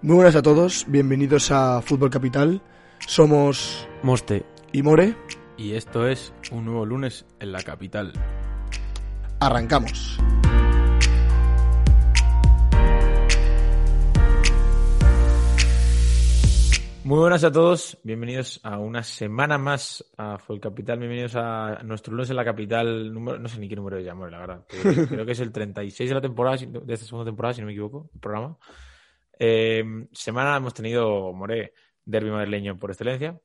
Muy 0.00 0.14
buenas 0.14 0.36
a 0.36 0.42
todos, 0.42 0.86
bienvenidos 0.88 1.50
a 1.50 1.82
Fútbol 1.82 2.10
Capital. 2.10 2.62
Somos 3.00 3.88
Moste. 4.04 4.46
y 4.72 4.82
More. 4.82 5.16
Y 5.56 5.72
esto 5.72 6.06
es 6.06 6.32
un 6.52 6.66
nuevo 6.66 6.86
lunes 6.86 7.26
en 7.40 7.50
la 7.50 7.60
capital. 7.62 8.12
Arrancamos. 9.40 10.18
Muy 17.02 17.18
buenas 17.18 17.42
a 17.42 17.50
todos, 17.50 17.98
bienvenidos 18.04 18.60
a 18.62 18.78
una 18.78 19.02
semana 19.02 19.58
más 19.58 20.04
a 20.16 20.38
Fútbol 20.38 20.60
Capital. 20.60 20.98
Bienvenidos 20.98 21.34
a 21.34 21.80
nuestro 21.82 22.12
lunes 22.12 22.30
en 22.30 22.36
la 22.36 22.44
capital. 22.44 23.12
Número, 23.12 23.38
no 23.38 23.48
sé 23.48 23.58
ni 23.58 23.68
qué 23.68 23.74
número 23.74 23.98
es 23.98 24.04
ya, 24.04 24.14
More, 24.14 24.30
la 24.30 24.38
verdad. 24.38 24.64
creo 25.08 25.26
que 25.26 25.32
es 25.32 25.40
el 25.40 25.50
36 25.50 26.08
de 26.08 26.14
la 26.14 26.20
temporada, 26.20 26.56
de 26.56 26.94
esta 26.94 27.06
segunda 27.06 27.24
temporada, 27.28 27.54
si 27.54 27.62
no 27.62 27.66
me 27.66 27.72
equivoco, 27.72 28.10
el 28.14 28.20
programa. 28.20 28.58
Eh, 29.38 29.84
semana 30.12 30.56
hemos 30.56 30.74
tenido, 30.74 31.32
More, 31.32 31.72
derbi 32.04 32.30
madrileño 32.30 32.78
por 32.78 32.90
excelencia. 32.90 33.38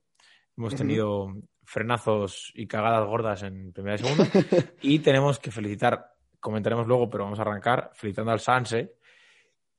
Hemos 0.57 0.75
tenido 0.75 1.33
frenazos 1.63 2.51
y 2.53 2.67
cagadas 2.67 3.07
gordas 3.07 3.43
en 3.43 3.73
primera 3.73 3.95
y 3.95 3.99
segunda. 3.99 4.25
y 4.81 4.99
tenemos 4.99 5.39
que 5.39 5.51
felicitar, 5.51 6.13
comentaremos 6.39 6.87
luego, 6.87 7.09
pero 7.09 7.23
vamos 7.23 7.39
a 7.39 7.43
arrancar 7.43 7.91
felicitando 7.93 8.31
al 8.31 8.39
Sanse, 8.39 8.95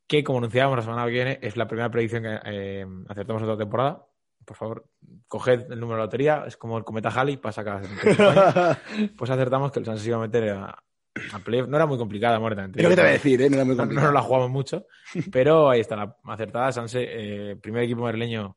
que 0.06 0.24
como 0.24 0.38
anunciábamos 0.38 0.78
la 0.78 0.82
semana 0.82 1.04
que 1.06 1.12
viene, 1.12 1.38
es 1.42 1.56
la 1.56 1.66
primera 1.66 1.90
predicción 1.90 2.22
que 2.22 2.38
eh, 2.44 2.86
acertamos 3.08 3.42
en 3.42 3.46
toda 3.46 3.58
temporada. 3.58 4.06
Por 4.44 4.56
favor, 4.56 4.86
coged 5.26 5.72
el 5.72 5.80
número 5.80 6.00
de 6.00 6.04
lotería, 6.04 6.44
es 6.46 6.56
como 6.56 6.76
el 6.76 6.84
cometa 6.84 7.08
Halley, 7.08 7.38
pasa 7.38 7.64
cada 7.64 7.82
78 7.82 8.30
años. 8.30 8.78
Pues 9.16 9.30
acertamos 9.30 9.72
que 9.72 9.78
el 9.78 9.86
Sanse 9.86 10.02
se 10.02 10.08
iba 10.10 10.18
a 10.18 10.20
meter 10.20 10.50
a, 10.50 10.82
a 11.32 11.38
playoff. 11.38 11.68
No 11.68 11.76
era 11.76 11.86
muy 11.86 11.98
complicada, 11.98 12.38
muerta. 12.40 12.66
Qué 12.72 12.82
te 12.82 12.86
voy 12.88 12.96
a 12.98 13.04
decir, 13.12 13.40
¿eh? 13.42 13.48
No 13.50 13.56
era 13.56 13.64
muy 13.64 13.76
No, 13.76 13.86
no 13.86 14.12
la 14.12 14.22
jugamos 14.22 14.50
mucho, 14.50 14.86
pero 15.30 15.70
ahí 15.70 15.80
está 15.80 15.96
la 15.96 16.16
acertada. 16.24 16.72
Sanse, 16.72 17.06
eh, 17.52 17.56
primer 17.56 17.84
equipo 17.84 18.02
madrileño 18.02 18.56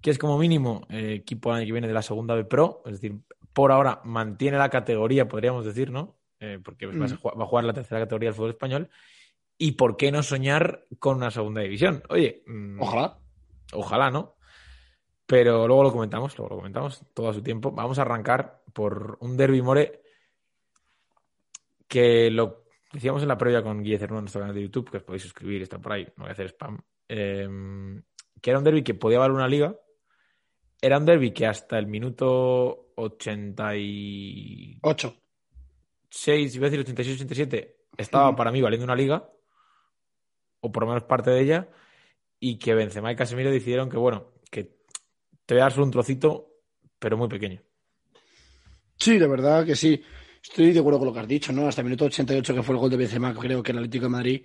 que 0.00 0.10
es 0.10 0.18
como 0.18 0.38
mínimo 0.38 0.86
eh, 0.90 1.14
equipo 1.14 1.50
el 1.50 1.56
año 1.56 1.66
que 1.66 1.72
viene 1.72 1.88
de 1.88 1.94
la 1.94 2.02
segunda 2.02 2.34
B 2.34 2.44
Pro, 2.44 2.82
es 2.84 2.92
decir, 3.00 3.18
por 3.54 3.72
ahora 3.72 4.00
mantiene 4.04 4.58
la 4.58 4.68
categoría, 4.68 5.26
podríamos 5.28 5.64
decir, 5.64 5.90
¿no? 5.90 6.18
Porque 6.62 6.84
va, 6.86 6.92
a 6.92 7.08
Mm. 7.08 7.12
ju- 7.22 7.38
va 7.40 7.44
a 7.44 7.46
jugar 7.46 7.64
la 7.64 7.72
tercera 7.72 8.00
categoría 8.02 8.28
del 8.28 8.34
fútbol 8.34 8.50
español. 8.50 8.90
¿Y 9.56 9.72
por 9.72 9.96
qué 9.96 10.12
no 10.12 10.22
soñar 10.22 10.84
con 10.98 11.16
una 11.16 11.30
segunda 11.30 11.62
división? 11.62 12.02
Oye, 12.10 12.42
mm, 12.46 12.82
Ojalá. 12.82 13.18
Ojalá, 13.72 14.10
¿no? 14.10 14.34
Pero 15.26 15.66
luego 15.66 15.84
lo 15.84 15.92
comentamos, 15.92 16.36
luego 16.36 16.50
lo 16.54 16.56
comentamos 16.60 17.02
todo 17.14 17.30
a 17.30 17.32
su 17.32 17.42
tiempo. 17.42 17.72
Vamos 17.72 17.98
a 17.98 18.02
arrancar 18.02 18.60
por 18.74 19.16
un 19.20 19.38
derby 19.38 19.62
more 19.62 20.02
que 21.88 22.30
lo 22.30 22.64
decíamos 22.92 23.22
en 23.22 23.28
la 23.28 23.38
previa 23.38 23.62
con 23.62 23.82
Guille 23.82 23.98
Cernuda 23.98 24.18
en 24.18 24.24
nuestro 24.24 24.40
canal 24.40 24.54
de 24.54 24.62
YouTube, 24.62 24.90
que 24.90 24.98
os 24.98 25.02
podéis 25.02 25.22
suscribir, 25.22 25.62
está 25.62 25.78
por 25.78 25.92
ahí, 25.92 26.04
no 26.16 26.24
voy 26.24 26.28
a 26.28 26.32
hacer 26.32 26.46
spam. 26.46 26.78
Eh, 27.08 27.48
que 28.44 28.50
era 28.50 28.58
un 28.58 28.64
derby 28.64 28.82
que 28.82 28.92
podía 28.92 29.18
valer 29.18 29.34
una 29.34 29.48
liga. 29.48 29.74
Era 30.80 30.98
un 30.98 31.06
derby 31.06 31.32
que 31.32 31.46
hasta 31.46 31.78
el 31.78 31.86
minuto 31.86 32.92
86, 32.96 34.80
Ocho. 34.82 35.16
iba 36.26 36.66
a 36.66 36.70
decir 36.70 36.80
86, 36.80 37.16
87, 37.22 37.76
estaba 37.96 38.36
para 38.36 38.52
mí 38.52 38.60
valiendo 38.60 38.84
una 38.84 38.94
liga, 38.94 39.30
o 40.60 40.70
por 40.70 40.82
lo 40.82 40.90
menos 40.90 41.04
parte 41.04 41.30
de 41.30 41.40
ella, 41.40 41.70
y 42.38 42.58
que 42.58 42.74
Benzema 42.74 43.10
y 43.10 43.16
Casemiro 43.16 43.50
decidieron 43.50 43.88
que, 43.88 43.96
bueno, 43.96 44.32
que 44.50 44.76
te 45.46 45.54
voy 45.54 45.60
a 45.60 45.64
dar 45.64 45.72
solo 45.72 45.86
un 45.86 45.92
trocito, 45.92 46.50
pero 46.98 47.16
muy 47.16 47.28
pequeño. 47.28 47.62
Sí, 48.98 49.18
de 49.18 49.26
verdad 49.26 49.64
que 49.64 49.76
sí. 49.76 50.04
Estoy 50.44 50.72
de 50.72 50.78
acuerdo 50.80 50.98
con 50.98 51.08
lo 51.08 51.14
que 51.14 51.20
has 51.20 51.28
dicho, 51.28 51.52
¿no? 51.52 51.66
Hasta 51.66 51.80
el 51.80 51.86
minuto 51.86 52.04
88, 52.04 52.54
que 52.54 52.62
fue 52.62 52.74
el 52.74 52.80
gol 52.80 52.90
de 52.90 52.96
Benzema, 52.98 53.34
creo 53.34 53.62
que 53.62 53.72
el 53.72 53.78
Atlético 53.78 54.04
de 54.04 54.08
Madrid 54.10 54.42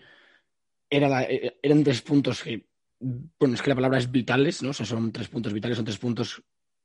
era 0.90 1.08
la- 1.10 1.24
eh, 1.24 1.60
eran 1.62 1.84
tres 1.84 2.02
puntos 2.02 2.44
que, 2.44 2.68
bueno, 3.00 3.56
es 3.56 3.62
que 3.62 3.70
la 3.70 3.76
palabra 3.76 4.00
es 4.00 4.10
vitales, 4.12 4.64
¿no? 4.64 4.70
O 4.70 4.74
sea, 4.74 4.86
son 4.86 5.12
tres 5.12 5.28
puntos 5.28 5.54
vitales, 5.54 5.76
son 5.78 5.86
tres 5.86 5.98
puntos, 5.98 6.42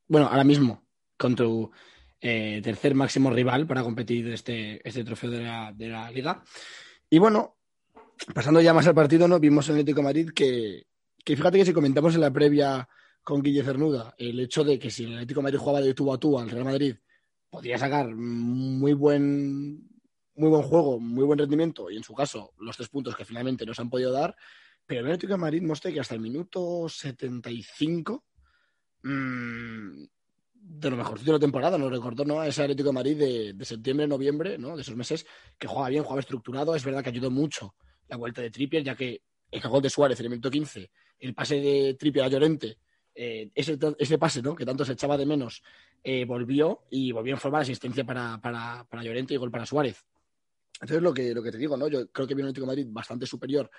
bueno, 0.08 0.26
ahora 0.26 0.44
mismo, 0.44 0.86
con 1.16 1.34
tu 1.34 1.70
eh, 2.20 2.60
tercer 2.62 2.94
máximo 2.94 3.30
rival 3.30 3.66
para 3.66 3.82
competir 3.82 4.28
este, 4.28 4.86
este 4.86 5.04
trofeo 5.04 5.30
de 5.30 5.42
la, 5.42 5.72
de 5.72 5.88
la 5.88 6.10
Liga. 6.10 6.42
Y 7.10 7.18
bueno, 7.18 7.58
pasando 8.34 8.60
ya 8.60 8.74
más 8.74 8.86
al 8.86 8.94
partido, 8.94 9.28
¿no? 9.28 9.38
Vimos 9.40 9.68
en 9.68 9.74
Atlético 9.76 9.98
de 10.00 10.04
Madrid 10.04 10.30
que, 10.34 10.86
que 11.24 11.36
fíjate 11.36 11.58
que 11.58 11.66
si 11.66 11.72
comentamos 11.72 12.14
en 12.14 12.22
la 12.22 12.32
previa 12.32 12.88
con 13.22 13.42
Guille 13.42 13.62
Cernuda 13.64 14.14
el 14.18 14.40
hecho 14.40 14.64
de 14.64 14.78
que 14.78 14.90
si 14.90 15.04
el 15.04 15.14
Atlético 15.14 15.40
de 15.40 15.44
Madrid 15.44 15.58
jugaba 15.58 15.80
de 15.80 15.94
tubo 15.94 16.14
a 16.14 16.18
tubo 16.18 16.40
al 16.40 16.50
Real 16.50 16.64
Madrid, 16.64 16.96
podía 17.54 17.78
sacar 17.78 18.12
muy 18.12 18.94
buen, 18.94 19.88
muy 20.34 20.48
buen 20.48 20.62
juego, 20.62 20.98
muy 20.98 21.24
buen 21.24 21.38
rendimiento, 21.38 21.88
y 21.88 21.96
en 21.96 22.02
su 22.02 22.12
caso, 22.12 22.52
los 22.58 22.76
tres 22.76 22.88
puntos 22.88 23.14
que 23.14 23.24
finalmente 23.24 23.64
nos 23.64 23.78
han 23.78 23.88
podido 23.88 24.10
dar. 24.10 24.34
Pero 24.84 25.00
el 25.00 25.06
Atlético 25.06 25.34
de 25.34 25.38
Madrid 25.38 25.62
mostré 25.62 25.92
que 25.92 26.00
hasta 26.00 26.16
el 26.16 26.20
minuto 26.20 26.88
75 26.88 28.24
mm, 29.04 30.04
de 30.52 30.90
lo 30.90 30.96
mejorcito 30.96 31.30
de 31.30 31.38
la 31.38 31.40
temporada, 31.40 31.78
nos 31.78 31.92
recordó 31.92 32.24
¿no? 32.24 32.42
ese 32.42 32.62
Atlético 32.62 32.88
de 32.88 32.94
Madrid 32.94 33.16
de, 33.16 33.52
de 33.52 33.64
septiembre, 33.64 34.08
noviembre, 34.08 34.58
¿no? 34.58 34.74
de 34.74 34.82
esos 34.82 34.96
meses 34.96 35.24
que 35.56 35.68
jugaba 35.68 35.90
bien, 35.90 36.02
jugaba 36.02 36.20
estructurado. 36.20 36.74
Es 36.74 36.84
verdad 36.84 37.04
que 37.04 37.10
ayudó 37.10 37.30
mucho 37.30 37.76
la 38.08 38.16
vuelta 38.16 38.42
de 38.42 38.50
Trippier, 38.50 38.82
ya 38.82 38.96
que 38.96 39.22
el 39.52 39.60
gol 39.60 39.80
de 39.80 39.90
Suárez 39.90 40.18
en 40.18 40.26
el 40.26 40.30
minuto 40.30 40.50
15, 40.50 40.90
el 41.20 41.34
pase 41.34 41.60
de 41.60 41.94
Trippier 41.94 42.24
a 42.24 42.28
Llorente, 42.28 42.78
eh, 43.14 43.50
ese, 43.54 43.78
ese 43.98 44.18
pase 44.18 44.42
¿no? 44.42 44.54
que 44.54 44.66
tanto 44.66 44.84
se 44.84 44.92
echaba 44.92 45.16
de 45.16 45.26
menos, 45.26 45.62
eh, 46.02 46.24
volvió 46.24 46.82
y 46.90 47.12
volvió 47.12 47.34
en 47.34 47.40
forma 47.40 47.58
de 47.58 47.62
asistencia 47.62 48.04
para, 48.04 48.40
para, 48.40 48.84
para 48.88 49.02
Llorente 49.02 49.34
y 49.34 49.36
gol 49.36 49.50
para 49.50 49.66
Suárez. 49.66 50.04
Entonces, 50.80 51.02
lo 51.02 51.14
que, 51.14 51.32
lo 51.32 51.42
que 51.42 51.52
te 51.52 51.58
digo, 51.58 51.76
¿no? 51.76 51.88
Yo 51.88 52.08
creo 52.08 52.26
que 52.26 52.34
vino 52.34 52.46
un 52.46 52.50
Atlético 52.50 52.66
Madrid 52.66 52.86
bastante 52.90 53.26
superior 53.26 53.70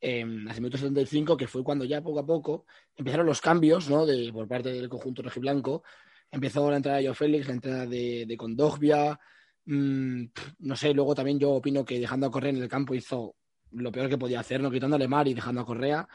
eh, 0.00 0.24
hace 0.48 0.60
minuto 0.60 0.76
75, 0.76 1.36
que 1.36 1.46
fue 1.46 1.64
cuando 1.64 1.84
ya 1.84 2.02
poco 2.02 2.20
a 2.20 2.26
poco 2.26 2.66
empezaron 2.94 3.24
los 3.26 3.40
cambios, 3.40 3.88
¿no? 3.88 4.04
De, 4.04 4.30
por 4.32 4.46
parte 4.46 4.70
del 4.70 4.88
conjunto 4.88 5.22
rojiblanco. 5.22 5.82
Empezó 6.30 6.70
la 6.70 6.76
entrada 6.76 6.98
de 6.98 7.06
Joe 7.06 7.14
Félix, 7.14 7.46
la 7.48 7.54
entrada 7.54 7.86
de, 7.86 8.26
de 8.26 8.36
Condogbia. 8.36 9.18
mm, 9.64 10.24
no 10.58 10.76
sé, 10.76 10.92
luego 10.92 11.14
también 11.14 11.38
yo 11.38 11.52
opino 11.52 11.84
que 11.84 11.98
dejando 11.98 12.26
a 12.26 12.30
Correa 12.30 12.50
en 12.50 12.58
el 12.62 12.68
campo 12.68 12.94
hizo 12.94 13.36
lo 13.70 13.90
peor 13.90 14.08
que 14.08 14.18
podía 14.18 14.40
hacer, 14.40 14.60
¿no? 14.60 14.70
Quitándole 14.70 15.08
mar 15.08 15.26
y 15.26 15.34
dejando 15.34 15.62
a 15.62 15.66
Correa. 15.66 16.06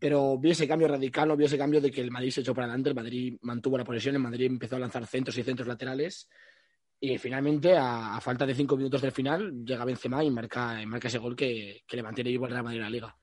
Pero 0.00 0.38
vi 0.38 0.52
ese 0.52 0.66
cambio 0.66 0.88
radical, 0.88 1.28
no 1.28 1.36
vi 1.36 1.44
ese 1.44 1.58
cambio 1.58 1.78
de 1.78 1.90
que 1.90 2.00
el 2.00 2.10
Madrid 2.10 2.30
se 2.30 2.40
echó 2.40 2.54
para 2.54 2.66
adelante, 2.66 2.88
el 2.88 2.96
Madrid 2.96 3.36
mantuvo 3.42 3.76
la 3.76 3.84
posesión, 3.84 4.14
el 4.14 4.22
Madrid 4.22 4.46
empezó 4.46 4.76
a 4.76 4.78
lanzar 4.78 5.06
centros 5.06 5.36
y 5.36 5.42
centros 5.42 5.68
laterales. 5.68 6.26
Y 6.98 7.18
finalmente, 7.18 7.76
a, 7.76 8.18
falta 8.22 8.46
de 8.46 8.54
cinco 8.54 8.78
minutos 8.78 9.02
del 9.02 9.12
final, 9.12 9.62
llega 9.62 9.84
Benzema 9.84 10.24
y 10.24 10.30
marca, 10.30 10.80
y 10.80 10.86
marca 10.86 11.08
ese 11.08 11.18
gol 11.18 11.36
que, 11.36 11.82
que 11.86 11.96
le 11.96 12.02
mantiene 12.02 12.30
vivo 12.30 12.46
el 12.46 12.52
Real 12.52 12.64
Madrid 12.64 12.78
en 12.78 12.84
la 12.84 12.90
Liga. 12.90 13.16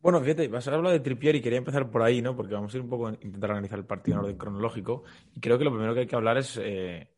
Bueno, 0.00 0.20
fíjate, 0.20 0.48
vas 0.48 0.66
a 0.66 0.74
hablar 0.74 0.92
de 0.92 1.00
Trippier 1.00 1.36
y 1.36 1.42
quería 1.42 1.58
empezar 1.58 1.90
por 1.90 2.02
ahí, 2.02 2.22
¿no? 2.22 2.34
Porque 2.34 2.54
vamos 2.54 2.72
a 2.72 2.76
ir 2.78 2.82
un 2.82 2.90
poco 2.90 3.08
a 3.08 3.12
intentar 3.12 3.50
analizar 3.50 3.78
el 3.78 3.86
partido 3.86 4.16
en 4.16 4.24
orden 4.24 4.38
cronológico. 4.38 5.04
Y 5.34 5.40
creo 5.40 5.58
que 5.58 5.64
lo 5.64 5.70
primero 5.72 5.92
que 5.92 6.00
hay 6.00 6.06
que 6.06 6.16
hablar 6.16 6.38
es 6.38 6.58
eh, 6.62 7.10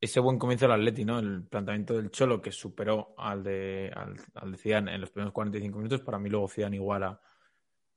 ese 0.00 0.18
buen 0.20 0.38
comienzo 0.38 0.66
del 0.66 0.74
Atleti, 0.74 1.04
¿no? 1.04 1.20
El 1.20 1.44
planteamiento 1.44 1.94
del 1.94 2.10
Cholo 2.10 2.42
que 2.42 2.50
superó 2.50 3.14
al 3.16 3.44
de, 3.44 3.92
al, 3.94 4.16
al 4.34 4.56
en 4.64 5.00
los 5.00 5.10
primeros 5.10 5.32
45 5.32 5.78
minutos. 5.78 6.00
Para 6.00 6.18
mí 6.18 6.28
luego 6.28 6.48
Zidane 6.48 6.76
iguala 6.76 7.20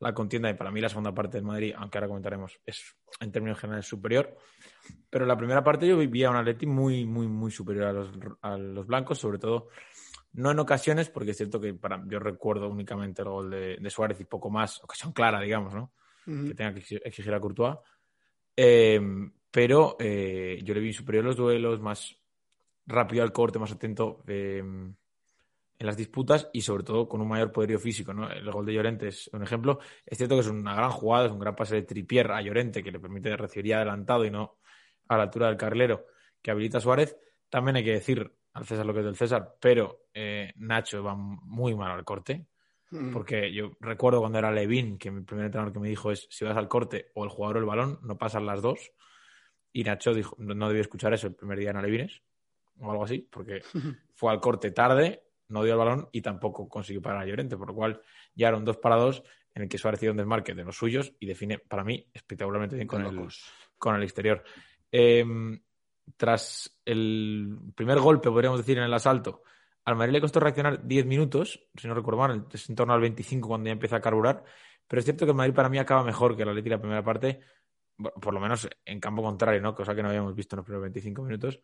la 0.01 0.13
contienda 0.13 0.49
y 0.49 0.55
para 0.55 0.71
mí 0.71 0.81
la 0.81 0.89
segunda 0.89 1.13
parte 1.13 1.37
del 1.37 1.45
Madrid, 1.45 1.73
aunque 1.77 1.97
ahora 1.97 2.07
comentaremos, 2.07 2.59
es 2.65 2.95
en 3.19 3.31
términos 3.31 3.59
generales 3.59 3.85
superior. 3.85 4.35
Pero 5.09 5.25
la 5.25 5.37
primera 5.37 5.63
parte 5.63 5.87
yo 5.87 5.97
vivía 5.97 6.29
un 6.29 6.35
Atleti 6.35 6.65
muy, 6.65 7.05
muy, 7.05 7.27
muy 7.27 7.51
superior 7.51 7.85
a 7.85 7.93
los, 7.93 8.11
a 8.41 8.57
los 8.57 8.87
blancos, 8.87 9.19
sobre 9.19 9.37
todo 9.37 9.69
no 10.33 10.51
en 10.51 10.59
ocasiones, 10.59 11.09
porque 11.09 11.31
es 11.31 11.37
cierto 11.37 11.59
que 11.59 11.73
para, 11.73 12.03
yo 12.07 12.19
recuerdo 12.19 12.69
únicamente 12.69 13.21
el 13.21 13.29
gol 13.29 13.51
de, 13.51 13.77
de 13.77 13.89
Suárez 13.89 14.19
y 14.21 14.25
poco 14.25 14.49
más, 14.49 14.83
ocasión 14.83 15.11
clara, 15.11 15.39
digamos, 15.41 15.73
¿no? 15.73 15.93
Que 16.25 16.53
tenga 16.53 16.73
que 16.73 16.79
exigir, 16.79 17.33
a 17.33 17.39
Courtois. 17.39 17.77
Eh, 18.55 19.01
pero 19.49 19.97
eh, 19.99 20.59
yo 20.63 20.73
le 20.73 20.79
vi 20.79 20.93
superior 20.93 21.25
los 21.25 21.35
duelos, 21.35 21.81
más 21.81 22.15
rápido 22.85 23.23
al 23.23 23.33
corte, 23.33 23.59
más 23.59 23.71
atento 23.71 24.23
eh, 24.27 24.63
en 25.81 25.87
las 25.87 25.97
disputas 25.97 26.47
y 26.53 26.61
sobre 26.61 26.83
todo 26.83 27.09
con 27.09 27.21
un 27.21 27.27
mayor 27.27 27.51
poderío 27.51 27.79
físico. 27.79 28.13
¿no? 28.13 28.29
El 28.29 28.51
gol 28.51 28.67
de 28.67 28.73
Llorente 28.73 29.07
es 29.07 29.27
un 29.33 29.41
ejemplo. 29.41 29.79
Es 30.05 30.19
cierto 30.19 30.35
que 30.35 30.41
es 30.41 30.47
una 30.47 30.75
gran 30.75 30.91
jugada, 30.91 31.25
es 31.25 31.31
un 31.31 31.39
gran 31.39 31.55
pase 31.55 31.73
de 31.73 31.81
Tripier 31.81 32.31
a 32.31 32.39
Llorente 32.39 32.83
que 32.83 32.91
le 32.91 32.99
permite 32.99 33.35
recibir 33.35 33.73
adelantado 33.73 34.23
y 34.23 34.29
no 34.29 34.59
a 35.07 35.17
la 35.17 35.23
altura 35.23 35.47
del 35.47 35.57
carrilero 35.57 36.05
que 36.39 36.51
habilita 36.51 36.77
a 36.77 36.81
Suárez. 36.81 37.17
También 37.49 37.77
hay 37.77 37.83
que 37.83 37.93
decir 37.93 38.31
al 38.53 38.63
César 38.63 38.85
lo 38.85 38.93
que 38.93 38.99
es 38.99 39.05
del 39.05 39.15
César, 39.15 39.55
pero 39.59 40.05
eh, 40.13 40.53
Nacho 40.57 41.03
va 41.03 41.15
muy 41.15 41.73
mal 41.73 41.89
al 41.93 42.05
corte. 42.05 42.45
Mm. 42.91 43.11
Porque 43.11 43.51
yo 43.51 43.71
recuerdo 43.79 44.19
cuando 44.19 44.37
era 44.37 44.51
Levin, 44.51 44.99
que 44.99 45.09
mi 45.09 45.23
primer 45.23 45.45
entrenador 45.45 45.73
que 45.73 45.79
me 45.79 45.89
dijo 45.89 46.11
es, 46.11 46.27
si 46.29 46.45
vas 46.45 46.57
al 46.57 46.67
corte 46.67 47.09
o 47.15 47.23
el 47.23 47.31
jugador 47.31 47.57
o 47.57 47.59
el 47.59 47.65
balón, 47.65 47.99
no 48.03 48.19
pasan 48.19 48.45
las 48.45 48.61
dos. 48.61 48.91
Y 49.73 49.83
Nacho 49.83 50.13
dijo, 50.13 50.35
no, 50.37 50.53
no 50.53 50.67
debió 50.67 50.81
escuchar 50.81 51.11
eso 51.11 51.25
el 51.25 51.33
primer 51.33 51.57
día 51.57 51.71
en 51.71 51.77
Alevines, 51.77 52.21
o 52.77 52.91
algo 52.91 53.03
así, 53.05 53.27
porque 53.31 53.61
fue 54.13 54.31
al 54.31 54.39
corte 54.39 54.69
tarde, 54.69 55.23
no 55.51 55.63
dio 55.63 55.73
el 55.73 55.79
balón 55.79 56.09
y 56.11 56.21
tampoco 56.21 56.67
consiguió 56.67 57.01
parar 57.01 57.21
a 57.21 57.25
Llorente, 57.25 57.57
por 57.57 57.67
lo 57.67 57.75
cual 57.75 58.01
ya 58.33 58.47
eran 58.47 58.65
dos 58.65 58.77
para 58.77 58.95
dos 58.95 59.23
en 59.53 59.63
el 59.63 59.69
que 59.69 59.77
Suárez 59.77 60.01
hizo 60.01 60.11
un 60.11 60.17
desmarque 60.17 60.53
de 60.53 60.63
los 60.63 60.77
suyos 60.77 61.13
y 61.19 61.25
define, 61.25 61.59
para 61.59 61.83
mí, 61.83 62.07
espectacularmente 62.13 62.75
bien 62.75 62.87
con, 62.87 63.05
el, 63.05 63.27
con 63.77 63.95
el 63.95 64.03
exterior. 64.03 64.43
Eh, 64.91 65.25
tras 66.17 66.79
el 66.85 67.57
primer 67.75 67.99
golpe, 67.99 68.29
podríamos 68.29 68.59
decir, 68.59 68.77
en 68.77 68.83
el 68.83 68.93
asalto, 68.93 69.43
al 69.85 69.95
Madrid 69.95 70.13
le 70.13 70.21
costó 70.21 70.39
reaccionar 70.39 70.85
10 70.85 71.05
minutos, 71.05 71.67
si 71.75 71.87
no 71.87 71.93
recuerdo 71.93 72.19
mal, 72.19 72.47
es 72.51 72.69
en 72.69 72.75
torno 72.75 72.93
al 72.93 73.01
25 73.01 73.47
cuando 73.47 73.67
ya 73.67 73.73
empieza 73.73 73.97
a 73.97 74.01
carburar, 74.01 74.43
pero 74.87 74.99
es 74.99 75.05
cierto 75.05 75.25
que 75.25 75.31
el 75.31 75.37
Madrid 75.37 75.53
para 75.53 75.69
mí 75.69 75.77
acaba 75.77 76.03
mejor 76.03 76.35
que 76.35 76.43
el 76.43 76.49
Atleti 76.49 76.69
la 76.69 76.79
primera 76.79 77.03
parte, 77.03 77.39
por 77.97 78.33
lo 78.33 78.39
menos 78.39 78.69
en 78.85 78.99
campo 78.99 79.21
contrario, 79.21 79.61
¿no? 79.61 79.73
Cosa 79.75 79.95
que 79.95 80.03
no 80.03 80.09
habíamos 80.09 80.35
visto 80.35 80.55
en 80.55 80.57
los 80.57 80.65
primeros 80.65 80.83
25 80.83 81.23
minutos. 81.23 81.59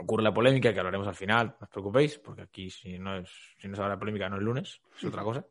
Ocurre 0.00 0.22
la 0.22 0.32
polémica, 0.32 0.72
que 0.72 0.78
hablaremos 0.78 1.08
al 1.08 1.14
final, 1.14 1.56
no 1.58 1.64
os 1.64 1.70
preocupéis, 1.70 2.18
porque 2.18 2.42
aquí 2.42 2.70
si 2.70 2.98
no 2.98 3.16
es, 3.16 3.28
si 3.58 3.66
no 3.66 3.74
se 3.74 3.82
habla 3.82 3.96
de 3.96 3.98
polémica 3.98 4.28
no 4.28 4.36
es 4.36 4.42
lunes, 4.42 4.80
es 4.96 5.04
otra 5.04 5.22
cosa. 5.22 5.44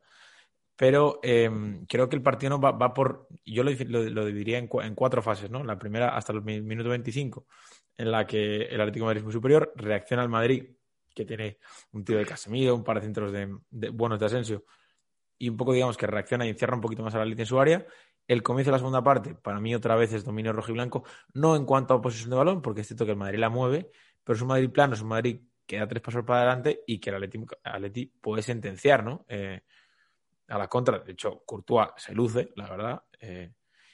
Pero 0.77 1.19
eh, 1.23 1.49
creo 1.87 2.07
que 2.07 2.15
el 2.15 2.21
partido 2.21 2.51
no 2.51 2.61
va, 2.61 2.93
por. 2.93 3.27
Yo 3.43 3.63
lo, 3.63 3.71
lo, 3.71 4.25
dividiría 4.25 4.59
en, 4.59 4.69
en, 4.83 4.95
cuatro 4.95 5.23
fases, 5.23 5.49
¿no? 5.49 5.63
La 5.63 5.77
primera 5.77 6.15
hasta 6.15 6.33
el 6.33 6.43
minuto 6.43 6.89
25, 6.89 7.47
en 7.97 8.11
la 8.11 8.27
que 8.27 8.61
el 8.61 8.79
Atlético 8.79 9.05
de 9.05 9.07
Madrid 9.07 9.19
es 9.19 9.23
muy 9.23 9.33
superior, 9.33 9.73
reacciona 9.75 10.21
al 10.21 10.29
Madrid, 10.29 10.65
que 11.15 11.25
tiene 11.25 11.57
un 11.93 12.05
tiro 12.05 12.19
de 12.19 12.25
Casemiro, 12.25 12.75
un 12.75 12.83
par 12.83 12.97
de 12.97 13.07
centros 13.07 13.31
de, 13.31 13.57
de 13.71 13.89
buenos 13.89 14.19
de 14.19 14.27
Asensio, 14.27 14.65
y 15.39 15.49
un 15.49 15.57
poco, 15.57 15.73
digamos, 15.73 15.97
que 15.97 16.05
reacciona 16.05 16.45
y 16.45 16.49
encierra 16.49 16.75
un 16.75 16.81
poquito 16.81 17.01
más 17.01 17.13
a 17.15 17.17
la 17.17 17.23
Atlético 17.23 17.41
en 17.41 17.47
su 17.47 17.59
área. 17.59 17.85
El 18.27 18.43
comienzo 18.43 18.69
de 18.69 18.73
la 18.73 18.79
segunda 18.79 19.03
parte, 19.03 19.33
para 19.33 19.59
mí 19.59 19.73
otra 19.73 19.95
vez 19.95 20.13
es 20.13 20.23
dominio 20.23 20.53
rojo 20.53 20.71
y 20.71 20.73
blanco, 20.73 21.03
no 21.33 21.55
en 21.55 21.65
cuanto 21.65 21.95
a 21.95 22.01
posesión 22.01 22.29
de 22.29 22.35
balón, 22.35 22.61
porque 22.61 22.81
es 22.81 22.87
cierto 22.87 23.05
que 23.05 23.11
el 23.11 23.17
Madrid 23.17 23.39
la 23.39 23.49
mueve, 23.49 23.89
pero 24.27 24.35
es 24.35 24.41
un 24.41 24.49
Madrid 24.49 24.69
plano, 24.69 24.93
es 24.93 25.01
un 25.01 25.07
Madrid 25.07 25.39
que 25.65 25.77
da 25.77 25.87
tres 25.87 26.01
pasos 26.01 26.25
para 26.25 26.41
adelante 26.41 26.83
y 26.85 26.99
que 26.99 27.11
el 27.11 27.15
Atleti, 27.63 28.07
puede 28.07 28.41
sentenciar, 28.41 29.01
¿no? 29.01 29.25
Eh, 29.29 29.61
a 30.49 30.57
la 30.57 30.67
contra. 30.67 30.99
De 30.99 31.13
hecho, 31.13 31.43
Courtois 31.45 31.91
se 31.95 32.13
luce, 32.13 32.51
la 32.57 32.69
verdad. 32.69 33.03
Eh, 33.21 33.53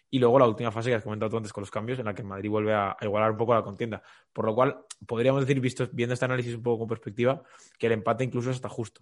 y 0.09 0.17
luego 0.17 0.39
la 0.39 0.47
última 0.47 0.71
fase 0.71 0.89
que 0.89 0.95
has 0.95 1.03
comentado 1.03 1.29
tú 1.29 1.37
antes 1.37 1.53
con 1.53 1.61
los 1.61 1.69
cambios, 1.69 1.99
en 1.99 2.05
la 2.05 2.15
que 2.15 2.23
el 2.23 2.27
Madrid 2.27 2.49
vuelve 2.49 2.73
a, 2.73 2.97
igualar 3.01 3.29
un 3.29 3.37
poco 3.37 3.53
la 3.53 3.61
contienda. 3.61 4.01
Por 4.33 4.45
lo 4.45 4.55
cual, 4.55 4.75
podríamos 5.05 5.45
decir, 5.45 5.61
viendo 5.91 6.13
este 6.13 6.25
análisis 6.25 6.55
un 6.55 6.63
poco 6.63 6.79
con 6.79 6.87
perspectiva, 6.87 7.43
que 7.77 7.85
el 7.85 7.91
empate 7.91 8.23
incluso 8.23 8.49
está 8.49 8.69
justo. 8.69 9.01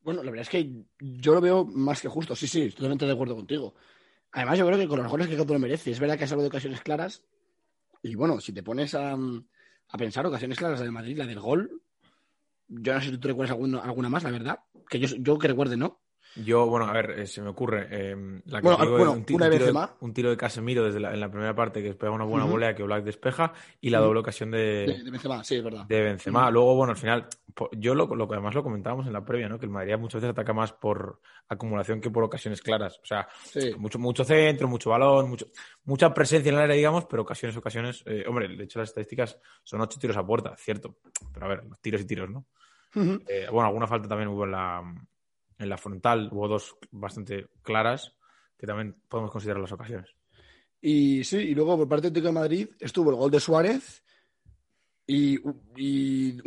Bueno, 0.00 0.24
la 0.24 0.32
verdad 0.32 0.42
es 0.42 0.48
que 0.48 0.72
yo 0.98 1.34
lo 1.34 1.40
veo 1.40 1.64
más 1.64 2.00
que 2.00 2.08
justo. 2.08 2.34
Sí, 2.34 2.48
sí, 2.48 2.68
totalmente 2.70 3.06
de 3.06 3.12
acuerdo 3.12 3.36
contigo. 3.36 3.76
Además, 4.32 4.58
yo 4.58 4.66
creo 4.66 4.76
que 4.76 4.88
con 4.88 5.00
los 5.00 5.08
goles 5.08 5.28
que 5.28 5.36
cada 5.36 5.52
lo 5.52 5.60
merece. 5.60 5.92
Es 5.92 6.00
verdad 6.00 6.18
que 6.18 6.24
es 6.24 6.32
algo 6.32 6.42
de 6.42 6.48
ocasiones 6.48 6.80
claras. 6.80 7.22
Y 8.04 8.16
bueno, 8.16 8.38
si 8.38 8.52
te 8.52 8.62
pones 8.62 8.94
a, 8.94 9.12
a 9.14 9.98
pensar 9.98 10.26
ocasiones 10.26 10.58
claras 10.58 10.78
de 10.80 10.90
Madrid, 10.90 11.16
la 11.16 11.26
del 11.26 11.40
gol, 11.40 11.80
yo 12.68 12.92
no 12.92 13.00
sé 13.00 13.08
si 13.08 13.16
tú 13.16 13.28
recuerdas 13.28 13.52
alguna, 13.52 13.78
alguna 13.78 14.10
más, 14.10 14.22
la 14.22 14.30
verdad. 14.30 14.60
Que 14.90 14.98
yo, 14.98 15.08
yo 15.18 15.38
que 15.38 15.48
recuerde, 15.48 15.78
¿no? 15.78 16.02
Yo, 16.36 16.66
bueno, 16.66 16.86
a 16.86 16.92
ver, 16.92 17.10
eh, 17.10 17.26
se 17.26 17.40
me 17.40 17.48
ocurre. 17.48 17.86
Eh, 17.90 18.40
la 18.46 18.60
que 18.60 18.66
bueno, 18.66 19.12
un, 19.12 19.24
tiro, 19.24 19.44
un, 20.00 20.12
tiro 20.12 20.30
de, 20.30 20.36
Casemiro 20.36 20.84
desde 20.84 20.98
la, 20.98 21.14
en 21.14 21.20
la 21.20 21.30
primera 21.30 21.54
parte 21.54 21.82
que 21.82 21.94
pega 21.94 22.10
una 22.10 22.24
buena 22.24 22.44
volea 22.44 22.74
que 22.74 22.82
Black 22.82 23.04
despeja 23.04 23.52
y 23.80 23.90
la 23.90 24.00
doble 24.00 24.20
ocasión 24.20 24.50
de, 24.50 24.86
de, 25.04 25.10
Benzema, 25.10 25.44
sí, 25.44 25.56
es 25.56 25.64
verdad. 25.64 25.86
De 25.86 26.00
Benzema. 26.00 26.50
Luego, 26.50 26.74
bueno, 26.74 26.90
al 26.90 26.96
final, 26.96 27.28
yo 27.72 27.94
lo, 27.94 28.14
lo 28.16 28.26
que 28.26 28.34
además 28.34 28.54
lo 28.54 28.64
comentábamos 28.64 29.06
en 29.06 29.12
la 29.12 29.24
previa, 29.24 29.48
¿no? 29.48 29.58
Que 29.60 29.66
el 29.66 29.70
Madrid 29.70 29.96
muchas 29.96 30.20
veces 30.20 30.32
ataca 30.32 30.52
más 30.52 30.72
por 30.72 31.20
acumulación 31.48 32.00
que 32.00 32.10
por 32.10 32.24
ocasiones 32.24 32.60
claras. 32.60 32.98
O 32.98 33.06
sea, 33.06 33.28
mucho, 33.78 34.00
mucho 34.00 34.24
centro, 34.24 34.66
mucho 34.66 34.90
balón, 34.90 35.30
mucho, 35.30 35.46
mucha 35.84 36.12
presencia 36.12 36.50
en 36.50 36.56
el 36.56 36.62
área, 36.62 36.76
digamos, 36.76 37.04
pero 37.04 37.22
ocasiones, 37.22 37.56
ocasiones. 37.56 38.02
Eh, 38.06 38.24
hombre, 38.26 38.48
de 38.48 38.64
hecho, 38.64 38.80
las 38.80 38.88
estadísticas 38.88 39.38
son 39.62 39.80
ocho 39.82 40.00
tiros 40.00 40.16
a 40.16 40.26
puerta, 40.26 40.56
cierto. 40.56 40.96
Pero 41.32 41.46
a 41.46 41.48
ver, 41.48 41.62
tiros 41.80 42.00
y 42.00 42.06
tiros, 42.06 42.28
¿no? 42.28 42.46
bueno, 42.96 43.66
alguna 43.66 43.88
falta 43.88 44.06
también 44.06 44.28
hubo 44.28 44.44
en 44.44 44.52
la 44.52 44.80
en 45.58 45.68
la 45.68 45.78
frontal 45.78 46.28
hubo 46.32 46.48
dos 46.48 46.76
bastante 46.90 47.48
claras 47.62 48.14
que 48.58 48.66
también 48.66 48.96
podemos 49.08 49.30
considerar 49.30 49.60
las 49.60 49.72
ocasiones. 49.72 50.14
Y 50.80 51.24
sí, 51.24 51.38
y 51.38 51.54
luego 51.54 51.78
por 51.78 51.88
parte 51.88 52.10
de 52.10 52.32
Madrid 52.32 52.68
estuvo 52.78 53.10
el 53.10 53.16
gol 53.16 53.30
de 53.30 53.40
Suárez 53.40 54.02
y, 55.06 55.38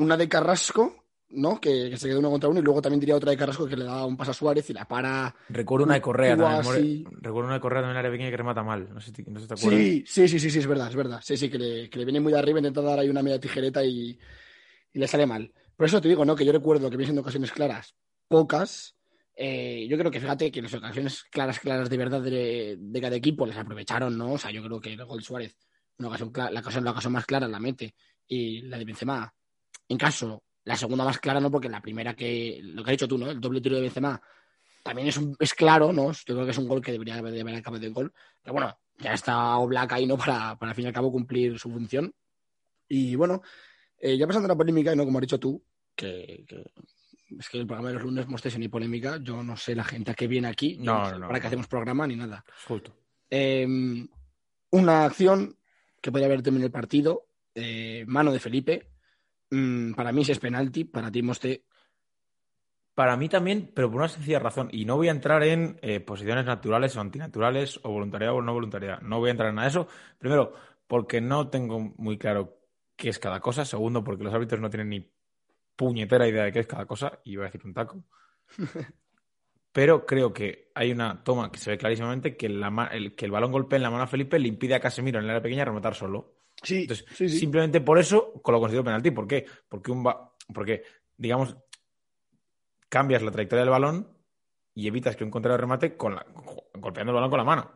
una 0.02 0.18
de 0.18 0.30
Carrasco, 0.30 1.06
¿no? 1.30 1.60
Que, 1.60 1.96
se 1.98 2.08
quedó 2.08 2.20
uno 2.20 2.30
contra 2.30 2.50
uno, 2.50 2.60
y 2.60 2.64
luego 2.64 2.82
también 2.82 3.00
diría 3.00 3.16
otra 3.16 3.32
de 3.32 3.38
Carrasco 3.38 3.68
que 3.68 3.76
le 3.76 3.86
da 3.86 4.06
un 4.06 4.18
paso 4.18 4.32
a 4.32 4.34
Suárez 4.34 4.70
y 4.70 4.74
la 4.74 4.88
para. 4.88 5.34
Recuerdo 5.50 5.86
una 5.86 5.96
de 5.96 6.02
Correa 6.02 6.38
también. 6.38 7.06
Recuerdo 7.22 7.48
una 7.48 7.56
de 7.56 7.60
Correa 7.60 7.82
también 7.82 7.96
en 7.96 7.98
área 7.98 8.12
pequeña 8.12 8.30
que 8.30 8.38
remata 8.38 8.64
mal. 8.64 8.94
No 8.94 9.00
sé, 9.00 9.08
si 9.08 9.24
te 9.24 9.32
acuerdas. 9.32 9.60
Sí, 9.60 10.04
sí, 10.06 10.28
sí, 10.28 10.50
sí, 10.52 10.60
es 10.60 10.68
verdad, 10.68 10.90
es 10.90 10.96
verdad. 10.96 11.20
Sí, 11.24 11.38
sí, 11.38 11.50
que 11.50 11.58
le, 11.58 11.90
que 11.90 12.00
le 12.00 12.06
viene 12.06 12.20
muy 12.20 12.32
de 12.32 12.40
arriba, 12.40 12.60
intenta 12.60 12.82
dar 12.82 13.00
ahí 13.00 13.10
una 13.10 13.24
media 13.24 13.40
tijereta 13.40 13.84
y, 13.84 14.20
y 14.94 15.00
le 15.00 15.08
sale 15.08 15.26
mal. 15.26 15.52
Por 15.76 15.86
eso 15.86 16.02
te 16.02 16.10
digo, 16.10 16.26
¿no? 16.26 16.36
Que 16.36 16.46
yo 16.46 16.52
recuerdo 16.52 16.90
que 16.90 16.98
viene 16.98 17.08
siendo 17.08 17.22
ocasiones 17.22 17.52
claras, 17.52 17.96
pocas, 18.28 18.97
eh, 19.40 19.86
yo 19.88 20.00
creo 20.00 20.10
que 20.10 20.20
fíjate 20.20 20.52
que 20.52 20.64
las 20.64 20.74
ocasiones 20.74 21.24
claras, 21.26 21.60
claras 21.60 21.92
de 21.92 21.98
verdad 21.98 22.22
de, 22.22 23.00
cada 23.00 23.16
equipo 23.16 23.46
les 23.46 23.56
aprovecharon, 23.56 24.18
¿no? 24.18 24.34
O 24.34 24.38
sea, 24.40 24.50
yo 24.50 24.64
creo 24.64 24.82
que 24.82 24.94
el 24.94 25.06
gol 25.06 25.24
Suárez, 25.24 25.56
una 26.00 26.08
ocasión, 26.08 26.32
la, 26.34 26.60
ocasión, 26.60 26.84
la 26.84 26.92
ocasión 26.92 27.14
más 27.14 27.28
clara 27.28 27.48
la 27.48 27.60
mete 27.60 27.94
y 28.28 28.62
la 28.62 28.80
de 28.80 28.86
Benzema, 28.86 29.32
en 29.90 29.98
caso, 29.98 30.44
la 30.64 30.76
segunda 30.76 31.06
más 31.06 31.20
clara 31.20 31.40
no, 31.40 31.52
porque 31.52 31.70
la 31.70 31.84
primera 31.84 32.16
que, 32.16 32.60
lo 32.64 32.84
que 32.84 32.90
has 32.90 32.94
dicho 32.96 33.08
tú, 33.08 33.20
¿no? 33.20 33.30
El 33.30 33.40
doble 33.40 33.62
tiro 33.62 33.76
de 33.76 33.84
Benzema 33.84 34.20
también 34.82 35.10
es, 35.10 35.20
es 35.40 35.54
claro, 35.54 35.94
¿no? 35.94 36.12
Yo 36.12 36.34
creo 36.34 36.46
que 36.46 36.52
es 36.52 36.58
un 36.58 36.68
gol 36.68 36.82
que 36.82 36.92
debería 36.92 37.18
haber, 37.18 37.56
acabado 37.56 37.82
de 37.82 37.90
gol, 37.90 38.12
pero 38.42 38.54
bueno, 38.54 38.76
ya 38.98 39.14
está 39.14 39.58
Oblak 39.58 39.94
ahí, 39.94 40.08
¿no? 40.08 40.18
Para, 40.18 40.58
para 40.58 40.72
al 40.72 40.76
fin 40.76 40.86
y 40.86 40.88
al 40.88 40.94
cabo 40.94 41.12
cumplir 41.12 41.60
su 41.60 41.70
función. 41.70 42.12
Y 42.90 43.16
bueno, 43.16 43.44
eh, 44.00 44.18
ya 44.18 44.26
pasando 44.26 44.48
a 44.48 44.50
la 44.50 44.58
polémica, 44.58 44.96
¿no? 44.96 45.06
Como 45.06 45.20
has 45.20 45.22
dicho 45.22 45.40
tú, 45.40 45.64
que, 45.96 46.44
es 47.38 47.50
que 47.50 47.60
el 47.60 47.68
programa 47.68 47.90
de 47.90 47.96
los 47.96 48.04
lunes 48.04 48.28
no 48.28 48.60
ni 48.60 48.68
polémica. 48.68 49.18
Yo 49.22 49.44
no 49.44 49.58
sé 49.58 49.76
la 49.76 49.84
gente 49.84 50.14
que 50.16 50.28
viene 50.28 50.48
aquí. 50.48 50.78
No, 50.80 51.12
no, 51.18 51.28
para 51.28 51.40
que 51.40 51.48
hacemos 51.48 51.68
programa 51.68 52.08
ni 52.08 52.16
nada. 52.16 52.44
Justo. 52.68 52.96
Em, 53.30 54.08
una 54.72 55.06
acción 55.06 55.58
que 56.02 56.12
podría 56.12 56.28
haber 56.28 56.42
terminado 56.42 56.68
el 56.68 56.72
partido. 56.72 57.28
Eh, 57.54 58.06
mano 58.08 58.32
de 58.32 58.40
Felipe. 58.40 58.90
Mm, 59.50 59.94
para 59.94 60.12
mí 60.12 60.24
es 60.28 60.40
penalti. 60.40 60.86
Para 60.86 61.12
ti, 61.12 61.22
Moste. 61.22 61.64
Para 62.94 63.16
mí 63.16 63.30
también, 63.30 63.72
pero 63.76 63.92
por 63.92 64.00
una 64.00 64.08
sencilla 64.08 64.40
razón. 64.40 64.70
Y 64.72 64.86
no 64.86 64.96
voy 64.96 65.10
a 65.10 65.12
entrar 65.12 65.44
en 65.44 65.78
eh, 65.82 66.00
posiciones 66.00 66.46
naturales 66.46 66.96
o 66.96 67.02
antinaturales, 67.02 67.80
o 67.84 67.92
voluntariedad 67.92 68.34
o 68.34 68.42
no 68.42 68.54
voluntariedad. 68.54 69.02
No 69.02 69.20
voy 69.20 69.30
a 69.30 69.32
entrar 69.32 69.50
en 69.50 69.56
nada 69.56 69.68
de 69.68 69.70
eso. 69.70 69.88
Primero, 70.18 70.54
porque 70.88 71.22
no 71.22 71.50
tengo 71.50 71.80
muy 71.98 72.18
claro 72.18 72.58
qué 72.96 73.10
es 73.10 73.20
cada 73.20 73.40
cosa. 73.40 73.66
Segundo, 73.66 74.04
porque 74.04 74.24
los 74.24 74.34
árbitros 74.34 74.62
no 74.62 74.70
tienen 74.70 74.90
ni 74.90 75.12
puñetera 75.78 76.28
idea 76.28 76.44
de 76.44 76.52
qué 76.52 76.60
es 76.60 76.68
cada 76.68 76.86
cosa, 76.86 77.20
y 77.24 77.34
iba 77.34 77.44
a 77.44 77.46
decir 77.46 77.62
un 77.64 77.74
taco. 77.74 78.04
Pero 79.72 80.06
creo 80.06 80.34
que 80.34 80.72
hay 80.74 80.92
una 80.92 81.24
toma 81.24 81.52
que 81.52 81.60
se 81.60 81.70
ve 81.70 81.78
clarísimamente 81.78 82.36
que, 82.36 82.48
el, 82.48 83.16
que 83.16 83.26
el 83.26 83.32
balón 83.32 83.52
golpea 83.52 83.78
en 83.78 83.84
la 83.84 83.92
mano 83.92 84.04
a 84.04 84.08
Felipe 84.08 84.40
le 84.40 84.48
impide 84.48 84.74
a 84.74 84.80
Casemiro 84.80 85.20
en 85.20 85.26
el 85.26 85.30
área 85.30 85.42
pequeña 85.42 85.66
rematar 85.66 85.94
solo. 85.94 86.34
Sí, 86.64 86.82
Entonces, 86.82 87.38
simplemente 87.40 87.80
por 87.82 88.00
eso 88.00 88.34
lo 88.44 88.60
considero 88.60 88.84
penalti. 88.84 89.12
¿Por 89.12 89.28
qué? 89.28 89.46
Porque, 89.70 89.92
un 89.92 90.04
porque, 90.52 90.82
digamos, 91.16 91.56
cambias 92.90 93.22
la 93.22 93.30
trayectoria 93.30 93.62
del 93.62 93.70
balón 93.70 94.08
y 94.74 94.88
evitas 94.88 95.16
que 95.16 95.24
un 95.24 95.30
contrario 95.30 95.58
remate 95.58 95.96
con 95.96 96.16
golpeando 96.74 97.12
el 97.12 97.16
balón 97.16 97.30
con 97.30 97.38
la 97.38 97.44
mano. 97.44 97.72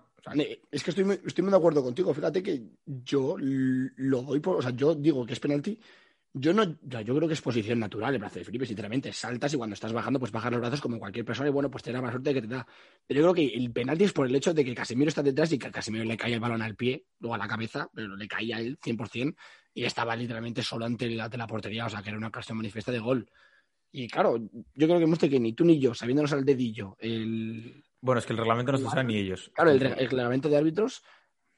es 0.71 0.83
que 0.83 0.89
estoy 0.89 1.03
muy, 1.03 1.19
estoy 1.23 1.43
muy 1.43 1.51
de 1.51 1.57
acuerdo 1.57 1.83
contigo. 1.83 2.13
Fíjate 2.15 2.41
que 2.41 2.63
yo 2.85 3.35
lo 3.37 4.23
doy 4.23 4.39
por. 4.39 4.57
O 4.57 4.61
sea, 4.63 4.71
yo 4.71 4.95
digo 4.95 5.23
que 5.23 5.33
es 5.33 5.39
penalti 5.39 5.79
yo 6.33 6.53
no, 6.53 6.63
yo 6.63 7.15
creo 7.15 7.27
que 7.27 7.33
es 7.33 7.41
posición 7.41 7.79
natural 7.79 8.13
el 8.13 8.19
brazo 8.19 8.39
de 8.39 8.45
Felipe, 8.45 8.65
sinceramente. 8.65 9.11
Saltas 9.11 9.53
y 9.53 9.57
cuando 9.57 9.73
estás 9.73 9.91
bajando, 9.91 10.17
pues 10.17 10.31
bajas 10.31 10.51
los 10.51 10.61
brazos 10.61 10.79
como 10.79 10.97
cualquier 10.97 11.25
persona 11.25 11.49
y 11.49 11.51
bueno, 11.51 11.69
pues 11.69 11.83
te 11.83 11.91
da 11.91 12.01
más 12.01 12.11
suerte 12.11 12.33
que 12.33 12.41
te 12.41 12.47
da. 12.47 12.65
Pero 13.05 13.19
yo 13.19 13.31
creo 13.31 13.33
que 13.33 13.53
el 13.53 13.71
penalti 13.71 14.05
es 14.05 14.13
por 14.13 14.27
el 14.27 14.35
hecho 14.35 14.53
de 14.53 14.63
que 14.63 14.73
Casemiro 14.73 15.09
está 15.09 15.21
detrás 15.21 15.51
y 15.51 15.59
que 15.59 15.67
a 15.67 15.71
Casemiro 15.71 16.05
le 16.05 16.15
cae 16.15 16.33
el 16.33 16.39
balón 16.39 16.61
al 16.61 16.75
pie, 16.75 17.05
luego 17.19 17.35
a 17.35 17.37
la 17.37 17.47
cabeza, 17.47 17.89
pero 17.93 18.15
le 18.15 18.27
caía 18.27 18.57
a 18.57 18.59
él 18.61 18.79
100% 18.79 19.35
y 19.73 19.83
estaba 19.83 20.15
literalmente 20.15 20.63
solo 20.63 20.85
ante 20.85 21.09
la, 21.09 21.27
la 21.27 21.47
portería, 21.47 21.85
o 21.85 21.89
sea 21.89 22.01
que 22.01 22.09
era 22.09 22.17
una 22.17 22.27
ocasión 22.27 22.57
manifiesta 22.57 22.93
de 22.93 22.99
gol. 22.99 23.29
Y 23.91 24.07
claro, 24.07 24.37
yo 24.37 24.87
creo 24.87 24.97
que 24.97 25.03
hemos 25.03 25.19
que 25.19 25.39
ni 25.39 25.51
tú 25.51 25.65
ni 25.65 25.79
yo, 25.79 25.93
sabiéndonos 25.93 26.31
al 26.31 26.45
dedillo, 26.45 26.95
el... 26.99 27.83
Bueno, 27.99 28.19
es 28.19 28.25
que 28.25 28.31
el 28.31 28.39
reglamento 28.39 28.71
no 28.71 28.77
se 28.77 28.85
sabe 28.85 29.03
ni 29.03 29.17
ellos. 29.17 29.51
Claro, 29.53 29.71
el, 29.71 29.83
el 29.83 30.09
reglamento 30.09 30.47
de 30.47 30.57
árbitros, 30.57 31.03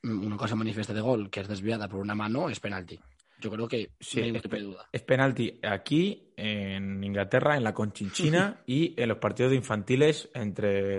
mm, 0.02 0.26
una 0.26 0.38
cosa 0.38 0.56
manifiesta 0.56 0.94
de 0.94 1.02
gol 1.02 1.30
que 1.30 1.42
es 1.42 1.48
desviada 1.48 1.88
por 1.88 2.00
una 2.00 2.16
mano 2.16 2.50
es 2.50 2.60
penalti. 2.60 3.00
Yo 3.44 3.52
creo 3.52 3.68
que 3.68 3.92
sí, 4.00 4.22
es, 4.22 4.42
duda. 4.42 4.88
Es 4.90 5.02
penalti 5.02 5.60
aquí, 5.64 6.32
en 6.38 7.04
Inglaterra, 7.04 7.58
en 7.58 7.66
la 7.66 7.74
Conchinchina 7.74 8.62
y 8.66 8.94
en 8.96 9.10
los 9.10 9.18
partidos 9.18 9.50
de 9.50 9.58
infantiles 9.58 10.30
entre 10.34 10.98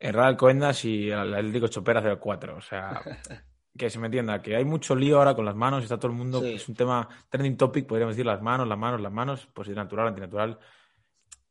el 0.00 0.12
Real 0.12 0.36
Coendas 0.36 0.84
y 0.84 1.08
el 1.08 1.32
Atlético 1.32 1.68
Chopera 1.68 2.18
04. 2.20 2.56
O 2.56 2.60
sea, 2.60 3.00
que 3.78 3.88
se 3.88 3.98
me 3.98 4.08
entienda, 4.08 4.42
que 4.42 4.54
hay 4.54 4.66
mucho 4.66 4.94
lío 4.94 5.16
ahora 5.16 5.34
con 5.34 5.46
las 5.46 5.56
manos, 5.56 5.82
está 5.82 5.96
todo 5.96 6.10
el 6.10 6.18
mundo, 6.18 6.44
es 6.44 6.68
un 6.68 6.74
tema 6.74 7.08
trending 7.30 7.56
topic, 7.56 7.86
podríamos 7.86 8.14
decir 8.14 8.26
las 8.26 8.42
manos, 8.42 8.68
las 8.68 8.78
manos, 8.78 9.00
las 9.00 9.12
manos, 9.12 9.48
pues 9.54 9.68
es 9.68 9.76
natural, 9.76 10.08
antinatural. 10.08 10.58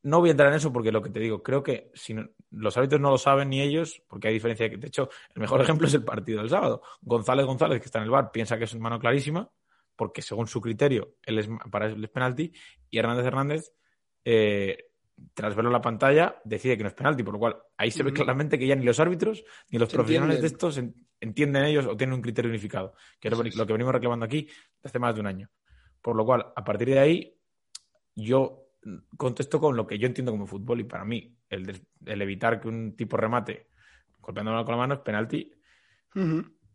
No 0.07 0.21
voy 0.21 0.29
a 0.29 0.31
entrar 0.31 0.49
en 0.49 0.55
eso 0.55 0.71
porque 0.71 0.89
lo 0.89 1.01
que 1.01 1.09
te 1.09 1.19
digo, 1.19 1.43
creo 1.43 1.61
que 1.61 1.91
si 1.93 2.15
los 2.51 2.77
árbitros 2.77 3.01
no 3.01 3.11
lo 3.11 3.17
saben 3.17 3.49
ni 3.49 3.61
ellos, 3.61 4.01
porque 4.07 4.29
hay 4.29 4.35
diferencia. 4.35 4.69
De 4.69 4.87
hecho, 4.87 5.09
el 5.35 5.41
mejor 5.41 5.61
ejemplo 5.63 5.85
es 5.85 5.93
el 5.95 6.05
partido 6.05 6.39
del 6.39 6.49
sábado. 6.49 6.81
González 7.01 7.45
González, 7.45 7.81
que 7.81 7.87
está 7.87 7.99
en 7.99 8.05
el 8.05 8.09
bar, 8.09 8.31
piensa 8.31 8.57
que 8.57 8.63
es 8.63 8.75
mano 8.79 8.99
clarísima, 8.99 9.51
porque 9.97 10.21
según 10.21 10.47
su 10.47 10.61
criterio, 10.61 11.15
él 11.23 11.39
es, 11.39 11.49
para 11.69 11.87
él 11.87 12.01
es 12.01 12.09
penalti, 12.09 12.53
y 12.89 12.97
Hernández 12.97 13.25
Hernández, 13.25 13.73
eh, 14.23 14.91
tras 15.33 15.53
verlo 15.55 15.71
en 15.71 15.73
la 15.73 15.81
pantalla, 15.81 16.39
decide 16.45 16.77
que 16.77 16.83
no 16.83 16.89
es 16.89 16.95
penalti, 16.95 17.23
por 17.23 17.33
lo 17.33 17.39
cual 17.39 17.57
ahí 17.75 17.91
se 17.91 18.01
ve 18.01 18.13
claramente 18.13 18.57
que 18.57 18.65
ya 18.65 18.75
ni 18.75 18.85
los 18.85 19.01
árbitros 19.01 19.43
ni 19.71 19.77
los 19.77 19.91
profesionales 19.91 20.39
de 20.39 20.47
estos 20.47 20.79
entienden 21.19 21.65
ellos 21.65 21.85
o 21.85 21.97
tienen 21.97 22.13
un 22.13 22.21
criterio 22.21 22.49
unificado, 22.49 22.93
que 23.19 23.27
es 23.27 23.55
lo 23.57 23.67
que 23.67 23.73
venimos 23.73 23.91
reclamando 23.91 24.25
aquí 24.25 24.43
desde 24.45 24.85
hace 24.85 24.99
más 24.99 25.15
de 25.15 25.19
un 25.19 25.27
año. 25.27 25.49
Por 26.01 26.15
lo 26.15 26.25
cual, 26.25 26.45
a 26.55 26.63
partir 26.63 26.87
de 26.87 26.99
ahí, 26.99 27.37
yo 28.15 28.66
contesto 29.17 29.59
con 29.59 29.75
lo 29.75 29.87
que 29.87 29.97
yo 29.97 30.07
entiendo 30.07 30.31
como 30.31 30.47
fútbol 30.47 30.79
y 30.79 30.83
para 30.83 31.05
mí 31.05 31.35
el, 31.49 31.81
evitar 32.05 32.59
que 32.59 32.67
un 32.67 32.95
tipo 32.95 33.17
remate 33.17 33.67
golpeándolo 34.19 34.63
con 34.65 34.73
la 34.73 34.77
mano 34.77 34.93
es 34.95 34.99
penalti. 35.01 35.51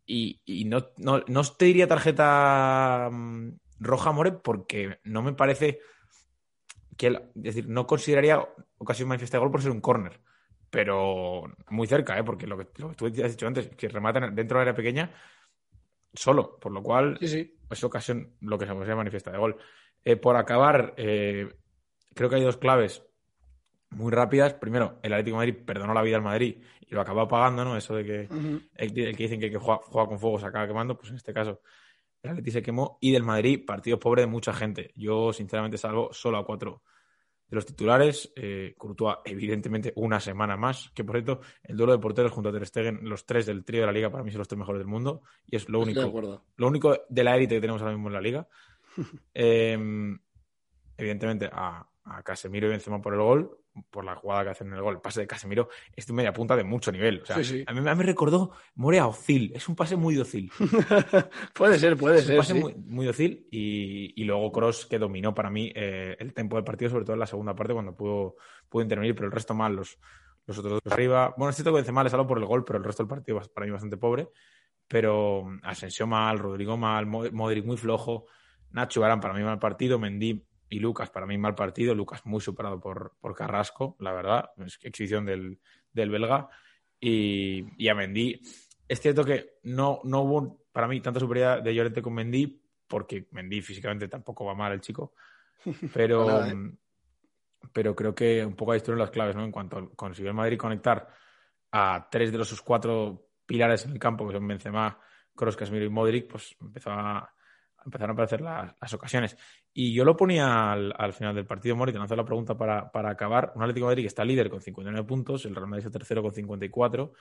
Y, 0.04 0.64
no, 0.66 0.90
no, 0.98 1.42
te 1.44 1.64
diría 1.64 1.88
tarjeta 1.88 3.08
mm, 3.10 3.50
roja 3.80 4.12
More 4.12 4.32
porque 4.32 5.00
no 5.04 5.22
me 5.22 5.32
parece 5.32 5.80
que, 6.96 7.08
es 7.08 7.22
decir, 7.34 7.68
no 7.68 7.86
consideraría 7.86 8.46
ocasión 8.78 9.08
manifiesta 9.08 9.36
de 9.36 9.40
gol 9.40 9.50
por 9.50 9.62
ser 9.62 9.72
un 9.72 9.80
córner, 9.80 10.20
pero 10.70 11.44
muy 11.70 11.86
cerca, 11.86 12.18
¿eh? 12.18 12.24
porque 12.24 12.46
lo 12.46 12.56
que, 12.56 12.68
lo 12.76 12.90
que 12.90 12.94
tú 12.94 13.06
has 13.06 13.32
dicho 13.32 13.46
antes, 13.46 13.68
que 13.68 13.88
rematan 13.88 14.34
dentro 14.34 14.58
de 14.58 14.64
la 14.64 14.70
área 14.70 14.76
pequeña 14.76 15.10
solo, 16.14 16.58
por 16.58 16.72
lo 16.72 16.82
cual 16.82 17.18
es 17.20 17.84
ocasión 17.84 18.34
lo 18.40 18.58
que 18.58 18.66
se 18.66 18.94
manifiesta 18.94 19.30
de 19.30 19.38
gol. 19.38 19.56
Eh, 20.04 20.16
por 20.16 20.36
acabar, 20.36 20.94
eh, 20.96 21.48
creo 22.14 22.28
que 22.28 22.36
hay 22.36 22.42
dos 22.42 22.56
claves 22.56 23.02
muy 23.90 24.10
rápidas. 24.10 24.54
Primero, 24.54 24.98
el 25.02 25.12
Atlético 25.12 25.36
de 25.36 25.46
Madrid 25.46 25.64
perdonó 25.64 25.94
la 25.94 26.02
vida 26.02 26.16
al 26.16 26.22
Madrid 26.22 26.56
y 26.80 26.94
lo 26.94 27.00
acabó 27.00 27.26
pagando, 27.28 27.64
¿no? 27.64 27.76
Eso 27.76 27.94
de 27.94 28.04
que 28.04 28.28
el, 28.76 28.92
que 28.92 29.22
dicen 29.22 29.40
que, 29.40 29.50
que 29.50 29.58
juega, 29.58 29.80
con 29.90 30.18
fuego 30.18 30.38
se 30.38 30.46
acaba 30.46 30.66
quemando, 30.66 30.96
pues 30.96 31.10
en 31.10 31.16
este 31.16 31.32
caso 31.32 31.60
el 32.22 32.30
Atlético 32.30 32.52
se 32.52 32.62
quemó. 32.62 32.98
Y 33.00 33.12
del 33.12 33.22
Madrid, 33.22 33.64
partido 33.66 33.98
pobre 33.98 34.22
de 34.22 34.28
mucha 34.28 34.52
gente. 34.52 34.92
Yo, 34.94 35.32
sinceramente, 35.32 35.78
salgo 35.78 36.12
solo 36.12 36.38
a 36.38 36.44
cuatro 36.46 36.82
de 37.48 37.56
los 37.56 37.66
titulares. 37.66 38.32
Eh, 38.36 38.74
Courtois, 38.78 39.16
evidentemente, 39.24 39.92
una 39.96 40.20
semana 40.20 40.56
más. 40.56 40.90
Que, 40.94 41.04
por 41.04 41.16
cierto, 41.16 41.40
el 41.62 41.76
duelo 41.76 41.92
de 41.92 41.98
porteros 41.98 42.32
junto 42.32 42.50
a 42.50 42.52
Ter 42.52 42.66
Stegen, 42.66 43.00
los 43.02 43.26
tres 43.26 43.46
del 43.46 43.64
trío 43.64 43.80
de 43.80 43.86
la 43.86 43.92
Liga, 43.92 44.10
para 44.10 44.22
mí 44.22 44.30
son 44.30 44.38
los 44.38 44.48
tres 44.48 44.58
mejores 44.58 44.78
del 44.78 44.88
mundo. 44.88 45.22
Y 45.46 45.56
es 45.56 45.68
lo 45.68 45.80
único, 45.80 46.40
lo 46.56 46.66
único 46.66 46.96
de 47.08 47.24
la 47.24 47.36
élite 47.36 47.56
que 47.56 47.60
tenemos 47.60 47.82
ahora 47.82 47.94
mismo 47.94 48.08
en 48.08 48.14
la 48.14 48.20
Liga. 48.20 48.48
Em, 49.34 50.18
evidentemente, 50.96 51.48
a, 51.50 51.88
a 52.04 52.22
Casemiro 52.22 52.66
y 52.66 52.70
Benzema 52.70 53.00
por 53.00 53.14
el 53.14 53.20
gol, 53.20 53.58
por 53.90 54.04
la 54.04 54.16
jugada 54.16 54.44
que 54.44 54.50
hacen 54.50 54.68
en 54.68 54.74
el 54.74 54.82
gol. 54.82 54.94
El 54.94 55.00
pase 55.00 55.20
de 55.20 55.26
Casemiro 55.26 55.68
es 55.94 56.06
de 56.06 56.12
media 56.12 56.32
punta 56.32 56.56
de 56.56 56.64
mucho 56.64 56.90
nivel. 56.90 57.22
A, 57.66 57.72
mí, 57.72 57.80
me 57.80 57.94
recordó 57.94 58.52
Morea 58.74 59.06
Ocil. 59.06 59.52
Es 59.54 59.68
un 59.68 59.76
pase 59.76 59.96
muy 59.96 60.14
dócil. 60.14 60.50
puede 61.54 61.78
ser, 61.78 61.96
puede 61.96 62.22
ser. 62.22 62.32
Un 62.32 62.40
pase 62.40 62.54
muy, 62.54 62.74
muy, 62.74 63.06
dócil. 63.06 63.46
Y, 63.50 64.22
luego 64.24 64.52
Cross 64.52 64.86
que 64.86 64.98
dominó 64.98 65.34
para 65.34 65.50
mí 65.50 65.72
eh, 65.74 66.16
el 66.18 66.34
tempo 66.34 66.56
del 66.56 66.64
partido, 66.64 66.90
sobre 66.90 67.04
todo 67.04 67.14
en 67.14 67.20
la 67.20 67.26
segunda 67.26 67.54
parte, 67.54 67.72
cuando 67.72 67.94
pudo, 67.94 68.36
pudo 68.68 68.82
intervenir, 68.82 69.14
pero 69.14 69.26
el 69.26 69.32
resto 69.32 69.54
mal. 69.54 69.76
Los, 69.76 69.98
los 70.46 70.58
otros 70.58 70.80
dos 70.82 70.92
arriba. 70.92 71.34
Bueno, 71.36 71.50
es 71.50 71.56
cierto 71.56 71.70
que 71.70 71.76
Benzema 71.76 72.02
le 72.02 72.10
salió 72.10 72.26
por 72.26 72.38
el 72.38 72.44
gol, 72.44 72.64
pero 72.64 72.78
el 72.78 72.84
resto 72.84 73.02
del 73.02 73.08
partido 73.08 73.40
para 73.54 73.66
mí 73.66 73.72
bastante 73.72 73.96
pobre. 73.96 74.28
Pero 74.88 75.44
mm, 75.44 75.60
Asensio 75.62 76.06
mal, 76.06 76.38
Rodrigo 76.38 76.76
mal, 76.76 77.06
Modric 77.06 77.64
muy 77.64 77.76
flojo. 77.76 78.26
Nacho 78.70 79.00
Barán 79.00 79.20
para 79.20 79.34
mí 79.34 79.42
mal 79.42 79.58
partido, 79.58 79.98
Mendy 79.98 80.44
y 80.72 80.78
Lucas, 80.78 81.10
para 81.10 81.26
mí 81.26 81.36
mal 81.36 81.54
partido. 81.54 81.94
Lucas 81.94 82.24
muy 82.24 82.40
superado 82.40 82.80
por, 82.80 83.12
por 83.20 83.34
Carrasco, 83.34 83.94
la 84.00 84.12
verdad. 84.12 84.52
Es 84.64 84.78
exhibición 84.82 85.26
del, 85.26 85.60
del 85.92 86.08
belga. 86.08 86.48
Y, 86.98 87.62
y, 87.76 87.88
a 87.88 87.94
Mendy. 87.94 88.40
Es 88.88 88.98
cierto 88.98 89.22
que 89.22 89.58
no, 89.64 90.00
no 90.04 90.22
hubo 90.22 90.64
para 90.72 90.88
mí 90.88 90.98
tanta 91.02 91.20
superioridad 91.20 91.62
de 91.62 91.74
Llorente 91.74 92.00
con 92.00 92.14
Mendy, 92.14 92.62
porque 92.88 93.28
Mendy 93.32 93.60
físicamente 93.60 94.08
tampoco 94.08 94.46
va 94.46 94.54
mal 94.54 94.72
el 94.72 94.80
chico. 94.80 95.12
Pero, 95.94 96.44
¿eh? 96.44 96.54
pero 97.72 97.94
creo 97.94 98.12
que 98.12 98.44
un 98.44 98.56
poco 98.56 98.72
ahí 98.72 98.78
estuvieron 98.78 98.98
las 98.98 99.12
claves, 99.12 99.36
¿no? 99.36 99.44
En 99.44 99.52
cuanto 99.52 99.92
consiguió 99.94 100.30
el 100.30 100.36
Madrid 100.36 100.58
conectar 100.58 101.06
a 101.70 102.08
tres 102.10 102.32
de 102.32 102.38
los 102.38 102.48
sus 102.48 102.62
cuatro 102.62 103.28
pilares 103.46 103.84
en 103.84 103.92
el 103.92 103.98
campo, 104.00 104.26
que 104.26 104.32
son 104.32 104.48
Benzema, 104.48 104.98
Kroos, 105.36 105.56
Casemiro 105.56 105.84
y 105.84 105.90
Modric, 105.90 106.28
pues 106.28 106.56
empezó 106.60 106.90
a, 106.90 107.32
empezaron 107.84 108.10
a 108.10 108.12
aparecer 108.14 108.40
las, 108.40 108.94
ocasiones. 108.94 109.36
Y 109.74 109.94
yo 109.94 110.04
lo 110.04 110.16
ponía 110.16 110.72
al, 110.72 111.12
final 111.14 111.34
del 111.34 111.46
partido, 111.46 111.74
Mori, 111.74 111.92
te 111.92 111.98
lanzó 111.98 112.14
la 112.14 112.24
pregunta 112.24 112.56
para, 112.56 112.90
acabar. 112.92 113.52
Un 113.54 113.62
Atlético 113.62 113.86
de 113.86 113.92
Madrid 113.92 114.02
que 114.02 114.08
está 114.08 114.24
líder 114.24 114.50
con 114.50 114.60
59 114.60 115.06
puntos, 115.06 115.46
el 115.46 115.54
Real 115.54 115.66
Madrid 115.66 115.86
está 115.86 115.98
tercero 115.98 116.22
con 116.22 116.32
54, 116.32 117.12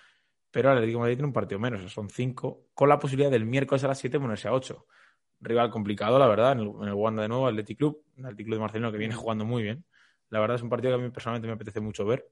pero 0.51 0.71
el 0.71 0.77
Atlético 0.77 0.97
de 0.97 1.01
Madrid 1.01 1.15
tiene 1.15 1.27
un 1.27 1.33
partido 1.33 1.59
menos, 1.59 1.93
son 1.93 2.09
5, 2.09 2.65
con 2.73 2.89
la 2.89 2.99
posibilidad 2.99 3.31
del 3.31 3.45
miércoles 3.45 3.83
a 3.85 3.87
las 3.87 3.99
7 3.99 4.19
ponerse 4.19 4.49
a 4.49 4.53
8. 4.53 4.85
Rival 5.39 5.69
complicado, 5.69 6.19
la 6.19 6.27
verdad, 6.27 6.51
en 6.51 6.59
el, 6.59 6.93
Wanda 6.93 7.21
de 7.21 7.29
nuevo, 7.29 7.47
Athletic 7.47 7.77
Club, 7.77 8.03
el 8.17 8.25
Athletic 8.25 8.47
Club 8.47 8.57
de 8.57 8.61
Marcelino 8.61 8.91
que 8.91 8.97
viene 8.97 9.15
jugando 9.15 9.45
muy 9.45 9.63
bien. 9.63 9.85
La 10.29 10.41
verdad 10.41 10.55
es 10.55 10.61
un 10.61 10.69
partido 10.69 10.91
que 10.91 11.01
a 11.01 11.05
mí 11.05 11.09
personalmente 11.09 11.47
me 11.47 11.53
apetece 11.53 11.79
mucho 11.79 12.05
ver. 12.05 12.27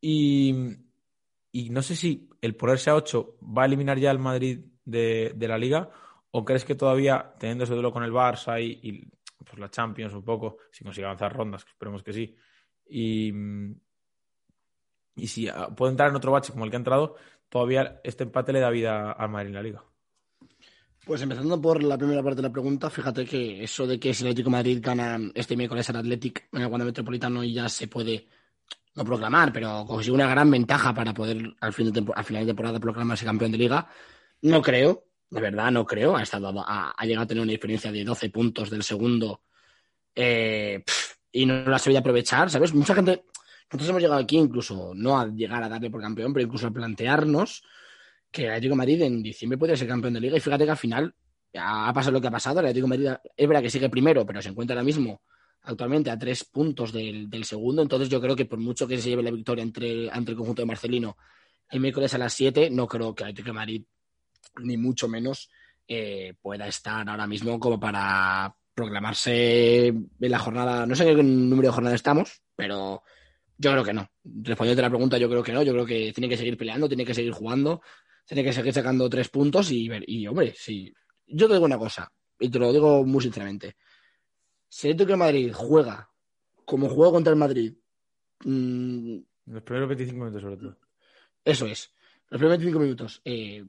Y, 0.00 0.76
no 1.70 1.82
sé 1.82 1.96
si 1.96 2.28
el 2.40 2.54
ponerse 2.54 2.90
a 2.90 2.94
8 2.94 3.38
va 3.42 3.62
a 3.62 3.66
eliminar 3.66 3.98
ya 3.98 4.10
al 4.10 4.18
Madrid 4.20 4.60
de 4.84 5.34
la 5.48 5.58
liga 5.58 5.90
¿O 6.36 6.44
crees 6.44 6.64
que 6.64 6.74
todavía, 6.74 7.32
teniendo 7.38 7.62
ese 7.62 7.74
duelo 7.74 7.92
con 7.92 8.02
el 8.02 8.10
Barça 8.10 8.60
y, 8.60 9.08
pues 9.38 9.56
la 9.56 9.70
Champions 9.70 10.12
un 10.14 10.24
poco, 10.24 10.56
si 10.72 10.82
consigue 10.82 11.06
avanzar 11.06 11.32
rondas, 11.32 11.64
que 11.64 11.70
esperemos 11.70 12.02
que 12.02 12.12
sí, 12.12 12.34
y, 12.90 13.32
y 15.14 15.26
si 15.28 15.48
ah, 15.48 15.68
puede 15.68 15.92
entrar 15.92 16.10
en 16.10 16.16
otro 16.16 16.32
bache 16.32 16.52
como 16.52 16.64
el 16.64 16.72
que 16.72 16.76
ha 16.76 16.78
entrado, 16.78 17.14
todavía 17.48 18.00
este 18.02 18.24
empate 18.24 18.52
le 18.52 18.58
da 18.58 18.70
vida 18.70 19.12
al 19.12 19.28
Madrid 19.28 19.50
en 19.50 19.54
la 19.54 19.62
Liga? 19.62 19.84
Pues 21.06 21.22
empezando 21.22 21.62
por 21.62 21.80
la 21.84 21.96
primera 21.96 22.20
parte 22.20 22.42
de 22.42 22.48
la 22.48 22.52
pregunta, 22.52 22.90
fíjate 22.90 23.24
que 23.24 23.62
eso 23.62 23.86
de 23.86 24.00
que 24.00 24.12
si 24.12 24.24
el 24.24 24.30
Atlético 24.30 24.50
Madrid 24.50 24.80
gana 24.82 25.20
este 25.36 25.56
miércoles 25.56 25.88
al 25.90 25.96
Athletic 25.98 26.48
en 26.50 26.62
el 26.62 26.66
Wanda 26.66 26.84
Metropolitano 26.84 27.44
y 27.44 27.54
ya 27.54 27.68
se 27.68 27.86
puede 27.86 28.26
no 28.96 29.04
proclamar, 29.04 29.52
pero 29.52 29.84
consigue 29.86 30.16
una 30.16 30.26
gran 30.26 30.50
ventaja 30.50 30.92
para 30.92 31.14
poder 31.14 31.54
al 31.60 31.72
final 31.72 31.92
de 31.92 32.46
temporada 32.46 32.80
proclamarse 32.80 33.24
campeón 33.24 33.52
de 33.52 33.58
liga, 33.58 33.86
no 34.42 34.60
creo. 34.60 35.04
De 35.30 35.40
verdad, 35.40 35.70
no 35.70 35.84
creo. 35.84 36.16
Ha, 36.16 36.22
estado, 36.22 36.52
ha, 36.66 37.04
llegado 37.04 37.24
a 37.24 37.26
tener 37.26 37.42
una 37.42 37.52
diferencia 37.52 37.90
de 37.90 38.04
12 38.04 38.30
puntos 38.30 38.70
del 38.70 38.82
segundo 38.82 39.42
eh, 40.14 40.82
y 41.32 41.46
no 41.46 41.64
la 41.64 41.78
sabido 41.78 42.00
aprovechar, 42.00 42.50
¿sabes? 42.50 42.72
Mucha 42.74 42.94
gente, 42.94 43.24
nosotros 43.70 43.88
hemos 43.88 44.02
llegado 44.02 44.20
aquí 44.20 44.36
incluso 44.36 44.92
no 44.94 45.18
a 45.18 45.26
llegar 45.26 45.62
a 45.62 45.68
darle 45.68 45.90
por 45.90 46.00
campeón, 46.00 46.32
pero 46.32 46.44
incluso 46.44 46.66
a 46.66 46.70
plantearnos 46.70 47.62
que 48.30 48.44
el 48.44 48.50
Atlético 48.50 48.76
Madrid 48.76 49.02
en 49.02 49.22
diciembre 49.22 49.58
podría 49.58 49.76
ser 49.76 49.88
campeón 49.88 50.14
de 50.14 50.20
liga 50.20 50.36
y 50.36 50.40
fíjate 50.40 50.64
que 50.64 50.70
al 50.70 50.76
final 50.76 51.14
ha 51.58 51.92
pasado 51.92 52.12
lo 52.12 52.20
que 52.20 52.28
ha 52.28 52.32
pasado. 52.32 52.60
El 52.60 52.66
Atlético 52.66 52.88
Madrid 52.88 53.10
es 53.36 53.48
verdad 53.48 53.62
que 53.62 53.70
sigue 53.70 53.88
primero, 53.88 54.26
pero 54.26 54.42
se 54.42 54.48
encuentra 54.48 54.74
ahora 54.74 54.84
mismo 54.84 55.22
actualmente 55.62 56.10
a 56.10 56.18
tres 56.18 56.44
puntos 56.44 56.92
del, 56.92 57.44
segundo. 57.44 57.82
Entonces 57.82 58.08
yo 58.08 58.20
creo 58.20 58.36
que 58.36 58.44
por 58.44 58.58
mucho 58.58 58.86
que 58.86 58.98
se 58.98 59.10
lleve 59.10 59.22
la 59.22 59.30
victoria 59.30 59.62
entre, 59.62 60.06
entre 60.06 60.32
el 60.32 60.36
conjunto 60.36 60.62
de 60.62 60.66
Marcelino 60.66 61.16
el 61.70 61.80
miércoles 61.80 62.12
a 62.14 62.18
las 62.18 62.34
7, 62.34 62.70
no 62.70 62.86
creo 62.86 63.14
que 63.14 63.24
el 63.24 63.30
Atlético 63.30 63.54
Madrid 63.54 63.84
ni 64.62 64.76
mucho 64.76 65.08
menos 65.08 65.50
eh, 65.86 66.34
pueda 66.40 66.66
estar 66.66 67.08
ahora 67.08 67.26
mismo 67.26 67.58
como 67.58 67.78
para 67.78 68.54
proclamarse 68.74 69.88
en 69.88 70.08
la 70.18 70.38
jornada, 70.38 70.86
no 70.86 70.94
sé 70.96 71.08
en 71.08 71.16
qué 71.16 71.22
número 71.22 71.68
de 71.68 71.74
jornada 71.74 71.94
estamos, 71.94 72.42
pero 72.56 73.02
yo 73.56 73.70
creo 73.70 73.84
que 73.84 73.92
no. 73.92 74.08
Respondiendo 74.24 74.82
a 74.82 74.86
la 74.86 74.90
pregunta, 74.90 75.18
yo 75.18 75.28
creo 75.28 75.42
que 75.42 75.52
no, 75.52 75.62
yo 75.62 75.72
creo 75.72 75.86
que 75.86 76.12
tiene 76.12 76.28
que 76.28 76.36
seguir 76.36 76.56
peleando, 76.56 76.88
tiene 76.88 77.04
que 77.04 77.14
seguir 77.14 77.32
jugando, 77.32 77.82
tiene 78.26 78.42
que 78.42 78.52
seguir 78.52 78.72
sacando 78.72 79.08
tres 79.08 79.28
puntos 79.28 79.70
y 79.70 79.88
ver, 79.88 80.04
y 80.06 80.26
hombre, 80.26 80.54
si 80.56 80.92
yo 81.26 81.46
te 81.46 81.54
digo 81.54 81.66
una 81.66 81.78
cosa, 81.78 82.10
y 82.38 82.48
te 82.48 82.58
lo 82.58 82.72
digo 82.72 83.04
muy 83.04 83.22
sinceramente, 83.22 83.76
si 84.68 84.88
el 84.88 84.96
que 84.96 85.16
Madrid 85.16 85.52
juega 85.52 86.10
como 86.64 86.88
juego 86.88 87.12
contra 87.12 87.32
el 87.32 87.38
Madrid, 87.38 87.74
mm, 88.44 89.18
los 89.46 89.62
primeros 89.62 89.88
25 89.88 90.18
minutos 90.18 90.42
sobre 90.42 90.56
todo. 90.56 90.78
Eso 91.44 91.66
es, 91.66 91.92
los 92.30 92.38
primeros 92.38 92.58
25 92.58 92.80
minutos, 92.80 93.20
eh, 93.24 93.64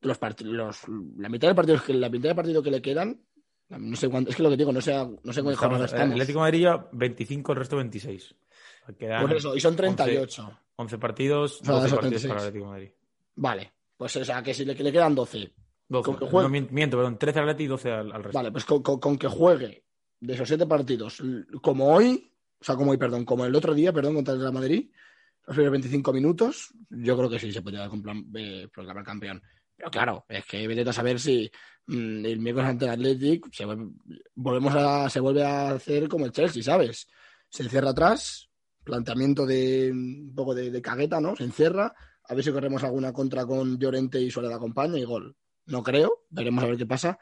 los, 0.00 0.18
los 0.40 0.88
la 1.16 1.28
mitad 1.28 1.48
del 1.48 1.56
partido 1.56 1.82
que 1.82 1.94
la 1.94 2.08
mitad 2.08 2.28
del 2.28 2.36
partido 2.36 2.62
que 2.62 2.70
le 2.70 2.82
quedan 2.82 3.20
no 3.68 3.96
sé 3.96 4.08
cuánto, 4.08 4.30
es 4.30 4.36
que 4.36 4.42
lo 4.42 4.50
que 4.50 4.56
digo, 4.56 4.72
no 4.72 4.80
sé, 4.80 4.92
no 4.94 5.32
sé 5.32 5.42
cuánto 5.42 5.84
estamos. 5.84 5.92
El 5.92 6.12
Atlético 6.12 6.44
de 6.44 6.44
Madrid 6.44 6.68
25, 6.92 7.52
el 7.52 7.58
resto 7.58 7.76
26. 7.76 8.34
Por 9.20 9.34
eso, 9.34 9.56
y 9.56 9.60
son 9.60 9.74
38. 9.74 10.58
11, 10.76 10.98
partidos, 10.98 11.62
12 11.62 11.96
partidos 11.96 12.26
para 12.26 12.40
el 12.40 12.46
Atlético 12.46 12.64
de 12.66 12.70
Madrid. 12.70 12.90
Vale, 13.34 13.72
pues 13.96 14.16
o 14.16 14.24
sea, 14.24 14.42
que 14.42 14.54
si 14.54 14.64
le, 14.64 14.74
le 14.74 14.92
quedan 14.92 15.14
12. 15.14 15.52
12. 15.88 16.04
Con 16.04 16.18
que 16.18 16.26
juegue... 16.26 16.60
no, 16.60 16.68
miento, 16.70 16.96
perdón, 16.96 17.18
13 17.18 17.38
al 17.40 17.48
Atlético 17.48 17.64
y 17.64 17.68
12 17.68 17.90
al, 17.90 18.22
resto. 18.22 18.38
Vale, 18.38 18.52
pues 18.52 18.64
con, 18.64 18.82
con, 18.82 19.18
que 19.18 19.26
juegue 19.26 19.84
de 20.20 20.34
esos 20.34 20.46
7 20.46 20.66
partidos, 20.66 21.20
como 21.60 21.92
hoy, 21.92 22.32
o 22.60 22.64
sea, 22.64 22.76
como 22.76 22.92
hoy, 22.92 22.98
perdón, 22.98 23.24
como 23.24 23.44
el 23.44 23.54
otro 23.54 23.74
día, 23.74 23.92
perdón, 23.92 24.14
contra 24.14 24.34
el 24.34 24.40
Real 24.40 24.52
Madrid, 24.52 24.90
los 25.46 25.54
primeros 25.54 25.72
25 25.72 26.12
minutos, 26.12 26.72
yo 26.90 27.16
creo 27.16 27.28
que 27.28 27.38
sí 27.40 27.50
se 27.52 27.62
podría 27.62 27.88
eh, 28.36 28.68
proclamar 28.72 29.04
campeón. 29.04 29.42
Pero 29.76 29.90
claro, 29.90 30.24
es 30.28 30.44
que 30.46 30.66
vete 30.66 30.88
a 30.88 30.92
saber 30.92 31.20
si 31.20 31.50
mm, 31.86 32.24
el 32.24 32.38
miércoles 32.38 32.70
ante 32.70 32.84
el 32.86 32.92
Athletic 32.92 33.52
se, 33.52 33.64
volvemos 34.34 34.74
a, 34.74 35.10
se 35.10 35.20
vuelve 35.20 35.44
a 35.44 35.70
hacer 35.70 36.08
como 36.08 36.24
el 36.24 36.32
Chelsea, 36.32 36.62
¿sabes? 36.62 37.06
Se 37.48 37.62
encierra 37.62 37.90
atrás, 37.90 38.48
planteamiento 38.82 39.44
de 39.44 39.90
un 39.92 40.32
poco 40.34 40.54
de, 40.54 40.80
cagueta, 40.80 41.20
¿no? 41.20 41.36
Se 41.36 41.44
encierra, 41.44 41.94
a 42.24 42.34
ver 42.34 42.42
si 42.42 42.52
corremos 42.52 42.82
alguna 42.84 43.12
contra 43.12 43.44
con 43.44 43.78
Llorente 43.78 44.20
y 44.20 44.30
Soledad 44.30 44.56
acompaña 44.56 44.98
y 44.98 45.04
gol. 45.04 45.36
No 45.66 45.82
creo, 45.82 46.24
veremos 46.30 46.64
a 46.64 46.68
ver 46.68 46.76
qué 46.76 46.86
pasa, 46.86 47.18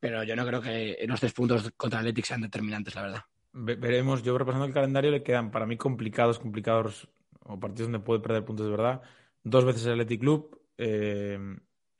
pero 0.00 0.22
yo 0.22 0.34
no 0.36 0.46
creo 0.46 0.62
que 0.62 0.96
los 1.06 1.20
tres 1.20 1.32
puntos 1.34 1.70
contra 1.76 2.00
Athletic 2.00 2.24
sean 2.24 2.40
determinantes, 2.40 2.94
la 2.94 3.02
verdad. 3.02 3.22
veremos, 3.52 4.22
yo 4.22 4.38
repasando 4.38 4.64
el 4.64 4.72
calendario 4.72 5.10
le 5.10 5.22
quedan 5.22 5.50
para 5.50 5.66
mí 5.66 5.76
complicados, 5.76 6.38
complicados, 6.38 7.08
o 7.40 7.58
partidos 7.60 7.90
donde 7.90 8.04
puede 8.04 8.20
perder 8.20 8.44
puntos 8.44 8.66
de 8.66 8.72
verdad. 8.72 9.02
Dos 9.42 9.64
veces 9.64 9.84
el 9.86 9.92
Athletic 9.92 10.20
Club, 10.20 10.60
eh, 10.76 11.38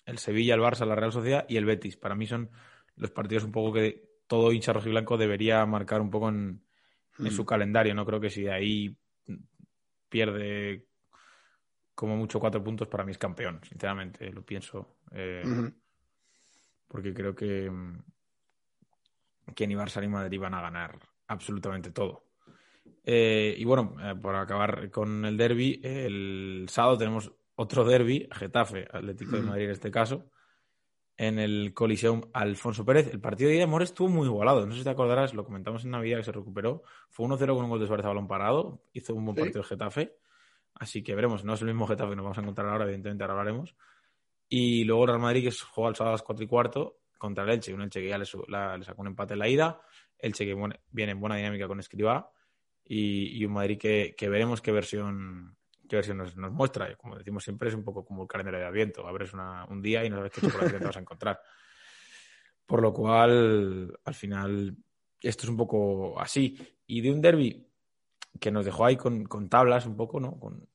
el 0.09 0.19
Sevilla, 0.19 0.55
el 0.55 0.61
Barça, 0.61 0.87
la 0.87 0.95
Real 0.97 1.13
Sociedad 1.13 1.45
y 1.49 1.57
el 1.57 1.65
Betis. 1.65 1.97
Para 1.97 2.15
mí 2.15 2.27
son 2.27 2.51
los 2.97 3.11
partidos 3.11 3.45
un 3.45 3.53
poco 3.53 3.75
que 3.75 4.09
todo 4.27 4.53
hincha 4.53 4.73
rojiblanco 4.73 5.17
debería 5.17 5.65
marcar 5.67 6.01
un 6.01 6.11
poco 6.11 6.29
en, 6.29 6.63
en 7.19 7.31
su 7.31 7.43
Mm. 7.43 7.47
calendario. 7.47 7.95
No 7.95 8.05
creo 8.07 8.21
que 8.21 8.31
si 8.31 8.43
de 8.43 8.53
ahí 8.53 8.97
pierde 10.09 10.87
como 11.95 12.17
mucho 12.17 12.41
cuatro 12.41 12.63
puntos, 12.63 12.89
para 12.89 13.05
mí 13.05 13.13
es 13.13 13.19
campeón, 13.19 13.61
sinceramente, 13.69 14.31
lo 14.33 14.43
pienso. 14.45 14.99
Eh, 15.13 15.45
porque 16.87 17.13
creo 17.13 17.35
que, 17.35 17.71
que 19.55 19.67
ni 19.67 19.75
Barça 19.75 20.01
ni 20.01 20.09
Madrid 20.09 20.41
van 20.41 20.55
a 20.55 20.63
ganar 20.63 20.99
absolutamente 21.27 21.91
todo. 21.91 22.25
Eh, 23.05 23.55
y 23.59 23.65
bueno, 23.65 23.97
eh, 24.03 24.15
por 24.15 24.35
acabar 24.37 24.91
con 24.91 25.25
el 25.25 25.37
derby, 25.37 25.81
el 25.83 26.67
sábado 26.69 26.99
tenemos 26.99 27.33
otro 27.61 27.85
derby, 27.85 28.29
Getafe, 28.31 28.87
Atlético 28.91 29.37
de. 29.37 29.43
Madrid 29.43 29.65
en 29.65 29.71
este 29.73 29.91
caso, 29.91 30.31
en 31.17 31.41
el 31.41 31.75
Coliseum 31.75 32.23
Alfonso 32.33 32.85
Pérez. 32.85 33.13
El 33.13 33.21
partido 33.21 33.49
de 33.49 33.57
ida 33.57 33.61
de 33.63 33.65
Amor 33.65 33.83
estuvo 33.83 34.09
muy 34.09 34.27
igualado. 34.27 34.65
No 34.65 34.73
sé 34.73 34.79
si 34.79 34.85
te 34.85 34.91
acordarás, 34.91 35.35
lo 35.35 35.45
comentamos 35.45 35.85
en 35.85 35.91
Navidad 35.91 36.19
que 36.19 36.25
se 36.25 36.31
recuperó. 36.33 36.85
Fue 37.11 37.27
1-0 37.27 37.55
con 37.57 37.65
un 37.65 37.71
gol 37.71 37.81
de 37.81 37.89
Suárez 37.89 38.07
a 38.07 38.11
balón 38.11 38.29
parado. 38.29 38.85
Hizo 38.93 39.13
un 39.15 39.25
buen 39.25 39.37
Sí. 39.37 39.43
partido 39.43 39.63
el 39.63 39.67
Getafe. 39.67 40.17
Así 40.75 41.03
que 41.03 41.17
veremos. 41.17 41.45
No 41.45 41.55
es 41.55 41.61
el 41.63 41.67
mismo 41.67 41.89
Getafe 41.89 42.11
que 42.11 42.17
nos 42.17 42.23
vamos 42.23 42.39
a 42.39 42.43
encontrar 42.43 42.69
ahora, 42.69 42.85
evidentemente 42.85 43.25
ahora 43.25 43.33
hablaremos. 43.35 43.75
Y 44.49 44.85
luego 44.85 45.03
el 45.03 45.09
Real 45.09 45.21
Madrid 45.21 45.43
que 45.49 45.57
juega 45.73 45.91
el 45.91 45.97
sábado 45.97 46.11
a 46.13 46.15
las 46.15 46.23
4 46.23 46.45
y 46.45 46.47
cuarto 46.47 47.01
contra 47.19 47.43
el 47.43 47.51
Elche. 47.51 47.75
Un 47.75 47.83
Elche 47.83 48.01
que 48.01 48.09
ya 48.09 48.17
le, 48.19 48.25
sacó 48.25 49.03
un 49.03 49.09
empate 49.09 49.33
en 49.33 49.41
la 49.41 49.49
ida. 49.49 49.81
Elche 50.17 50.47
que 50.47 50.55
viene 50.93 51.13
en 51.13 51.21
buena 51.21 51.35
dinámica 51.35 51.67
con 51.67 51.81
Escribá. 51.81 52.31
Y, 52.85 53.37
y 53.37 53.45
un 53.45 53.53
Madrid 53.55 53.77
que, 53.79 54.15
que 54.17 54.29
veremos 54.31 54.63
qué 54.63 54.71
versión, 54.73 55.58
qué 55.89 55.97
versión 55.97 56.19
nos, 56.19 56.37
nos 56.37 56.53
muestra. 56.53 56.95
Como 56.97 57.17
decimos 57.17 57.43
siempre, 57.43 57.69
es 57.69 57.75
un 57.75 57.85
poco 57.85 58.05
como 58.05 58.23
el 58.23 58.29
calendario 58.29 58.61
de 58.61 58.67
Adviento. 58.67 59.07
Abres 59.07 59.33
una- 59.33 59.65
un 59.67 59.83
día 59.83 60.05
y 60.05 60.11
no 60.11 60.17
sabes 60.17 60.33
qué 60.33 60.41
chocolate 60.41 60.79
te 60.79 60.87
vas 60.87 60.97
a 60.97 61.01
encontrar. 61.01 61.41
Por 62.67 62.83
lo 62.83 62.93
cual, 62.93 63.99
al 64.05 64.15
final, 64.15 64.77
esto 65.21 65.45
es 65.45 65.49
un 65.49 65.57
poco 65.57 66.21
así. 66.21 66.59
Y 66.87 67.01
de 67.01 67.11
un 67.13 67.21
derby 67.23 67.67
que 68.39 68.51
nos 68.51 68.65
dejó 68.65 68.85
ahí 68.85 68.97
con, 68.97 69.25
con 69.25 69.49
tablas 69.49 69.87
un 69.87 69.97
poco, 69.97 70.21
¿no? 70.21 70.39
Con, 70.39 70.69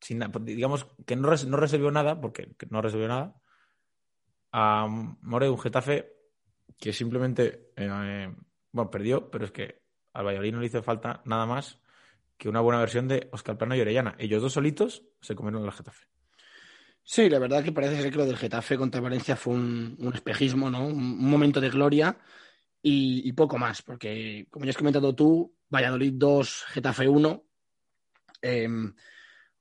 sin, 0.00 0.22
digamos 0.42 0.86
que 1.06 1.16
no, 1.16 1.28
res- 1.28 1.46
no 1.46 1.56
resolvió 1.56 1.90
nada, 1.90 2.20
porque 2.20 2.54
que 2.56 2.66
no 2.70 2.80
resolvió 2.80 3.08
nada. 3.08 3.34
A 4.52 4.86
More, 5.22 5.48
un 5.50 5.58
Getafe 5.58 6.12
que 6.78 6.92
simplemente, 6.92 7.72
eh, 7.76 8.32
bueno, 8.72 8.90
perdió, 8.90 9.30
pero 9.30 9.44
es 9.44 9.50
que 9.50 9.82
al 10.12 10.26
Valladolid 10.26 10.52
no 10.52 10.60
le 10.60 10.66
hizo 10.66 10.82
falta 10.82 11.22
nada 11.24 11.46
más 11.46 11.80
que 12.42 12.48
una 12.48 12.60
buena 12.60 12.80
versión 12.80 13.06
de 13.06 13.28
Oscar 13.30 13.56
Plano 13.56 13.76
y 13.76 13.80
Orellana. 13.80 14.16
Ellos 14.18 14.42
dos 14.42 14.54
solitos 14.54 15.04
se 15.20 15.36
comieron 15.36 15.62
al 15.62 15.70
Getafe. 15.70 16.08
Sí, 17.04 17.30
la 17.30 17.38
verdad 17.38 17.62
que 17.62 17.70
parece 17.70 18.02
ser 18.02 18.10
que 18.10 18.18
lo 18.18 18.26
del 18.26 18.36
Getafe 18.36 18.76
contra 18.76 19.00
Valencia 19.00 19.36
fue 19.36 19.54
un, 19.54 20.10
espejismo, 20.12 20.68
¿no? 20.68 20.84
Un, 20.84 21.18
momento 21.18 21.60
de 21.60 21.70
gloria 21.70 22.18
y, 22.82 23.32
poco 23.34 23.58
más, 23.58 23.82
porque 23.82 24.48
como 24.50 24.64
ya 24.64 24.70
has 24.70 24.76
comentado 24.76 25.14
tú, 25.14 25.54
Valladolid 25.72 26.14
2, 26.16 26.64
Getafe 26.70 27.08
1. 27.08 27.44
Eh, 28.42 28.68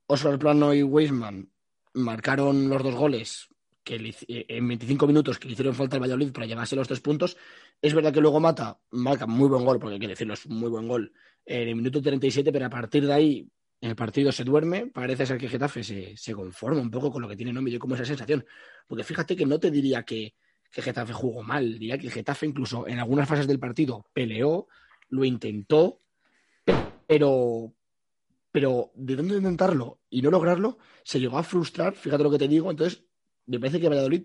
Oscar 0.08 0.40
Plano 0.40 0.74
y 0.74 0.82
Weisman 0.82 1.52
marcaron 1.94 2.68
los 2.68 2.82
dos 2.82 2.96
goles 2.96 3.48
que 3.84 3.96
eh, 4.28 4.46
en 4.50 4.68
25 4.68 5.06
minutos 5.06 5.38
que 5.38 5.48
le 5.48 5.54
hicieron 5.54 5.76
falta 5.76 5.98
al 5.98 6.02
Valladolid 6.02 6.32
para 6.32 6.48
llevarse 6.48 6.76
los 6.76 6.88
tres 6.88 7.00
puntos. 7.00 7.38
Es 7.80 7.94
verdad 7.94 8.12
que 8.12 8.22
luego 8.22 8.40
Mata 8.40 8.80
marca 8.90 9.28
muy 9.28 9.50
buen 9.50 9.66
gol, 9.66 9.78
porque 9.78 9.94
hay 9.94 10.00
que 10.00 10.08
decirlo, 10.08 10.34
es 10.34 10.48
un 10.48 10.58
muy 10.58 10.70
buen 10.72 10.88
gol 10.88 11.14
en 11.46 11.70
el 11.70 11.76
minuto 11.76 12.02
37, 12.02 12.52
pero 12.52 12.66
a 12.66 12.70
partir 12.70 13.06
de 13.06 13.14
ahí 13.14 13.48
el 13.82 13.96
partido 13.96 14.32
se 14.32 14.44
duerme, 14.44 14.88
parece 14.88 15.26
ser 15.26 15.38
que 15.38 15.50
Getafe 15.50 15.84
se, 15.84 16.16
se 16.16 16.34
conforma 16.34 16.82
un 16.82 16.92
poco 16.92 17.12
con 17.12 17.22
lo 17.22 17.28
que 17.28 17.36
tiene, 17.36 17.52
¿no? 17.52 17.62
Me 17.62 17.72
dio 17.72 17.80
como 17.80 17.96
esa 17.96 18.06
sensación. 18.06 18.46
Porque 18.88 19.04
fíjate 19.04 19.36
que 19.36 19.46
no 19.46 19.60
te 19.60 19.72
diría 19.72 20.04
que, 20.04 20.36
que 20.72 20.82
Getafe 20.82 21.14
jugó 21.14 21.44
mal, 21.44 21.74
diría 21.74 21.98
que 21.98 22.10
Getafe 22.10 22.46
incluso 22.46 22.88
en 22.88 23.00
algunas 23.00 23.28
fases 23.28 23.48
del 23.48 23.60
partido 23.60 24.06
peleó, 24.14 24.68
lo 25.10 25.26
intentó, 25.26 26.00
pero, 27.08 27.74
pero 28.52 28.92
de 28.96 29.16
tanto 29.18 29.36
intentarlo 29.36 30.00
y 30.10 30.22
no 30.22 30.32
lograrlo, 30.32 30.78
se 31.04 31.20
llegó 31.20 31.38
a 31.38 31.44
frustrar, 31.44 31.94
fíjate 31.94 32.24
lo 32.24 32.32
que 32.32 32.38
te 32.38 32.48
digo, 32.48 32.72
entonces 32.72 33.04
me 33.48 33.60
parece 33.60 33.80
que 33.80 33.90
Valladolid, 33.90 34.24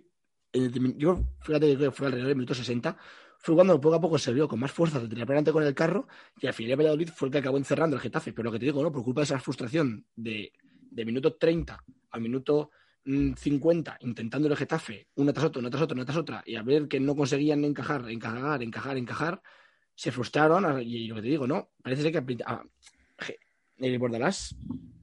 yo 0.52 1.18
fíjate 1.40 1.76
que 1.76 1.90
fue 1.90 2.07
alrededor 2.07 2.29
del 2.29 2.37
minuto 2.37 2.55
60, 2.55 2.96
fue 3.38 3.55
cuando 3.55 3.81
poco 3.81 3.94
a 3.96 4.01
poco 4.01 4.18
se 4.18 4.33
vio 4.33 4.49
con 4.49 4.59
más 4.61 4.72
fuerza 4.72 4.99
de 5.01 5.09
tirar 5.09 5.25
adelante 5.25 5.53
con 5.53 5.62
el 5.62 5.75
carro 5.75 6.09
y 6.40 6.46
al 6.46 6.55
final 6.55 6.72
el 6.72 6.77
Valladolid 6.79 7.09
fue 7.14 7.29
el 7.29 7.33
que 7.33 7.38
acabó 7.38 7.57
encerrando 7.59 7.96
el 7.96 8.03
Getafe. 8.03 8.33
Pero 8.33 8.44
lo 8.46 8.53
que 8.53 8.59
te 8.59 8.64
digo, 8.66 8.83
¿no? 8.83 8.90
Por 8.92 9.05
culpa 9.05 9.20
de 9.20 9.25
esa 9.27 9.38
frustración 9.38 10.05
de, 10.16 10.53
de 10.90 11.05
minuto 11.05 11.35
30 11.35 11.83
al 12.11 12.20
minuto 12.20 12.70
mm, 13.05 13.35
50, 13.35 13.99
intentando 14.01 14.49
el 14.49 14.57
Getafe 14.57 15.09
una 15.16 15.33
tras 15.33 15.46
otra, 15.46 15.61
una 15.61 15.70
tras 15.70 15.83
otra, 15.83 15.94
una 15.94 16.05
tras 16.05 16.16
otra, 16.18 16.42
y 16.46 16.57
a 16.57 16.62
ver 16.62 16.88
que 16.88 16.99
no 17.01 17.14
conseguían 17.14 17.64
encajar, 17.64 18.09
encajar, 18.11 18.62
encajar, 18.62 18.96
encajar, 18.96 19.42
se 19.94 20.11
frustraron. 20.12 20.83
Y 20.83 21.07
lo 21.09 21.16
que 21.16 21.22
te 21.22 21.29
digo, 21.29 21.46
¿no? 21.46 21.70
Parece 21.83 22.03
ser 22.03 22.12
que 22.12 22.18
a- 22.44 22.62
je- 23.18 23.38
el 23.79 23.99
Bordalás 23.99 24.57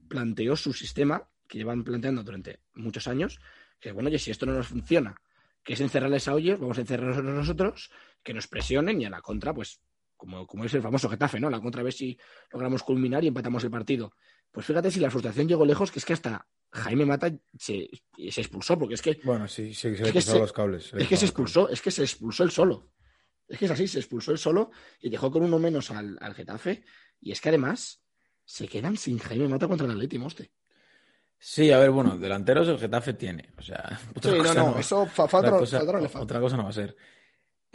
planteó 0.08 0.56
su 0.56 0.72
sistema 0.72 1.26
que 1.48 1.58
llevan 1.58 1.84
planteando 1.84 2.22
durante 2.22 2.60
muchos 2.74 3.06
años, 3.06 3.38
que 3.80 3.92
bueno, 3.92 4.08
oye, 4.08 4.18
si 4.18 4.30
esto 4.30 4.46
no 4.46 4.52
nos 4.54 4.66
funciona, 4.68 5.14
que 5.62 5.74
es 5.74 5.80
encerrarles 5.80 6.28
a 6.28 6.34
Hoyos, 6.34 6.58
vamos 6.60 6.78
a 6.78 6.82
encerrarlos 6.82 7.22
nosotros, 7.24 7.90
que 8.24 8.34
nos 8.34 8.48
presionen 8.48 9.00
y 9.00 9.04
a 9.04 9.10
la 9.10 9.20
contra, 9.20 9.54
pues, 9.54 9.80
como, 10.16 10.46
como 10.46 10.64
es 10.64 10.74
el 10.74 10.82
famoso 10.82 11.08
Getafe, 11.08 11.38
¿no? 11.38 11.48
A 11.48 11.50
la 11.50 11.60
contra 11.60 11.80
a 11.82 11.84
ver 11.84 11.92
si 11.92 12.18
logramos 12.50 12.82
culminar 12.82 13.22
y 13.22 13.28
empatamos 13.28 13.62
el 13.64 13.70
partido. 13.70 14.14
Pues 14.50 14.66
fíjate 14.66 14.90
si 14.90 15.00
la 15.00 15.10
frustración 15.10 15.46
llegó 15.48 15.64
lejos, 15.66 15.90
que 15.90 15.98
es 15.98 16.04
que 16.04 16.12
hasta 16.14 16.46
Jaime 16.72 17.04
Mata 17.06 17.30
se, 17.58 17.88
se 18.30 18.40
expulsó, 18.40 18.78
porque 18.78 18.94
es 18.94 19.02
que, 19.02 19.20
Bueno, 19.24 19.46
sí, 19.46 19.74
sí, 19.74 19.94
se 19.96 20.12
le 20.12 20.38
los 20.38 20.52
cables. 20.52 20.92
es 20.94 21.08
que 21.08 21.16
se 21.16 21.26
expulsó, 21.26 21.68
es 21.68 21.82
que 21.82 21.90
se 21.90 22.02
expulsó 22.02 22.42
él 22.44 22.50
solo. 22.50 22.90
Es 23.46 23.58
que 23.58 23.66
es 23.66 23.70
así, 23.70 23.86
se 23.86 23.98
expulsó 23.98 24.32
él 24.32 24.38
solo 24.38 24.70
y 25.00 25.10
dejó 25.10 25.30
con 25.30 25.42
uno 25.42 25.58
menos 25.58 25.90
al, 25.90 26.16
al 26.20 26.34
Getafe. 26.34 26.84
Y 27.20 27.32
es 27.32 27.40
que 27.40 27.50
además 27.50 28.02
se 28.44 28.68
quedan 28.68 28.96
sin 28.96 29.18
Jaime 29.18 29.48
Mata 29.48 29.68
contra 29.68 29.86
el 29.86 29.92
Atleti, 29.92 30.18
moste. 30.18 30.52
Sí, 31.38 31.70
a 31.72 31.78
ver, 31.78 31.90
bueno, 31.90 32.16
delanteros 32.16 32.68
el 32.68 32.78
Getafe 32.78 33.12
tiene. 33.14 33.52
O 33.58 33.62
sea, 33.62 33.98
otra 34.16 34.32
Sí, 34.32 34.38
no, 34.38 34.44
cosa 34.44 34.54
no, 34.54 34.78
eso 34.78 35.06
fa- 35.06 35.28
cosa, 35.28 35.80
no 35.80 36.20
otra 36.22 36.40
cosa 36.40 36.56
no 36.56 36.62
va 36.64 36.70
a 36.70 36.72
ser. 36.72 36.96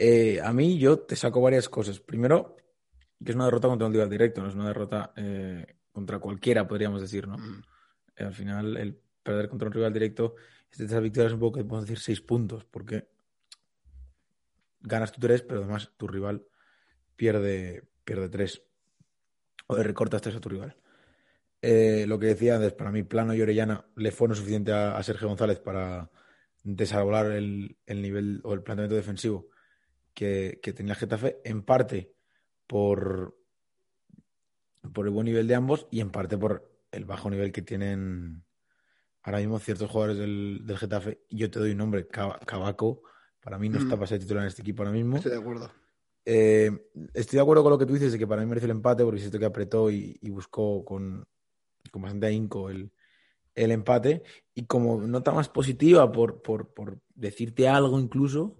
Eh, 0.02 0.40
a 0.42 0.50
mí 0.54 0.78
yo 0.78 1.00
te 1.00 1.14
saco 1.14 1.42
varias 1.42 1.68
cosas. 1.68 2.00
Primero, 2.00 2.56
que 3.22 3.32
es 3.32 3.36
una 3.36 3.44
derrota 3.44 3.68
contra 3.68 3.86
un 3.86 3.92
rival 3.92 4.08
directo, 4.08 4.40
no 4.40 4.48
es 4.48 4.54
una 4.54 4.68
derrota 4.68 5.12
eh, 5.14 5.76
contra 5.92 6.18
cualquiera, 6.18 6.66
podríamos 6.66 7.02
decir, 7.02 7.28
¿no? 7.28 7.36
Mm. 7.36 7.62
Eh, 8.16 8.24
al 8.24 8.32
final, 8.32 8.78
el 8.78 8.98
perder 9.22 9.50
contra 9.50 9.68
un 9.68 9.74
rival 9.74 9.92
directo 9.92 10.36
es 10.72 10.78
de 10.78 10.86
esas 10.86 11.02
victorias 11.02 11.34
un 11.34 11.40
poco 11.40 11.58
que 11.58 11.64
podemos 11.64 11.84
decir 11.84 11.98
seis 11.98 12.22
puntos, 12.22 12.64
porque 12.64 13.08
ganas 14.80 15.12
tú 15.12 15.20
tres, 15.20 15.42
pero 15.42 15.60
además 15.60 15.92
tu 15.98 16.08
rival 16.08 16.46
pierde, 17.14 17.86
pierde 18.02 18.30
tres. 18.30 18.62
O 19.66 19.76
le 19.76 19.82
recortas 19.82 20.22
tres 20.22 20.36
a 20.36 20.40
tu 20.40 20.48
rival. 20.48 20.78
Eh, 21.60 22.06
lo 22.08 22.18
que 22.18 22.28
decía 22.28 22.54
antes, 22.56 22.72
para 22.72 22.90
mí, 22.90 23.02
Plano 23.02 23.34
y 23.34 23.42
Orellana 23.42 23.84
le 23.96 24.12
fue 24.12 24.28
lo 24.28 24.34
suficiente 24.34 24.72
a, 24.72 24.96
a 24.96 25.02
Sergio 25.02 25.28
González 25.28 25.60
para 25.60 26.10
desarrollar 26.62 27.32
el, 27.32 27.76
el 27.84 28.00
nivel 28.00 28.40
o 28.44 28.54
el 28.54 28.62
planteamiento 28.62 28.96
defensivo 28.96 29.50
que, 30.14 30.60
que 30.62 30.72
tenía 30.72 30.92
el 30.94 30.98
Getafe, 30.98 31.40
en 31.44 31.62
parte 31.62 32.12
por, 32.66 33.36
por 34.92 35.06
el 35.06 35.12
buen 35.12 35.26
nivel 35.26 35.46
de 35.46 35.54
ambos 35.54 35.86
y 35.90 36.00
en 36.00 36.10
parte 36.10 36.36
por 36.38 36.70
el 36.92 37.04
bajo 37.04 37.30
nivel 37.30 37.52
que 37.52 37.62
tienen 37.62 38.44
ahora 39.22 39.38
mismo 39.38 39.58
ciertos 39.58 39.90
jugadores 39.90 40.18
del, 40.18 40.62
del 40.64 40.78
Getafe. 40.78 41.20
Y 41.28 41.38
yo 41.38 41.50
te 41.50 41.58
doy 41.58 41.72
un 41.72 41.78
nombre, 41.78 42.06
Cavaco. 42.08 43.02
Para 43.40 43.58
mí 43.58 43.68
no 43.68 43.78
Mm. 43.78 43.82
está 43.82 43.96
para 43.96 44.06
ser 44.06 44.20
titular 44.20 44.42
en 44.42 44.48
este 44.48 44.62
equipo 44.62 44.82
ahora 44.82 44.92
mismo. 44.92 45.16
Estoy 45.16 45.32
de 45.32 45.38
acuerdo. 45.38 45.70
Eh, 46.24 46.70
estoy 47.14 47.36
de 47.38 47.42
acuerdo 47.42 47.62
con 47.62 47.72
lo 47.72 47.78
que 47.78 47.86
tú 47.86 47.94
dices 47.94 48.12
de 48.12 48.18
que 48.18 48.26
para 48.26 48.42
mí 48.42 48.46
merece 48.48 48.66
el 48.66 48.72
empate 48.72 49.04
porque 49.04 49.20
siento 49.20 49.38
que 49.38 49.46
apretó 49.46 49.90
y, 49.90 50.18
y 50.20 50.28
buscó 50.30 50.84
con, 50.84 51.26
con 51.90 52.02
bastante 52.02 52.26
ahínco 52.26 52.68
el, 52.68 52.92
el 53.54 53.70
empate. 53.70 54.22
Y 54.54 54.66
como 54.66 55.00
nota 55.00 55.32
más 55.32 55.48
positiva, 55.48 56.12
por, 56.12 56.42
por, 56.42 56.74
por 56.74 57.00
decirte 57.14 57.68
algo 57.68 57.98
incluso, 57.98 58.59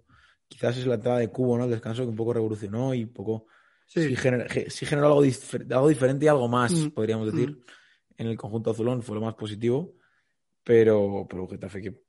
quizás 0.51 0.77
es 0.77 0.87
la 0.87 0.97
entrada 0.97 1.19
de 1.21 1.29
Cubo, 1.29 1.57
¿no? 1.57 1.65
El 1.65 1.71
descanso 1.71 2.03
que 2.03 2.09
un 2.09 2.17
poco 2.17 2.33
revolucionó 2.35 2.93
y 2.93 3.05
un 3.05 3.13
poco 3.13 3.47
sí, 3.87 4.15
gener- 4.17 4.69
sí 4.69 4.85
generó 4.85 5.07
algo, 5.09 5.23
algo 5.71 5.89
diferente 5.89 6.25
y 6.25 6.29
algo 6.29 6.49
más, 6.49 6.73
Mm, 6.73 6.89
podríamos 6.91 7.33
decir, 7.33 7.59
en 8.19 8.27
el 8.27 8.37
conjunto 8.37 8.73
azulón. 8.73 9.03
Fue 9.03 9.15
lo 9.15 9.23
más 9.23 9.35
positivo. 9.35 9.95
Pero, 10.65 11.27
pero 11.31 11.49
Getafe 11.49 11.81
que 11.81 12.03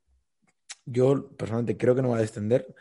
yo 0.86 1.30
personalmente 1.38 1.78
creo 1.78 1.96
que 1.96 2.02
no 2.02 2.10
va 2.10 2.18
a 2.18 2.22
descender. 2.22 2.76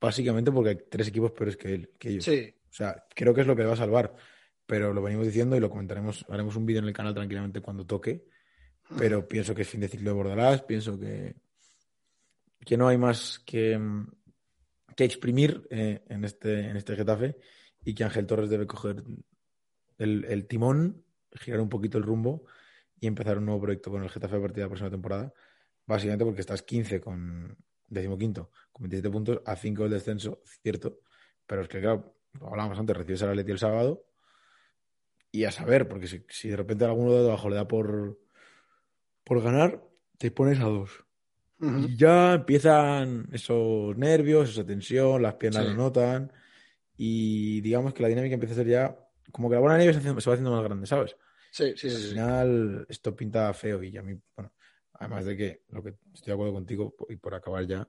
Básicamente 0.00 0.50
porque 0.50 0.70
hay 0.70 0.78
tres 0.90 1.06
equipos 1.08 1.30
peores 1.32 1.56
que 1.56 1.74
él, 1.74 1.90
que 1.98 2.08
ellos. 2.08 2.24
Sí, 2.24 2.52
O 2.68 2.72
sea, 2.72 3.04
creo 3.14 3.32
que 3.32 3.42
es 3.42 3.46
lo 3.46 3.54
que 3.54 3.62
le 3.62 3.68
va 3.68 3.74
a 3.74 3.76
salvar. 3.76 4.14
Pero 4.66 4.92
lo 4.92 5.02
venimos 5.02 5.26
diciendo 5.26 5.54
y 5.56 5.60
lo 5.60 5.70
comentaremos. 5.70 6.24
Haremos 6.28 6.56
un 6.56 6.66
vídeo 6.66 6.80
en 6.80 6.88
el 6.88 6.92
canal 6.94 7.14
tranquilamente 7.14 7.60
cuando 7.60 7.84
toque. 7.86 8.24
Pero 8.98 9.26
pienso 9.28 9.54
que 9.54 9.62
es 9.62 9.68
fin 9.68 9.80
de 9.80 9.88
ciclo 9.88 10.10
de 10.10 10.14
Bordalás. 10.16 10.62
Pienso 10.62 10.98
que, 10.98 11.36
que 12.64 12.76
no 12.76 12.88
hay 12.88 12.98
más 12.98 13.38
que, 13.46 13.78
mm, 13.78 14.06
que 14.96 15.04
exprimir 15.04 15.66
eh, 15.70 16.02
en, 16.08 16.24
este, 16.24 16.68
en 16.68 16.76
este 16.76 16.96
Getafe. 16.96 17.36
Y 17.84 17.94
que 17.94 18.04
Ángel 18.04 18.26
Torres 18.26 18.48
debe 18.48 18.66
coger 18.66 19.02
el, 19.98 20.24
el 20.24 20.46
timón, 20.46 21.04
girar 21.32 21.60
un 21.60 21.68
poquito 21.68 21.98
el 21.98 22.04
rumbo 22.04 22.44
y 23.00 23.08
empezar 23.08 23.38
un 23.38 23.46
nuevo 23.46 23.60
proyecto 23.62 23.90
con 23.90 24.02
el 24.02 24.10
Getafe 24.10 24.36
a 24.36 24.40
partir 24.40 24.56
de 24.56 24.62
la 24.62 24.68
próxima 24.68 24.90
temporada. 24.90 25.32
Básicamente 25.86 26.24
porque 26.24 26.40
estás 26.40 26.62
15 26.62 27.00
con 27.00 27.56
decimoquinto, 27.88 28.50
con 28.72 28.84
27 28.84 29.10
puntos, 29.10 29.42
a 29.44 29.56
5 29.56 29.82
del 29.82 29.92
descenso, 29.92 30.40
cierto, 30.62 31.00
Pero 31.46 31.62
es 31.62 31.68
que, 31.68 31.80
claro, 31.80 32.14
hablábamos 32.40 32.78
antes, 32.78 32.96
recibes 32.96 33.22
al 33.22 33.30
Atleti 33.30 33.52
el 33.52 33.58
sábado 33.58 34.06
y 35.30 35.44
a 35.44 35.50
saber, 35.50 35.88
porque 35.88 36.06
si, 36.06 36.24
si 36.28 36.48
de 36.48 36.56
repente 36.56 36.84
alguno 36.84 37.12
de 37.12 37.26
abajo 37.26 37.48
le 37.48 37.56
da 37.56 37.66
por, 37.66 38.18
por 39.24 39.42
ganar, 39.42 39.82
te 40.18 40.30
pones 40.30 40.60
a 40.60 40.64
dos. 40.64 41.04
Y 41.62 41.96
ya 41.96 42.34
empiezan 42.34 43.28
esos 43.30 43.96
nervios, 43.96 44.50
esa 44.50 44.66
tensión, 44.66 45.22
las 45.22 45.34
piernas 45.34 45.64
lo 45.64 45.74
notan. 45.74 46.32
Y 46.96 47.60
digamos 47.60 47.94
que 47.94 48.02
la 48.02 48.08
dinámica 48.08 48.34
empieza 48.34 48.54
a 48.54 48.56
ser 48.58 48.66
ya. 48.66 48.98
Como 49.30 49.48
que 49.48 49.54
la 49.54 49.60
buena 49.60 49.78
nieve 49.78 49.94
se, 49.94 50.00
va 50.00 50.18
haciendo 50.18 50.50
más 50.50 50.64
grande, 50.64 50.86
¿sabes? 50.86 51.16
Sí, 51.52 51.72
sí, 51.76 51.88
sí. 51.88 51.96
Al 51.96 52.02
final, 52.10 52.86
esto 52.88 53.14
pinta 53.14 53.52
feo 53.54 53.82
y 53.82 53.96
a 53.96 54.02
mí, 54.02 54.18
bueno, 54.34 54.52
además 54.94 55.24
de 55.24 55.36
que 55.36 55.62
lo 55.70 55.82
que 55.82 55.94
estoy 56.12 56.26
de 56.26 56.32
acuerdo 56.32 56.52
contigo, 56.52 56.96
y 57.08 57.16
por 57.16 57.34
acabar 57.34 57.64
ya, 57.66 57.88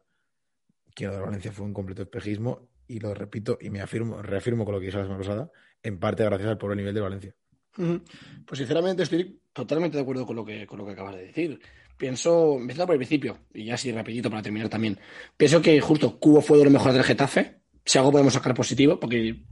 que 0.93 1.07
lo 1.07 1.13
de 1.13 1.21
Valencia 1.21 1.51
fue 1.51 1.65
un 1.65 1.73
completo 1.73 2.03
espejismo 2.03 2.69
y 2.87 2.99
lo 2.99 3.13
repito 3.15 3.57
y 3.59 3.71
me 3.71 3.81
afirmo, 3.81 4.21
reafirmo 4.21 4.65
con 4.65 4.75
lo 4.75 4.79
que 4.79 4.87
dije 4.87 4.97
la 4.97 5.05
semana 5.05 5.23
pasada, 5.23 5.51
en 5.81 5.99
parte 5.99 6.23
gracias 6.23 6.49
al 6.49 6.57
pobre 6.59 6.75
nivel 6.75 6.93
de 6.93 7.01
Valencia. 7.01 7.35
Pues 7.75 8.59
sinceramente 8.59 9.03
estoy 9.03 9.41
totalmente 9.51 9.97
de 9.97 10.03
acuerdo 10.03 10.27
con 10.27 10.35
lo 10.35 10.45
que, 10.45 10.67
con 10.67 10.77
lo 10.77 10.85
que 10.85 10.91
acabas 10.91 11.15
de 11.15 11.25
decir. 11.25 11.59
Pienso, 11.97 12.57
empezando 12.59 12.87
por 12.87 12.95
el 12.95 12.99
principio, 12.99 13.39
y 13.53 13.65
ya 13.65 13.75
así 13.75 13.91
rapidito 13.91 14.29
para 14.29 14.41
terminar 14.41 14.69
también. 14.69 14.99
Pienso 15.37 15.61
que 15.61 15.79
justo 15.79 16.19
Cubo 16.19 16.41
fue 16.41 16.57
de 16.57 16.65
lo 16.65 16.71
mejor 16.71 16.93
del 16.93 17.03
Getafe. 17.03 17.61
Si 17.85 17.97
algo 17.97 18.11
podemos 18.11 18.33
sacar 18.33 18.53
positivo, 18.53 18.99
porque 18.99 19.43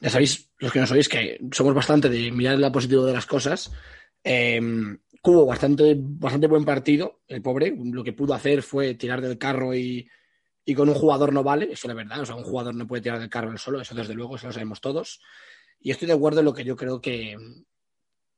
ya 0.00 0.10
sabéis, 0.10 0.50
los 0.58 0.72
que 0.72 0.80
no 0.80 0.86
sabéis, 0.86 1.08
que 1.08 1.38
somos 1.52 1.74
bastante 1.74 2.08
de 2.08 2.30
mirar 2.30 2.62
el 2.62 2.72
positivo 2.72 3.04
de 3.06 3.12
las 3.12 3.26
cosas. 3.26 3.72
Em, 4.22 4.98
Cubo, 5.20 5.46
bastante, 5.46 5.96
bastante 5.98 6.46
buen 6.46 6.64
partido, 6.64 7.22
el 7.28 7.40
pobre. 7.40 7.74
Lo 7.76 8.04
que 8.04 8.12
pudo 8.12 8.34
hacer 8.34 8.62
fue 8.62 8.94
tirar 8.94 9.20
del 9.22 9.38
carro 9.38 9.74
y, 9.74 10.06
y 10.64 10.74
con 10.74 10.88
un 10.88 10.94
jugador 10.94 11.32
no 11.32 11.42
vale, 11.42 11.72
eso 11.72 11.88
es 11.88 11.94
verdad. 11.94 12.20
O 12.20 12.26
sea, 12.26 12.34
un 12.34 12.44
jugador 12.44 12.74
no 12.74 12.86
puede 12.86 13.02
tirar 13.02 13.18
del 13.18 13.30
carro 13.30 13.50
él 13.50 13.58
solo, 13.58 13.80
eso 13.80 13.94
desde 13.94 14.14
luego, 14.14 14.36
eso 14.36 14.46
lo 14.46 14.52
sabemos 14.52 14.80
todos. 14.80 15.20
Y 15.80 15.90
estoy 15.90 16.08
de 16.08 16.14
acuerdo 16.14 16.40
en 16.40 16.46
lo 16.46 16.54
que 16.54 16.64
yo 16.64 16.76
creo 16.76 17.00
que, 17.00 17.36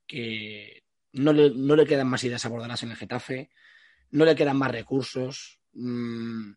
que 0.05 0.83
no 1.17 1.33
le, 1.33 1.51
no 1.51 1.75
le 1.75 1.85
quedan 1.85 2.07
más 2.07 2.23
ideas 2.23 2.45
abordadas 2.45 2.83
en 2.83 2.91
el 2.91 2.97
Getafe, 2.97 3.49
no 4.11 4.25
le 4.25 4.35
quedan 4.35 4.57
más 4.57 4.71
recursos, 4.71 5.59
mmm, 5.73 6.51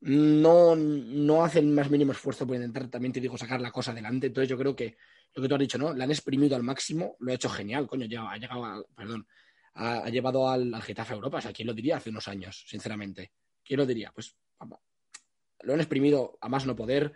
no, 0.00 0.76
no 0.76 1.44
hacen 1.44 1.74
más 1.74 1.90
mínimo 1.90 2.12
esfuerzo 2.12 2.46
por 2.46 2.56
intentar, 2.56 2.88
también 2.88 3.12
te 3.12 3.20
digo, 3.20 3.36
sacar 3.38 3.60
la 3.60 3.70
cosa 3.70 3.92
adelante. 3.92 4.26
Entonces 4.28 4.48
yo 4.48 4.58
creo 4.58 4.76
que 4.76 4.96
lo 5.34 5.42
que 5.42 5.48
tú 5.48 5.54
has 5.54 5.60
dicho, 5.60 5.78
¿no? 5.78 5.94
La 5.94 6.04
han 6.04 6.10
exprimido 6.10 6.56
al 6.56 6.62
máximo, 6.62 7.16
lo 7.20 7.32
ha 7.32 7.34
hecho 7.34 7.48
genial, 7.48 7.86
coño, 7.86 8.06
ya 8.06 8.30
ha 8.30 8.36
llegado, 8.36 8.64
a, 8.64 8.82
perdón, 8.94 9.26
ha, 9.74 10.08
llevado 10.08 10.48
al, 10.48 10.72
al, 10.72 10.82
Getafe 10.82 11.12
a 11.12 11.16
Europa. 11.16 11.38
O 11.38 11.40
sea, 11.40 11.52
¿quién 11.52 11.66
lo 11.66 11.74
diría 11.74 11.96
hace 11.96 12.10
unos 12.10 12.28
años, 12.28 12.64
sinceramente? 12.66 13.32
¿Quién 13.64 13.78
lo 13.78 13.86
diría? 13.86 14.12
Pues 14.14 14.36
lo 15.62 15.74
han 15.74 15.80
exprimido 15.80 16.38
a 16.40 16.48
más 16.48 16.66
no 16.66 16.76
poder. 16.76 17.12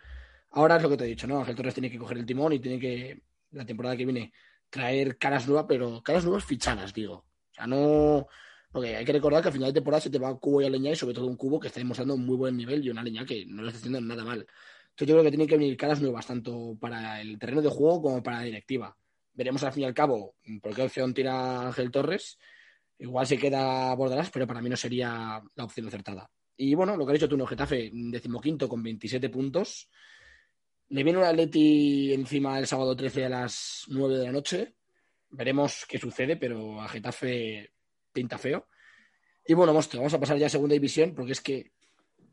Ahora 0.51 0.77
es 0.77 0.83
lo 0.83 0.91
que 0.91 0.97
te 0.97 1.05
he 1.05 1.09
dicho, 1.09 1.27
¿no? 1.27 1.39
Ángel 1.39 1.55
Torres 1.55 1.75
tiene 1.75 1.91
que 1.91 1.99
coger 1.99 2.19
el 2.19 2.27
timón 2.27 2.53
y 2.53 2.59
tiene 2.59 2.81
que, 2.81 3.23
la 3.53 3.65
temporada 3.65 3.97
que 3.97 4.05
viene, 4.05 4.33
traer 4.71 5.19
caras 5.19 5.47
nuevas, 5.47 5.67
pero 5.69 6.03
caras 6.03 6.25
nuevas 6.25 6.45
fichadas, 6.45 6.95
digo. 6.95 7.15
O 7.15 7.55
sea, 7.55 7.67
no. 7.67 8.27
Porque 8.73 8.97
hay 8.97 9.05
que 9.05 9.13
recordar 9.13 9.43
que 9.43 9.49
al 9.49 9.55
final 9.55 9.69
de 9.71 9.75
temporada 9.75 10.01
se 10.01 10.11
te 10.11 10.19
va 10.19 10.31
un 10.31 10.39
cubo 10.39 10.63
y 10.63 10.67
a 10.67 10.71
leña 10.71 10.93
y 10.93 10.97
sobre 10.97 11.15
todo 11.15 11.27
un 11.27 11.37
cubo 11.37 11.59
que 11.59 11.69
está 11.69 11.81
demostrando 11.81 12.15
un 12.15 12.25
muy 12.25 12.37
buen 12.37 12.57
nivel 12.57 12.85
y 12.85 12.91
una 12.91 13.03
leña 13.03 13.27
que 13.27 13.45
no 13.47 13.63
lo 13.63 13.69
está 13.69 13.79
haciendo 13.79 14.01
nada 14.01 14.25
mal. 14.25 14.47
Entonces 14.91 15.09
yo 15.09 15.15
creo 15.15 15.25
que 15.25 15.31
tienen 15.31 15.49
que 15.49 15.57
venir 15.57 15.77
caras 15.77 16.01
nuevas, 16.01 16.27
tanto 16.27 16.77
para 16.81 17.21
el 17.21 17.39
terreno 17.39 17.63
de 17.63 17.69
juego 17.69 18.03
como 18.03 18.23
para 18.23 18.39
la 18.39 18.45
directiva. 18.45 18.97
Veremos 19.33 19.63
al 19.65 19.73
fin 19.73 19.83
y 19.83 19.87
al 19.87 19.95
cabo 19.95 20.37
por 20.63 20.75
qué 20.75 20.83
opción 20.83 21.13
tira 21.15 21.67
Ángel 21.67 21.91
Torres. 21.91 22.39
Igual 22.99 23.27
se 23.27 23.39
queda 23.39 23.95
Bordarás, 23.95 24.31
pero 24.31 24.47
para 24.47 24.61
mí 24.61 24.69
no 24.69 24.77
sería 24.77 25.43
la 25.55 25.65
opción 25.65 25.89
acertada. 25.89 26.31
Y 26.57 26.75
bueno, 26.75 26.97
lo 26.97 27.07
que 27.07 27.13
ha 27.13 27.15
dicho 27.15 27.29
tú, 27.29 27.39
no, 27.39 27.47
Getafe, 27.47 27.91
decimoquinto 27.93 28.69
con 28.69 28.83
27 28.83 29.31
puntos. 29.31 29.89
Le 30.91 31.05
viene 31.05 31.21
un 31.21 31.25
Atleti 31.25 32.13
encima 32.13 32.59
el 32.59 32.67
sábado 32.67 32.97
13 32.97 33.27
a 33.27 33.29
las 33.29 33.85
9 33.89 34.19
de 34.19 34.25
la 34.25 34.33
noche. 34.33 34.75
Veremos 35.31 35.87
qué 35.89 35.99
sucede, 35.99 36.37
pero 36.37 36.81
a 36.81 36.89
Getafe 36.89 37.73
pinta 38.13 38.39
feo. 38.39 38.67
Y 39.47 39.55
bueno, 39.55 39.73
monstruo, 39.73 40.03
vamos 40.03 40.15
a 40.15 40.21
pasar 40.21 40.37
ya 40.37 40.47
a 40.47 40.51
segunda 40.51 40.75
división, 40.75 41.15
porque 41.15 41.33
es 41.33 41.41
que 41.41 41.73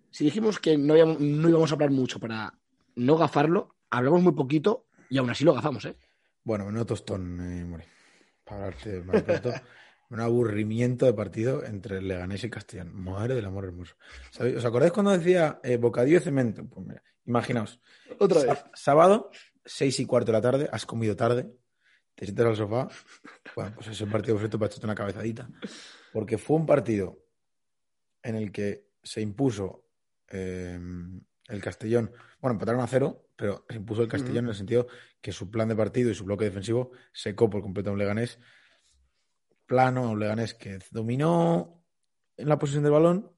si 0.09 0.25
dijimos 0.25 0.59
que 0.59 0.75
no 0.75 0.97
íbamos, 0.97 1.19
no 1.19 1.49
íbamos 1.49 1.71
a 1.71 1.75
hablar 1.75 1.91
mucho 1.91 2.19
para 2.19 2.57
no 2.95 3.15
gafarlo, 3.15 3.75
hablamos 3.91 4.23
muy 4.23 4.33
poquito 4.33 4.87
y 5.07 5.19
aún 5.19 5.29
así 5.29 5.43
lo 5.43 5.53
gafamos, 5.53 5.85
¿eh? 5.85 5.95
Bueno, 6.43 6.71
no 6.71 6.83
tostón, 6.83 7.39
eh, 7.41 7.85
Para 8.43 8.65
hablarte 8.65 9.01
de 9.01 9.61
un 10.09 10.19
aburrimiento 10.19 11.05
de 11.05 11.13
partido 11.13 11.63
entre 11.63 11.99
el 11.99 12.07
Leganés 12.07 12.43
y 12.43 12.49
Castellón. 12.49 12.91
Madre 12.95 13.35
del 13.35 13.45
amor 13.45 13.65
hermoso. 13.65 13.95
¿Os 14.39 14.65
acordáis 14.65 14.93
cuando 14.93 15.11
decía 15.11 15.59
eh, 15.63 15.77
bocadillo 15.77 16.17
de 16.17 16.25
cemento? 16.25 16.65
Pues 16.65 16.87
mira, 16.87 17.03
imaginaos. 17.27 17.79
Otra 18.19 18.41
vez. 18.41 18.65
Sábado, 18.73 19.29
seis 19.63 19.99
y 19.99 20.05
cuarto 20.05 20.31
de 20.31 20.37
la 20.37 20.41
tarde, 20.41 20.69
has 20.71 20.85
comido 20.85 21.15
tarde, 21.15 21.51
te 22.15 22.25
sientas 22.25 22.47
al 22.47 22.55
sofá. 22.55 22.87
Bueno, 23.55 23.73
pues 23.75 23.87
es 23.87 24.01
un 24.01 24.09
partido 24.09 24.35
perfecto 24.35 24.57
para 24.57 24.67
echarte 24.67 24.87
una 24.87 24.95
cabezadita. 24.95 25.49
Porque 26.11 26.37
fue 26.37 26.57
un 26.57 26.65
partido 26.65 27.19
en 28.23 28.35
el 28.35 28.51
que 28.51 28.87
se 29.03 29.21
impuso 29.21 29.85
eh, 30.29 30.79
el 31.47 31.61
Castellón. 31.61 32.11
Bueno, 32.41 32.53
empataron 32.53 32.81
a 32.81 32.87
cero, 32.87 33.29
pero 33.35 33.65
se 33.69 33.75
impuso 33.75 34.01
el 34.01 34.07
Castellón 34.07 34.45
en 34.45 34.49
el 34.49 34.55
sentido 34.55 34.87
que 35.21 35.31
su 35.31 35.49
plan 35.49 35.67
de 35.67 35.75
partido 35.75 36.09
y 36.09 36.15
su 36.15 36.25
bloque 36.25 36.45
defensivo 36.45 36.91
secó 37.13 37.49
por 37.49 37.61
completo 37.61 37.89
a 37.89 37.93
un 37.93 37.99
Leganés 37.99 38.39
plano, 39.65 40.11
un 40.11 40.19
Leganés 40.19 40.53
que 40.53 40.79
dominó 40.91 41.83
en 42.35 42.49
la 42.49 42.57
posición 42.57 42.83
del 42.83 42.93
balón, 42.93 43.31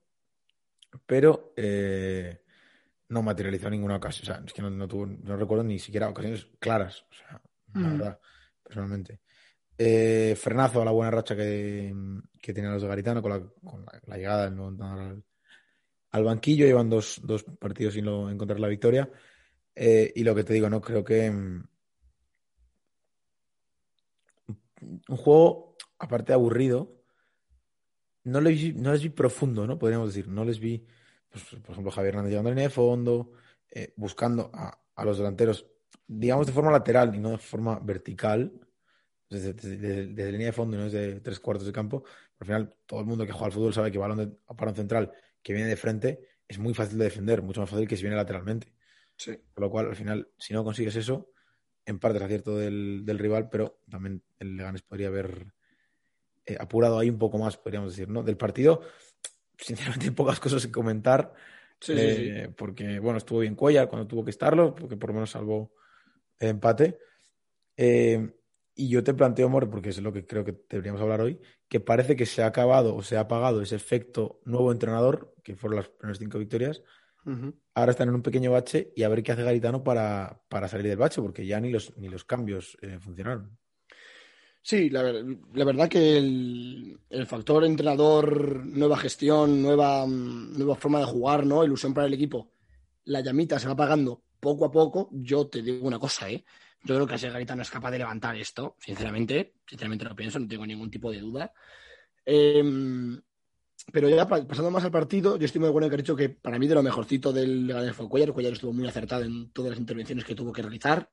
pero 1.06 1.54
eh, 1.56 2.44
no 3.10 3.22
materializó 3.22 3.70
ninguna 3.70 3.98
ocasión. 3.98 4.24
O 4.24 4.26
sea, 4.26 4.44
es 4.46 4.54
que 4.54 4.62
no, 4.62 4.88
tuvo, 4.88 5.06
no 5.06 5.38
recuerdo 5.38 5.64
ni 5.64 5.80
siquiera 5.80 6.10
ocasiones 6.10 6.48
claras, 6.60 7.06
o 7.10 7.14
sea, 7.14 7.42
la 7.74 7.80
mm. 7.80 7.98
verdad, 7.98 8.20
personalmente. 8.64 9.20
Eh, 9.78 10.36
frenazo 10.36 10.82
a 10.82 10.86
la 10.86 10.92
buena 10.92 11.12
racha 11.12 11.36
que, 11.36 11.94
que 12.42 12.54
tenían 12.54 12.74
los 12.74 12.82
de 12.82 12.88
Garitano 12.88 13.22
con 13.22 13.32
la, 13.32 13.40
con 13.40 13.86
la, 14.08 14.18
llegada 14.18 14.48
al, 14.48 15.24
al, 16.12 16.24
banquillo. 16.24 16.66
Llevan 16.66 16.90
dos, 16.90 17.22
dos 17.24 17.44
partidos 17.44 17.94
sin 17.94 18.08
encontrar 18.08 18.60
la 18.60 18.68
victoria. 18.68 19.10
Eh, 19.74 20.12
y 20.16 20.24
lo 20.24 20.36
que 20.36 20.44
te 20.44 20.54
digo, 20.54 20.70
no 20.70 20.82
creo 20.82 21.04
que 21.04 21.32
mm, 21.32 21.64
un 25.08 25.18
juego 25.18 25.70
aparte 26.00 26.32
de 26.32 26.36
aburrido, 26.36 26.96
no 28.24 28.42
les, 28.42 28.62
vi, 28.62 28.74
no 28.74 28.92
les 28.92 29.04
vi 29.04 29.10
profundo, 29.10 29.68
¿no? 29.68 29.78
Podríamos 29.78 30.10
decir. 30.10 30.28
No 30.28 30.44
les 30.46 30.60
vi, 30.60 30.86
pues, 31.30 31.44
por 31.46 31.72
ejemplo, 31.72 31.92
Javier 31.92 32.16
Hernández 32.16 32.32
llegando 32.32 32.50
a 32.50 32.52
la 32.52 32.56
línea 32.56 32.68
de 32.68 32.74
fondo, 32.74 33.32
eh, 33.70 33.94
buscando 33.96 34.52
a, 34.54 34.78
los 35.06 35.18
delanteros, 35.18 35.66
digamos, 36.08 36.48
de 36.48 36.54
forma 36.54 36.72
lateral 36.72 37.16
y 37.16 37.20
no 37.20 37.32
de 37.32 37.38
forma 37.38 37.80
vertical, 37.80 38.52
desde, 39.30 39.54
desde, 39.54 40.32
línea 40.32 40.48
de 40.48 40.54
fondo 40.54 40.76
y 40.76 40.80
no 40.80 40.86
desde 40.86 41.20
tres 41.22 41.40
cuartos 41.40 41.66
de 41.66 41.72
campo. 41.72 42.04
Al 42.40 42.48
final, 42.48 42.76
todo 42.86 43.00
el 43.00 43.06
mundo 43.06 43.26
que 43.26 43.32
juega 43.32 43.46
al 43.46 43.52
fútbol 43.52 43.74
sabe 43.74 43.92
que 43.92 43.98
balón 43.98 44.18
de, 44.18 44.38
balón 44.48 44.76
central 44.76 45.12
que 45.42 45.54
viene 45.54 45.70
de 45.70 45.78
frente 45.78 46.28
es 46.48 46.58
muy 46.58 46.74
fácil 46.74 46.98
de 46.98 47.06
defender, 47.06 47.42
mucho 47.42 47.62
más 47.62 47.70
fácil 47.70 47.88
que 47.88 47.96
si 47.96 48.04
viene 48.04 48.18
lateralmente. 48.18 48.74
Sí. 49.16 49.38
Por 49.54 49.64
lo 49.64 49.70
cual, 49.70 49.88
al 49.88 49.96
final, 49.96 50.30
si 50.38 50.54
no 50.54 50.64
consigues 50.64 50.96
eso, 50.96 51.32
en 51.86 52.00
parte 52.00 52.18
es 52.18 52.24
acierto 52.24 52.58
del, 52.58 53.04
del 53.06 53.20
rival, 53.20 53.50
pero 53.50 53.80
también 53.90 54.24
el 54.40 54.58
Leganes 54.58 54.82
podría 54.82 55.08
haber 55.08 55.54
eh, 56.50 56.58
apurado 56.60 56.98
ahí 56.98 57.10
un 57.10 57.20
poco 57.20 57.38
más, 57.38 57.58
podríamos 57.58 57.92
decir, 57.92 58.10
¿no? 58.10 58.24
Del 58.24 58.38
partido, 58.38 58.82
sinceramente, 59.60 60.06
hay 60.06 60.12
pocas 60.12 60.40
cosas 60.40 60.66
que 60.66 60.72
comentar. 60.72 61.34
Eh, 61.88 62.52
porque, 62.58 63.00
bueno, 63.00 63.18
estuvo 63.18 63.40
bien 63.40 63.56
Cuellar 63.56 63.88
cuando 63.88 64.08
tuvo 64.08 64.24
que 64.24 64.32
estarlo, 64.32 64.76
porque 64.76 64.98
por 64.98 65.10
lo 65.10 65.16
menos 65.16 65.32
salvó 65.32 65.74
el 66.38 66.50
empate. 66.50 67.00
Eh, 67.78 68.34
y 68.76 68.90
yo 68.90 69.04
te 69.04 69.14
planteo, 69.14 69.48
amor, 69.48 69.70
porque 69.70 69.90
es 69.90 70.02
lo 70.02 70.12
que 70.12 70.26
creo 70.26 70.44
que 70.44 70.56
deberíamos 70.70 71.02
hablar 71.02 71.22
hoy, 71.22 71.40
que 71.68 71.80
parece 71.80 72.16
que 72.16 72.26
se 72.26 72.44
ha 72.44 72.48
acabado 72.48 72.96
o 72.96 73.02
se 73.02 73.18
ha 73.18 73.22
apagado 73.22 73.62
ese 73.62 73.76
efecto 73.76 74.40
nuevo 74.46 74.72
entrenador, 74.72 75.34
que 75.44 75.56
fueron 75.56 75.78
las 75.78 75.90
primeras 75.90 76.20
cinco 76.20 76.40
victorias. 76.40 76.82
Ahora 77.76 77.92
están 77.92 78.10
en 78.10 78.16
un 78.16 78.24
pequeño 78.24 78.52
bache 78.52 78.92
y 78.96 79.04
a 79.04 79.10
ver 79.10 79.22
qué 79.22 79.34
hace 79.34 79.44
Garitano 79.44 79.84
para, 79.84 80.42
para 80.50 80.68
salir 80.68 80.88
del 80.88 80.98
bache, 80.98 81.22
porque 81.22 81.46
ya 81.46 81.60
ni 81.60 81.70
los, 81.70 81.96
ni 81.98 82.10
los 82.10 82.24
cambios 82.24 82.78
funcionaron. 83.02 83.58
Sí, 84.62 84.90
la, 84.90 85.04
verdad 85.04 85.90
que 85.90 86.18
el, 86.18 87.26
factor 87.26 87.64
entrenador, 87.64 88.66
nueva 88.66 88.98
gestión, 88.98 89.62
nueva, 89.62 90.06
nueva 90.08 90.76
forma 90.76 91.00
de 91.00 91.06
jugar, 91.06 91.46
¿no? 91.46 91.64
Ilusión 91.64 91.94
para 91.94 92.08
el 92.08 92.14
equipo. 92.14 92.52
La 93.06 93.22
llamita 93.22 93.58
se 93.58 93.68
va 93.68 93.74
apagando 93.74 94.22
poco 94.40 94.66
a 94.66 94.72
poco. 94.72 95.10
Yo 95.12 95.48
te 95.48 95.62
digo 95.62 95.88
una 95.88 95.98
cosa, 95.98 96.30
¿eh? 96.30 96.46
Yo 96.84 96.96
creo 96.96 97.08
que 97.08 97.30
Garita 97.30 97.56
no 97.56 97.62
es 97.62 97.70
capaz 97.70 97.92
de 97.92 97.98
levantar 97.98 98.36
esto, 98.36 98.76
sinceramente. 98.80 99.56
Sinceramente 99.68 100.06
lo 100.06 100.16
pienso, 100.16 100.40
no 100.40 100.48
tengo 100.48 100.66
ningún 100.66 100.92
tipo 100.92 101.12
de 101.12 101.20
duda. 101.20 101.54
Em, 102.26 103.20
pero 103.92 104.10
ya 104.10 104.28
pasando 104.28 104.72
más 104.72 104.84
al 104.84 104.92
partido, 104.92 105.38
yo 105.38 105.46
estoy 105.46 105.60
muy 105.60 105.70
acuerdo 105.70 105.90
que 105.90 105.96
ha 105.96 105.98
dicho 105.98 106.16
que 106.16 106.30
para 106.30 106.60
mí 106.60 106.68
de 106.68 106.76
lo 106.76 106.84
mejorcito 106.84 107.34
del 107.34 107.68
Leganés 107.68 107.96
fue 107.96 108.08
Cuellar. 108.08 108.34
Cuellar 108.34 108.54
estuvo 108.54 108.74
muy 108.74 108.88
acertado 108.88 109.24
en 109.24 109.52
todas 109.52 109.72
las 109.72 109.80
intervenciones 109.80 110.26
que 110.26 110.36
tuvo 110.36 110.54
que 110.54 110.62
realizar. 110.62 111.10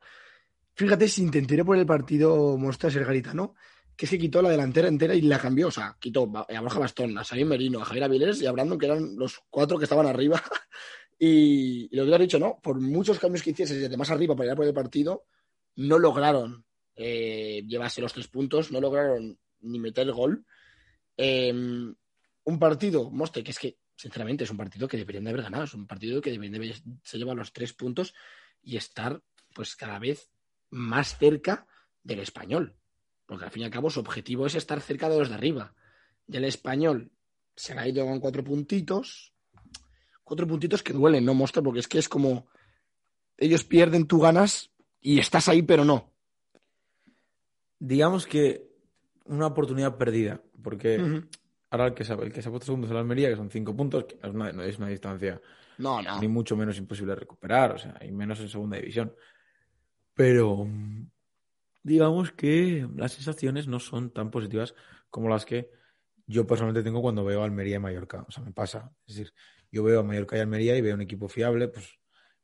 Fíjate 0.76 1.08
si 1.08 1.22
intenté 1.22 1.64
por 1.64 1.78
el 1.78 1.86
partido 1.86 2.58
Mostra 2.58 2.90
ser 2.90 3.06
Garitano, 3.06 3.54
que 3.96 4.06
se 4.06 4.18
quitó 4.18 4.42
la 4.42 4.50
delantera 4.50 4.88
entera 4.88 5.14
y 5.14 5.22
la 5.22 5.38
cambió. 5.38 5.68
O 5.68 5.70
sea, 5.70 5.96
quitó 5.98 6.30
a 6.34 6.60
Borja 6.60 6.78
Bastón, 6.78 7.16
a 7.16 7.24
Xavier 7.24 7.46
Merino, 7.46 7.80
a 7.80 7.86
Javier 7.86 8.04
Avilés 8.04 8.42
y 8.42 8.46
a 8.46 8.52
Brandon, 8.52 8.78
que 8.78 8.84
eran 8.84 9.16
los 9.16 9.40
cuatro 9.48 9.78
que 9.78 9.84
estaban 9.84 10.06
arriba. 10.06 10.40
Y, 11.18 11.88
lo 11.96 12.04
que 12.04 12.14
has 12.14 12.20
dicho, 12.20 12.38
¿no? 12.38 12.60
Por 12.62 12.78
muchos 12.78 13.18
cambios 13.18 13.42
que 13.42 13.48
hiciese 13.48 13.78
desde 13.78 13.96
más 13.96 14.10
arriba 14.10 14.36
para 14.36 14.48
ir 14.48 14.52
a 14.52 14.54
por 14.54 14.66
el 14.66 14.74
partido, 14.74 15.24
no 15.76 15.98
lograron 15.98 16.66
eh, 16.94 17.62
llevarse 17.66 18.02
los 18.02 18.12
tres 18.12 18.28
puntos, 18.28 18.70
no 18.70 18.82
lograron 18.82 19.38
ni 19.60 19.78
meter 19.78 20.12
gol. 20.12 20.44
Em, 21.16 21.94
un 22.44 22.58
partido, 22.58 23.10
Moste, 23.10 23.42
que 23.42 23.52
es 23.52 23.58
que, 23.58 23.78
sinceramente, 23.96 24.44
es 24.44 24.50
un 24.50 24.58
partido 24.58 24.86
que 24.86 24.98
deberían 24.98 25.24
de 25.24 25.30
haber 25.30 25.44
ganado, 25.44 25.64
es 25.64 25.72
un 25.72 25.86
partido 25.86 26.20
que 26.20 26.32
deberían 26.32 26.60
de 26.60 26.98
se 27.02 27.16
lleva 27.16 27.32
los 27.32 27.50
tres 27.50 27.72
puntos 27.72 28.12
y 28.62 28.76
estar, 28.76 29.18
pues, 29.54 29.74
cada 29.74 29.98
vez 29.98 30.28
más 30.76 31.18
cerca 31.18 31.66
del 32.02 32.20
español. 32.20 32.74
Porque 33.26 33.44
al 33.44 33.50
fin 33.50 33.62
y 33.62 33.64
al 33.64 33.70
cabo 33.72 33.90
su 33.90 34.00
objetivo 34.00 34.46
es 34.46 34.54
estar 34.54 34.80
cerca 34.80 35.08
de 35.08 35.18
los 35.18 35.28
de 35.28 35.34
arriba. 35.34 35.74
Y 36.28 36.36
el 36.36 36.44
español 36.44 37.10
se 37.56 37.72
ha 37.72 37.88
ido 37.88 38.04
con 38.06 38.20
cuatro 38.20 38.44
puntitos. 38.44 39.32
Cuatro 40.22 40.46
puntitos 40.46 40.82
que 40.82 40.92
duelen, 40.92 41.24
¿no, 41.24 41.34
Monster? 41.34 41.62
Porque 41.62 41.80
es 41.80 41.88
que 41.88 41.98
es 41.98 42.08
como. 42.08 42.46
Ellos 43.36 43.64
pierden, 43.64 44.06
tú 44.06 44.20
ganas 44.20 44.70
y 45.00 45.18
estás 45.18 45.48
ahí, 45.48 45.62
pero 45.62 45.84
no. 45.84 46.12
Digamos 47.78 48.26
que 48.26 48.66
una 49.24 49.46
oportunidad 49.46 49.96
perdida. 49.96 50.40
Porque 50.62 51.22
ahora 51.70 51.86
el 51.86 51.94
que, 51.94 52.04
se, 52.04 52.12
el 52.14 52.32
que 52.32 52.42
se 52.42 52.48
ha 52.48 52.50
puesto 52.50 52.66
segundo 52.66 52.86
es 52.86 52.90
el 52.90 52.96
Almería, 52.96 53.28
que 53.28 53.36
son 53.36 53.50
cinco 53.50 53.76
puntos, 53.76 54.04
que 54.04 54.18
no 54.32 54.62
es 54.62 54.78
una, 54.78 54.88
distancia 54.88 55.40
no, 55.78 56.02
no. 56.02 56.20
ni 56.20 56.28
mucho 56.28 56.56
menos 56.56 56.76
imposible 56.78 57.12
de 57.12 57.20
recuperar, 57.20 57.72
o 57.72 57.78
sea, 57.78 57.96
y 58.04 58.10
menos 58.10 58.40
en 58.40 58.48
segunda 58.48 58.76
división. 58.76 59.14
Pero 60.16 60.66
digamos 61.82 62.32
que 62.32 62.88
las 62.96 63.12
sensaciones 63.12 63.68
no 63.68 63.78
son 63.78 64.10
tan 64.10 64.30
positivas 64.30 64.74
como 65.10 65.28
las 65.28 65.44
que 65.44 65.70
yo 66.26 66.46
personalmente 66.46 66.82
tengo 66.82 67.02
cuando 67.02 67.24
veo 67.24 67.42
a 67.42 67.44
Almería 67.44 67.76
y 67.76 67.78
Mallorca. 67.78 68.24
O 68.26 68.32
sea, 68.32 68.42
me 68.42 68.50
pasa. 68.50 68.90
Es 69.06 69.14
decir, 69.14 69.34
yo 69.70 69.84
veo 69.84 70.00
a 70.00 70.02
Mallorca 70.02 70.36
y 70.36 70.40
Almería 70.40 70.76
y 70.76 70.80
veo 70.80 70.94
un 70.94 71.02
equipo 71.02 71.28
fiable, 71.28 71.68
pues 71.68 72.00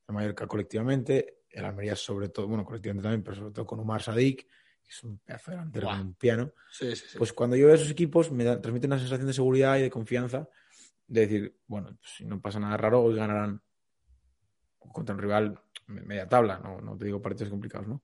a 0.07 0.13
Mallorca 0.13 0.47
colectivamente, 0.47 1.39
el 1.49 1.65
Almería 1.65 1.97
sobre 1.97 2.29
todo, 2.29 2.47
bueno, 2.47 2.65
colectivamente 2.65 3.05
también, 3.05 3.23
pero 3.25 3.37
sobre 3.37 3.53
todo 3.53 3.67
con 3.67 3.81
Omar 3.81 4.03
Sadik, 4.03 4.47
que 4.47 4.91
es 4.91 5.03
un 5.03 5.19
pedazo 5.19 5.53
delantero 5.53 5.89
con 5.89 6.01
un 6.01 6.15
piano. 6.15 6.53
Sí, 6.71 6.95
sí, 6.95 7.07
sí. 7.09 7.19
Pues 7.19 7.33
cuando 7.33 7.57
yo 7.57 7.67
veo 7.67 7.75
a 7.75 7.77
esos 7.77 7.91
equipos 7.91 8.31
me 8.31 8.45
transmiten 8.45 8.91
una 8.91 8.99
sensación 8.99 9.27
de 9.27 9.33
seguridad 9.33 9.79
y 9.79 9.83
de 9.83 9.91
confianza 9.91 10.47
de 11.07 11.21
decir, 11.23 11.57
bueno, 11.67 11.97
pues 11.99 12.13
si 12.19 12.27
no 12.27 12.39
pasa 12.39 12.61
nada 12.61 12.77
raro, 12.77 13.03
hoy 13.03 13.17
ganarán 13.17 13.63
contra 14.79 15.15
un 15.15 15.21
rival 15.21 15.61
media 15.87 16.29
tabla, 16.29 16.59
no, 16.59 16.81
no 16.81 16.97
te 16.97 17.05
digo 17.05 17.21
partidos 17.21 17.51
complicados, 17.51 17.89
¿no? 17.89 18.03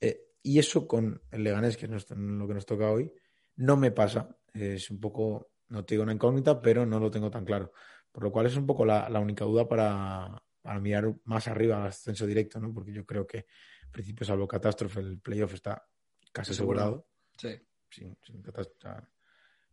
Eh, 0.00 0.20
y 0.42 0.58
eso 0.58 0.86
con 0.86 1.22
el 1.30 1.42
Leganés, 1.42 1.76
que 1.76 1.86
es 1.86 2.10
lo 2.10 2.46
que 2.46 2.54
nos 2.54 2.66
toca 2.66 2.90
hoy, 2.90 3.12
no 3.56 3.76
me 3.76 3.90
pasa. 3.90 4.36
Es 4.52 4.90
un 4.90 5.00
poco, 5.00 5.52
no 5.68 5.84
te 5.84 5.94
digo 5.94 6.02
una 6.02 6.12
incógnita, 6.12 6.60
pero 6.60 6.84
no 6.84 7.00
lo 7.00 7.10
tengo 7.10 7.30
tan 7.30 7.44
claro. 7.44 7.72
Por 8.12 8.24
lo 8.24 8.32
cual 8.32 8.46
es 8.46 8.56
un 8.56 8.66
poco 8.66 8.84
la, 8.84 9.08
única 9.20 9.44
duda 9.44 9.66
para, 9.66 10.42
mirar 10.80 11.14
más 11.24 11.48
arriba 11.48 11.76
al 11.76 11.88
ascenso 11.88 12.26
directo, 12.26 12.60
¿no? 12.60 12.72
Porque 12.72 12.92
yo 12.92 13.04
creo 13.04 13.26
que, 13.26 13.46
en 13.84 13.90
principio, 13.90 14.26
salvo 14.26 14.46
catástrofe, 14.46 15.00
el 15.00 15.18
playoff 15.18 15.54
está 15.54 15.86
casi 16.32 16.52
asegurado. 16.52 17.08
Sí. 17.36 17.58
Sin, 17.90 18.16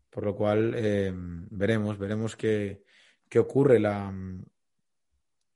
por 0.10 0.26
lo 0.26 0.36
cual, 0.36 0.74
eh, 0.76 1.12
veremos, 1.14 1.98
veremos 1.98 2.36
qué, 2.36 2.84
qué 3.30 3.40
ocurre 3.40 3.80
la, 3.80 4.14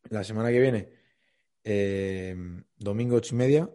la 0.09 0.23
semana 0.23 0.49
que 0.49 0.59
viene. 0.59 1.04
Eh, 1.67 2.35
domingo 2.77 3.15
ocho 3.15 3.33
y 3.33 3.39
media 3.39 3.69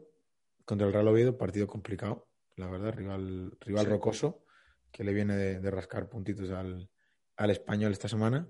contra 0.65 0.87
el 0.87 0.93
Real 0.93 1.09
Oviedo, 1.09 1.37
partido 1.37 1.67
complicado, 1.67 2.29
la 2.55 2.69
verdad, 2.69 2.95
rival, 2.95 3.57
rival 3.61 3.87
rocoso 3.87 4.45
que 4.93 5.03
le 5.03 5.13
viene 5.13 5.37
de, 5.37 5.71
rascar 5.71 6.09
puntitos 6.09 6.51
al, 6.51 6.89
español 7.51 7.91
esta 7.91 8.09
semana. 8.09 8.49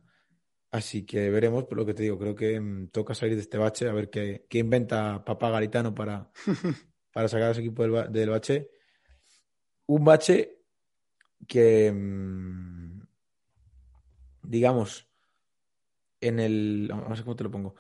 Así 0.71 1.07
que 1.07 1.31
veremos, 1.31 1.65
pero 1.65 1.81
lo 1.81 1.87
que 1.87 1.95
te 1.95 2.03
digo, 2.03 2.19
creo 2.19 2.35
que 2.35 2.61
mm, 2.61 2.89
toca 2.89 3.15
salir 3.15 3.35
de 3.35 3.41
este 3.41 3.57
bache, 3.57 3.89
a 3.89 3.93
ver 3.93 4.11
qué, 4.11 4.47
qué 4.49 4.59
inventa 4.59 5.25
Papá 5.25 5.51
Garitano 5.51 5.95
para, 5.95 6.31
para 7.13 7.29
sacar 7.29 7.49
a 7.49 7.51
ese 7.53 7.61
equipo 7.61 7.83
del, 7.83 8.31
bache. 8.31 8.71
Un 9.87 10.05
bache 10.05 10.59
que, 11.49 11.91
mm, 11.91 13.01
digamos, 14.43 15.09
en 16.21 16.41
el. 16.41 16.89
No 16.89 17.17
sé 17.17 17.23
cómo 17.23 17.37
te 17.37 17.45
lo 17.45 17.51
pongo. 17.51 17.75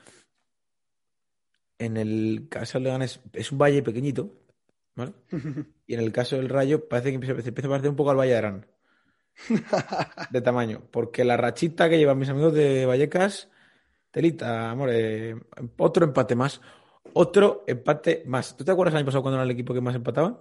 En 1.80 1.96
el 1.96 2.46
caso 2.50 2.76
del 2.76 2.84
Leganés 2.84 3.20
es 3.32 3.50
un 3.50 3.58
valle 3.58 3.82
pequeñito, 3.82 4.30
¿vale? 4.94 5.14
Y 5.86 5.94
en 5.94 6.00
el 6.00 6.12
caso 6.12 6.36
del 6.36 6.50
Rayo 6.50 6.86
parece 6.88 7.08
que 7.08 7.14
empieza, 7.14 7.32
empieza 7.32 7.66
a 7.66 7.70
parecer 7.70 7.90
un 7.90 7.96
poco 7.96 8.10
al 8.10 8.18
Valle 8.18 8.32
de 8.32 8.36
Arán. 8.36 8.66
de 10.30 10.40
tamaño. 10.42 10.82
Porque 10.90 11.24
la 11.24 11.38
rachita 11.38 11.88
que 11.88 11.98
llevan 11.98 12.18
mis 12.18 12.28
amigos 12.28 12.52
de 12.52 12.84
Vallecas, 12.84 13.48
telita, 14.10 14.70
amor, 14.70 14.90
otro 15.78 16.04
empate 16.04 16.36
más. 16.36 16.60
Otro 17.14 17.64
empate 17.66 18.24
más. 18.26 18.56
¿Tú 18.56 18.62
te 18.62 18.70
acuerdas 18.70 18.92
el 18.92 18.98
año 18.98 19.06
pasado 19.06 19.22
cuando 19.22 19.38
era 19.38 19.44
el 19.44 19.50
equipo 19.50 19.72
que 19.72 19.80
más 19.80 19.96
empataban? 19.96 20.38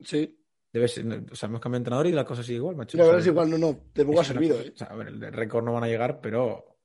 Sí. 0.00 0.38
Debe 0.72 0.88
ser, 0.88 1.06
o 1.32 1.34
sea, 1.34 1.48
hemos 1.48 1.60
cambiado 1.60 1.70
de 1.70 1.84
entrenador 1.84 2.06
y 2.06 2.12
la 2.12 2.26
cosa 2.26 2.42
sigue 2.42 2.58
igual, 2.58 2.76
macho. 2.76 2.98
La 2.98 3.04
verdad 3.04 3.20
es 3.20 3.26
igual, 3.26 3.50
no, 3.50 3.56
no, 3.56 3.80
de 3.94 4.04
poco 4.04 4.20
ha 4.20 4.24
servido, 4.24 4.60
¿eh? 4.60 4.72
O 4.74 4.76
sea, 4.76 4.88
a 4.88 4.94
ver, 4.94 5.08
el 5.08 5.32
récord 5.32 5.64
no 5.64 5.72
van 5.72 5.84
a 5.84 5.88
llegar, 5.88 6.20
pero. 6.20 6.76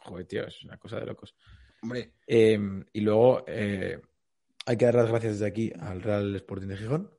Joder, 0.00 0.26
tío, 0.26 0.46
es 0.46 0.64
una 0.64 0.76
cosa 0.78 0.98
de 0.98 1.06
locos. 1.06 1.34
Hombre. 1.86 2.14
Eh, 2.26 2.58
y 2.92 3.00
luego, 3.00 3.44
eh, 3.46 4.00
hay 4.66 4.76
que 4.76 4.84
dar 4.84 4.96
las 4.96 5.08
gracias 5.08 5.34
desde 5.34 5.46
aquí 5.46 5.72
al 5.78 6.02
Real 6.02 6.34
Sporting 6.34 6.66
de 6.66 6.76
Gijón 6.76 7.10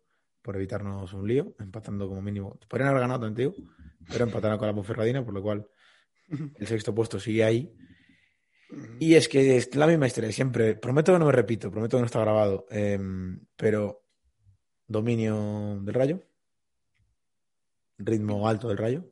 por 0.42 0.58
evitarnos 0.58 1.14
un 1.14 1.26
lío, 1.26 1.56
empatando 1.58 2.10
como 2.10 2.22
mínimo. 2.22 2.60
Podrían 2.68 2.90
haber 2.90 3.02
ganado, 3.02 3.22
tanto, 3.22 3.56
pero 4.12 4.26
empataron 4.26 4.58
con 4.58 4.68
la 4.68 4.74
Ponferradina, 4.74 5.24
por 5.24 5.34
lo 5.34 5.42
cual 5.42 5.68
el 6.30 6.68
sexto 6.68 6.94
puesto 6.94 7.18
sigue 7.18 7.46
ahí. 7.46 7.74
Y 9.00 9.16
es 9.16 9.30
que 9.30 9.56
es 9.56 9.74
la 9.74 9.88
misma 9.88 10.08
historia, 10.08 10.32
siempre. 10.34 10.76
Prometo 10.76 11.14
que 11.14 11.20
no 11.20 11.26
me 11.26 11.32
repito, 11.32 11.72
prometo 11.72 11.96
que 11.96 12.02
no 12.02 12.06
está 12.06 12.20
grabado, 12.20 12.66
em, 12.70 13.40
pero 13.56 14.04
dominio 14.86 15.80
del 15.82 15.94
rayo, 15.94 16.24
ritmo 17.98 18.48
alto 18.50 18.68
del 18.68 18.78
rayo, 18.78 19.10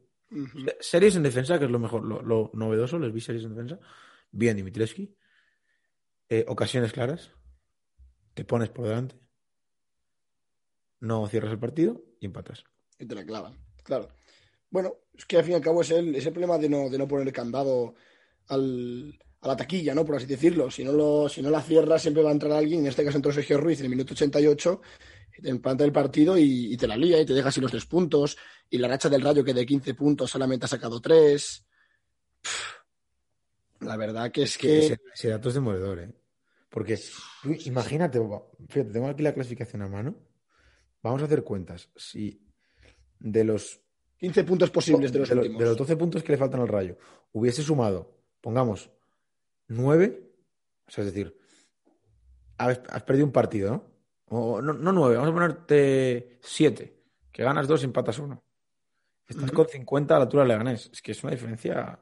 series 0.82 1.15
en 1.15 1.24
defensa, 1.24 1.58
que 1.58 1.65
es 1.65 1.72
lo 1.72 1.80
mejor, 1.80 2.04
lo, 2.04 2.52
novedoso, 2.54 3.00
les 3.00 3.13
vi 3.13 3.22
series 3.22 3.46
en 3.46 3.52
defensa, 3.52 3.80
bien 4.32 4.58
Dimitrescu, 4.58 5.15
eh, 6.30 6.46
ocasiones 6.48 6.94
claras, 6.94 7.32
te 8.34 8.46
pones 8.46 8.70
por 8.70 8.88
delante, 8.88 9.16
no 11.00 11.28
cierras 11.28 11.52
el 11.52 11.60
partido 11.60 12.02
y 12.20 12.26
empatas. 12.26 12.64
Y 13.00 13.06
te 13.06 13.16
la 13.16 13.26
clavan, 13.26 13.58
claro. 13.84 14.10
Bueno, 14.70 14.96
es 15.14 15.26
que 15.26 15.38
al 15.38 15.44
fin 15.44 15.54
y 15.54 15.56
al 15.56 15.62
cabo 15.62 15.82
es 15.82 15.92
el, 15.92 16.14
problema 16.32 16.58
de 16.58 16.70
no, 16.70 16.90
de 16.90 16.98
no 16.98 17.08
poner 17.08 17.32
candado 17.32 17.96
al, 18.48 19.18
a 19.42 19.48
la 19.48 19.56
taquilla, 19.56 19.94
¿no? 19.94 20.06
Por 20.06 20.16
así 20.16 20.26
decirlo. 20.26 20.70
Si 20.72 20.84
no, 20.84 20.92
lo, 20.92 21.30
si 21.30 21.42
no 21.42 21.50
la 21.50 21.62
cierras, 21.62 22.02
siempre 22.02 22.24
va 22.24 22.30
a 22.30 22.34
entrar 22.34 22.52
alguien, 22.54 22.82
en 22.82 22.88
este 22.88 23.06
caso 23.06 23.18
entró 23.18 23.32
Sergio 23.32 23.58
Ruiz 23.58 23.80
en 23.80 23.86
el 23.86 23.92
minuto 23.92 24.14
88, 24.14 24.82
y 25.38 25.42
te 25.42 25.50
implanta 25.50 25.84
el 25.84 25.92
partido 25.92 26.38
y, 26.38 26.76
te 26.78 26.88
la 26.88 26.98
lía 26.98 27.20
y 27.20 27.26
te 27.26 27.34
deja 27.34 27.52
sin 27.52 27.62
los 27.62 27.72
tres 27.72 27.86
puntos. 27.86 28.38
Y 28.70 28.78
la 28.78 28.88
racha 28.88 29.10
del 29.10 29.22
Rayo 29.22 29.44
que 29.44 29.54
de 29.54 29.66
15 29.66 29.94
puntos 29.94 30.32
solamente 30.32 30.66
ha 30.66 30.70
sacado 30.70 31.00
tres. 31.00 31.66
La 33.86 33.98
verdad 33.98 34.32
que 34.32 34.43
es 34.43 34.58
que... 34.58 34.98
Ese, 35.13 35.30
dato 35.30 35.50
es 35.50 35.56
demoledor, 35.56 36.00
¿eh? 36.00 36.13
Porque 36.69 37.00
imagínate, 37.65 38.19
fíjate, 38.67 38.91
tengo 38.91 39.08
aquí 39.08 39.24
la 39.24 39.34
clasificación 39.34 39.82
a 39.82 39.88
mano. 39.88 40.15
Vamos 41.02 41.21
a 41.21 41.26
hacer 41.26 41.43
cuentas. 41.43 41.89
Si 41.95 42.45
de 43.19 43.43
los 43.43 43.82
15 44.17 44.43
puntos 44.43 44.71
posibles 44.71 45.13
de 45.13 45.19
los 45.19 45.30
de, 45.30 45.36
últimos. 45.36 45.60
de 45.60 45.65
los 45.65 45.78
12 45.78 45.95
puntos 45.95 46.24
que 46.24 46.34
le 46.34 46.38
faltan 46.38 46.62
al 46.62 46.67
Rayo, 46.67 46.98
hubiese 47.32 47.62
sumado, 47.62 48.17
pongamos, 48.41 48.89
9, 49.67 50.32
o 50.88 50.91
sea, 50.91 51.04
es 51.04 51.13
decir, 51.13 51.38
has, 52.58 52.78
perdido 53.04 53.26
un 53.26 53.32
partido, 53.32 53.71
¿no? 53.71 53.95
O, 54.28 54.62
no, 54.62 54.74
no 54.74 54.91
9, 54.91 55.15
vamos 55.15 55.30
a 55.30 55.34
ponerte 55.34 56.39
7, 56.41 57.04
que 57.32 57.43
ganas 57.43 57.67
2 57.67 57.84
y 57.84 57.86
empatas 57.86 58.19
1. 58.19 58.45
Estás 59.28 59.52
con 59.52 59.67
50 59.67 60.15
a 60.15 60.19
la 60.19 60.24
altura 60.26 60.45
le 60.45 60.56
ganes. 60.56 60.89
Es 60.93 61.02
que 61.02 61.12
es 61.12 61.24
una 61.24 61.32
diferencia. 61.32 62.00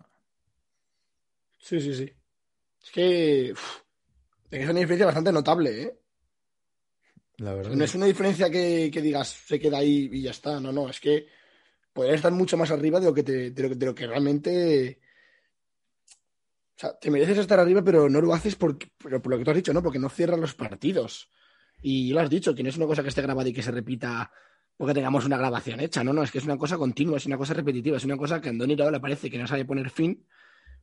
Sí, 1.63 1.79
sí, 1.79 1.93
sí. 1.95 2.13
Es 2.83 2.91
que 2.91 3.53
es 4.51 4.69
una 4.69 4.79
diferencia 4.79 5.05
bastante 5.05 5.31
notable, 5.31 5.81
¿eh? 5.81 5.99
La 7.37 7.53
verdad. 7.53 7.71
No 7.71 7.85
es 7.85 7.95
una 7.95 8.05
diferencia 8.05 8.49
que, 8.49 8.91
digas 8.91 9.29
se 9.29 9.59
queda 9.59 9.77
ahí 9.77 10.09
y 10.11 10.21
ya 10.23 10.31
está. 10.31 10.59
No, 10.59 10.73
no, 10.73 10.89
es 10.89 10.99
que 10.99 11.25
podrías 11.93 12.17
estar 12.17 12.33
mucho 12.33 12.57
más 12.57 12.69
arriba 12.69 12.99
de 12.99 13.05
lo 13.05 13.13
que, 13.13 13.23
te, 13.23 13.51
de 13.51 13.85
lo, 13.85 13.95
que 13.95 14.07
realmente. 14.07 14.99
O 16.75 16.79
sea, 16.79 16.99
te 16.99 17.09
mereces 17.09 17.37
estar 17.37 17.59
arriba, 17.59 17.81
pero 17.81 18.09
no 18.09 18.19
lo 18.19 18.33
haces 18.33 18.57
por, 18.57 18.77
por 18.97 19.27
lo 19.27 19.37
que 19.37 19.45
tú 19.45 19.51
has 19.51 19.57
dicho, 19.57 19.73
¿no? 19.73 19.81
Porque 19.81 19.99
no 19.99 20.09
cierras 20.09 20.39
los 20.39 20.55
partidos. 20.55 21.29
Y 21.81 22.11
lo 22.11 22.19
has 22.19 22.29
dicho, 22.29 22.53
que 22.53 22.61
no 22.61 22.69
es 22.69 22.77
una 22.77 22.87
cosa 22.87 23.03
que 23.03 23.09
esté 23.09 23.21
grabada 23.21 23.47
y 23.47 23.53
que 23.53 23.63
se 23.63 23.71
repita 23.71 24.29
porque 24.75 24.93
tengamos 24.93 25.25
una 25.25 25.37
grabación 25.37 25.79
hecha, 25.79 26.03
no, 26.03 26.11
no, 26.11 26.23
es 26.23 26.31
que 26.31 26.39
es 26.39 26.45
una 26.45 26.57
cosa 26.57 26.77
continua, 26.77 27.17
es 27.17 27.25
una 27.25 27.37
cosa 27.37 27.53
repetitiva, 27.53 27.97
es 27.97 28.05
una 28.05 28.17
cosa 28.17 28.41
que 28.41 28.49
a 28.49 28.51
Andoni 28.51 28.75
le 28.75 28.99
parece 28.99 29.29
que 29.29 29.37
no 29.37 29.47
sabe 29.47 29.65
poner 29.65 29.89
fin, 29.89 30.25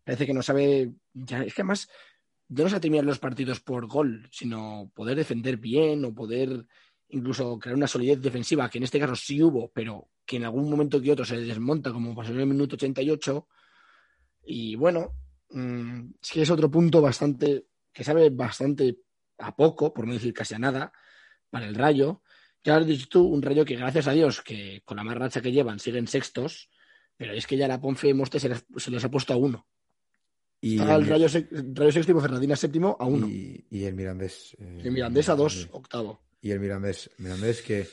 parece 0.05 0.27
que 0.27 0.35
no 0.35 0.43
sabe, 0.43 0.93
ya, 1.13 1.43
es 1.43 1.55
que 1.55 1.63
además 1.63 1.89
ya 2.49 2.65
no 2.65 2.71
se 2.71 2.81
terminar 2.81 3.05
los 3.05 3.19
partidos 3.19 3.61
por 3.61 3.87
gol, 3.87 4.29
sino 4.33 4.91
poder 4.95 5.17
defender 5.17 5.57
bien 5.57 6.05
o 6.05 6.15
poder 6.15 6.67
incluso 7.11 7.59
crear 7.59 7.77
una 7.77 7.87
solidez 7.87 8.21
defensiva, 8.21 8.69
que 8.69 8.79
en 8.79 8.85
este 8.85 8.99
caso 8.99 9.17
sí 9.17 9.43
hubo, 9.43 9.71
pero 9.73 10.09
que 10.25 10.37
en 10.37 10.45
algún 10.45 10.71
momento 10.71 11.01
que 11.01 11.13
otro 11.13 11.25
se 11.25 11.41
desmonta, 11.41 11.93
como 11.93 12.15
pasó 12.15 12.33
en 12.33 12.41
el 12.41 12.47
minuto 12.47 12.77
88. 12.77 13.49
Y 14.45 14.77
bueno, 14.77 15.15
mm, 15.51 16.11
es 16.23 16.31
que 16.31 16.43
es 16.43 16.51
otro 16.51 16.71
punto 16.71 17.01
bastante, 17.01 17.67
que 17.93 18.05
sabe 18.05 18.31
bastante 18.31 18.99
a 19.39 19.55
poco, 19.55 19.93
por 19.93 20.07
no 20.07 20.13
decir 20.13 20.33
casi 20.33 20.55
a 20.55 20.59
nada, 20.59 20.93
para 21.51 21.67
el 21.67 21.75
Rayo. 21.75 22.23
Ya 22.63 22.77
has 22.77 22.87
dicho 22.87 23.07
tú, 23.09 23.27
un 23.27 23.43
Rayo 23.43 23.65
que 23.65 23.77
gracias 23.77 24.07
a 24.07 24.13
Dios, 24.13 24.43
que 24.43 24.83
con 24.85 24.97
la 24.97 25.05
más 25.05 25.17
racha 25.17 25.41
que 25.41 25.53
llevan 25.53 25.79
siguen 25.79 26.07
sextos, 26.07 26.71
pero 27.17 27.33
es 27.33 27.47
que 27.47 27.57
ya 27.57 27.69
la 27.69 27.81
Ponfe 27.81 28.09
y 28.09 28.15
Moste 28.15 28.39
se 28.41 28.49
les, 28.49 28.65
se 28.77 28.91
les 28.91 29.05
ha 29.05 29.11
puesto 29.11 29.33
a 29.33 29.37
uno. 29.37 29.67
Y 30.63 30.79
Está 30.79 30.97
el 30.97 31.07
Rayo, 31.07 31.27
Rayo 31.75 31.93
séptimo, 31.93 32.21
Fernandina 32.21 32.55
séptimo 32.55 32.97
a 33.01 33.07
uno. 33.07 33.27
y, 33.29 33.65
y 33.71 33.85
el 33.85 33.95
Mirandés. 33.95 34.55
eh, 34.59 34.81
Y 34.85 34.87
el 34.89 34.93
Mirandés 34.93 35.29
a 35.31 35.35
dos, 35.35 35.69
octavo. 35.73 36.21
Y 36.43 36.51
el 36.51 36.61
Mirandés. 36.61 37.11
Mirandés 37.19 37.63
que 37.63 37.87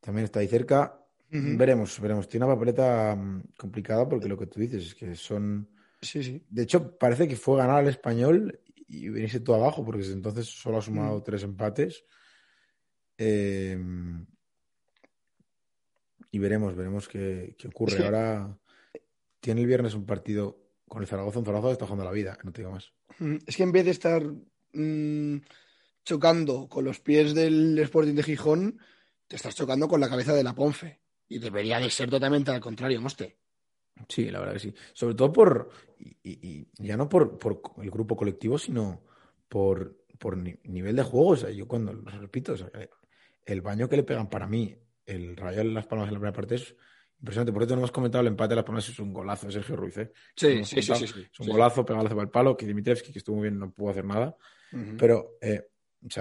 también 0.00 0.24
está 0.26 0.40
ahí 0.40 0.48
cerca. 0.48 1.00
Veremos, 1.30 1.98
veremos. 2.00 2.28
Tiene 2.28 2.46
una 2.46 2.54
papeleta 2.54 3.16
mm, 3.16 3.42
complicada 3.58 4.08
porque 4.08 4.28
lo 4.28 4.38
que 4.38 4.46
tú 4.46 4.60
dices 4.60 4.86
es 4.86 4.94
que 4.94 5.16
son. 5.16 5.68
Sí, 6.00 6.22
sí. 6.22 6.44
De 6.48 6.62
hecho, 6.62 6.96
parece 6.96 7.26
que 7.26 7.34
fue 7.34 7.56
ganar 7.58 7.78
al 7.78 7.88
español 7.88 8.60
y 8.86 9.08
venirse 9.08 9.40
todo 9.40 9.56
abajo, 9.56 9.84
porque 9.84 10.02
desde 10.02 10.12
entonces 10.12 10.46
solo 10.46 10.78
ha 10.78 10.82
sumado 10.82 11.20
tres 11.24 11.42
empates. 11.42 12.04
Eh, 13.18 13.76
y 16.30 16.38
veremos, 16.38 16.74
veremos 16.76 17.08
qué, 17.08 17.56
qué 17.58 17.66
ocurre. 17.68 18.04
Ahora 18.04 18.56
tiene 19.40 19.62
el 19.62 19.66
viernes 19.66 19.94
un 19.94 20.06
partido 20.06 20.63
con 20.88 21.02
el 21.02 21.08
Zaragoza. 21.08 21.38
Un 21.38 21.44
Zaragoza 21.46 21.68
que 21.68 21.72
está 21.74 21.86
jugando 21.86 22.04
la 22.04 22.10
vida, 22.12 22.38
no 22.42 22.52
te 22.52 22.62
digo 22.62 22.72
más. 22.72 22.92
Mm, 23.18 23.36
Es 23.46 23.56
que 23.56 23.62
en 23.62 23.72
vez 23.72 23.84
de 23.84 23.90
estar 23.90 24.22
mm, 24.72 25.36
chocando 26.04 26.68
con 26.68 26.84
los 26.84 27.00
pies 27.00 27.34
del 27.34 27.78
Sporting 27.78 28.14
de 28.14 28.22
Gijón, 28.22 28.78
te 29.26 29.36
estás 29.36 29.54
chocando 29.54 29.88
con 29.88 30.00
la 30.00 30.08
cabeza 30.08 30.34
de 30.34 30.44
la 30.44 30.54
Ponfe. 30.54 31.00
Y 31.28 31.38
debería 31.38 31.78
de 31.80 31.88
ser 31.90 32.10
totalmente 32.10 32.50
al 32.50 32.60
contrario, 32.60 33.00
Moste. 33.00 33.38
Sí, 34.08 34.30
la 34.30 34.40
verdad 34.40 34.54
que 34.54 34.58
sí. 34.60 34.74
Sobre 34.92 35.14
todo 35.14 35.32
por, 35.32 35.70
y, 36.22 36.66
ya 36.78 36.96
no 36.96 37.08
por, 37.08 37.38
por 37.38 37.62
el 37.82 37.90
grupo 37.90 38.16
colectivo, 38.16 38.58
sino 38.58 39.02
por, 39.48 40.04
por 40.18 40.36
ni- 40.36 40.56
nivel 40.64 40.96
de 40.96 41.02
juego. 41.02 41.28
O 41.30 41.36
sea, 41.36 41.50
yo 41.50 41.66
cuando, 41.66 41.92
repito, 41.92 42.52
o 42.52 42.56
sea, 42.56 42.68
el 43.46 43.60
baño 43.62 43.88
que 43.88 43.96
le 43.96 44.02
pegan 44.02 44.28
para 44.28 44.46
mí, 44.46 44.76
el 45.06 45.36
Rayo 45.36 45.60
en 45.62 45.74
Las 45.74 45.86
Palmas 45.86 46.08
en 46.08 46.14
la 46.14 46.18
primera 46.20 46.36
parte 46.36 46.56
es 46.56 46.74
impresionante. 47.20 47.52
Por 47.52 47.62
eso 47.62 47.74
no 47.74 47.80
hemos 47.80 47.92
comentado 47.92 48.22
el 48.22 48.28
empate 48.28 48.50
de 48.50 48.56
Las 48.56 48.64
Palmas, 48.64 48.88
es 48.88 48.98
un 48.98 49.12
golazo 49.12 49.46
de 49.46 49.52
Sergio 49.52 49.76
Ruiz. 49.76 49.96
¿eh? 49.98 50.12
No 50.42 50.48
hemos 50.58 50.70
comentado. 50.70 51.04
Es 51.32 51.40
un 51.40 51.46
golazo, 51.48 51.84
pegado 51.84 52.08
para 52.08 52.22
el 52.22 52.30
palo, 52.30 52.56
que 52.56 52.66
que 53.12 53.18
estuvo 53.18 53.36
muy 53.36 53.48
bien, 53.48 53.58
no 53.58 53.70
pudo 53.72 53.90
hacer 53.90 54.04
nada. 54.04 54.36
Pero, 54.98 55.36
eh, 55.40 55.66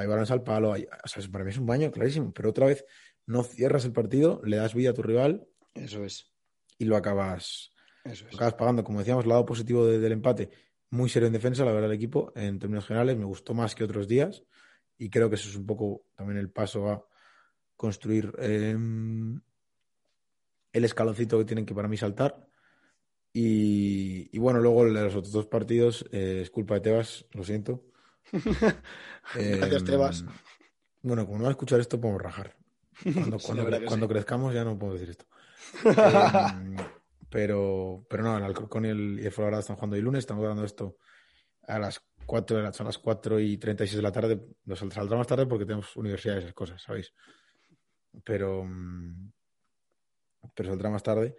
balones 0.08 0.32
al 0.32 0.44
palo, 0.44 0.72
hay- 0.74 0.86
o 1.04 1.08
sea, 1.08 1.24
para 1.32 1.44
mí 1.44 1.50
es 1.52 1.58
un 1.58 1.66
baño 1.66 1.92
clarísimo. 1.92 2.32
Pero 2.34 2.50
otra 2.52 2.68
vez, 2.68 2.86
no 3.26 3.44
cierras 3.44 3.84
el 3.86 3.92
partido, 3.94 4.42
le 4.46 4.58
das 4.58 4.74
vida 4.76 4.92
a 4.92 4.94
tu 4.94 5.02
rival 5.02 5.46
Eso 5.74 6.04
es. 6.06 6.32
y 6.78 6.86
lo 6.86 6.96
acabas, 6.96 7.72
Eso 8.04 8.28
es. 8.28 8.36
acabas 8.36 8.54
pagando. 8.54 8.84
Como 8.84 9.00
decíamos, 9.00 9.24
el 9.26 9.30
lado 9.30 9.46
positivo 9.46 9.86
de- 9.88 10.00
del 10.00 10.12
empate, 10.12 10.50
muy 10.92 11.10
serio 11.10 11.28
en 11.28 11.34
defensa, 11.34 11.66
la 11.66 11.72
verdad, 11.72 11.90
el 11.90 11.96
equipo, 11.98 12.32
en 12.36 12.60
términos 12.60 12.86
generales, 12.86 13.18
me 13.18 13.26
gustó 13.26 13.54
más 13.56 13.74
que 13.76 13.84
otros 13.84 14.08
días 14.08 14.44
y 14.98 15.10
creo 15.10 15.28
que 15.30 15.36
eso 15.36 15.50
es 15.50 15.56
un 15.56 15.66
poco 15.66 16.06
también 16.16 16.38
el 16.38 16.52
paso 16.52 16.88
a 16.90 17.04
construir 17.76 18.32
eh, 18.38 18.76
el 20.74 20.84
escaloncito 20.84 21.38
que 21.40 21.46
tienen 21.46 21.66
que 21.66 21.74
para 21.74 21.88
mí 21.88 21.96
saltar. 21.96 22.46
Y, 23.32 24.30
y 24.36 24.40
bueno, 24.40 24.60
luego 24.60 24.84
el 24.86 24.94
de 24.94 25.02
los 25.04 25.16
otros 25.16 25.32
dos 25.32 25.48
partidos 25.48 26.06
eh, 26.12 26.42
es 26.44 26.50
culpa 26.52 26.76
de 26.76 26.82
Tebas, 26.82 27.26
lo 27.32 27.44
siento. 27.44 27.86
Gracias, 29.36 29.84
Tebas. 29.84 30.26
Bueno, 31.02 31.26
como 31.26 31.38
no 31.40 31.44
va 31.46 31.50
a 31.50 31.52
escuchar 31.52 31.80
esto, 31.80 32.00
podemos 32.00 32.22
rajar. 32.22 32.56
Cuando, 33.14 33.40
Sí, 33.40 33.48
cuando, 33.48 34.08
sí. 34.08 34.08
crezcamos 34.08 34.54
ya 34.54 34.64
no 34.64 34.78
podemos 34.78 35.00
decir 35.00 35.12
esto. 35.12 35.26
Eh, 35.86 36.76
pero, 37.30 38.06
pero 38.08 38.22
no, 38.22 38.38
el 38.38 38.44
Alcorcón 38.44 38.86
y 38.86 38.90
el, 38.90 39.20
y 39.20 39.26
el 39.26 39.32
Fuenlabrada 39.32 39.62
están 39.62 39.76
jugando 39.78 39.96
hoy 39.96 40.04
lunes. 40.04 40.20
Estamos 40.20 40.42
grabando 40.42 40.64
esto 40.66 40.98
a 41.64 41.80
las 41.80 42.00
4 42.28 42.58
de 42.58 42.64
la, 42.64 42.74
son 42.74 42.86
las 42.86 43.00
4 43.00 43.40
y 43.40 43.58
36 43.58 43.96
de 43.98 44.04
la 44.04 44.12
tarde. 44.12 44.40
Nos 44.66 44.78
sal- 44.78 44.92
saldrá 44.92 45.18
más 45.18 45.26
tarde 45.26 45.48
porque 45.48 45.66
tenemos 45.66 45.96
universidad 45.96 46.36
y 46.36 46.40
esas 46.40 46.54
cosas, 46.54 46.84
¿sabéis? 46.84 47.12
Pero, 48.24 48.64
mm, 48.66 49.32
pero 50.56 50.70
saldrá 50.70 50.90
más 50.90 51.04
tarde. 51.04 51.36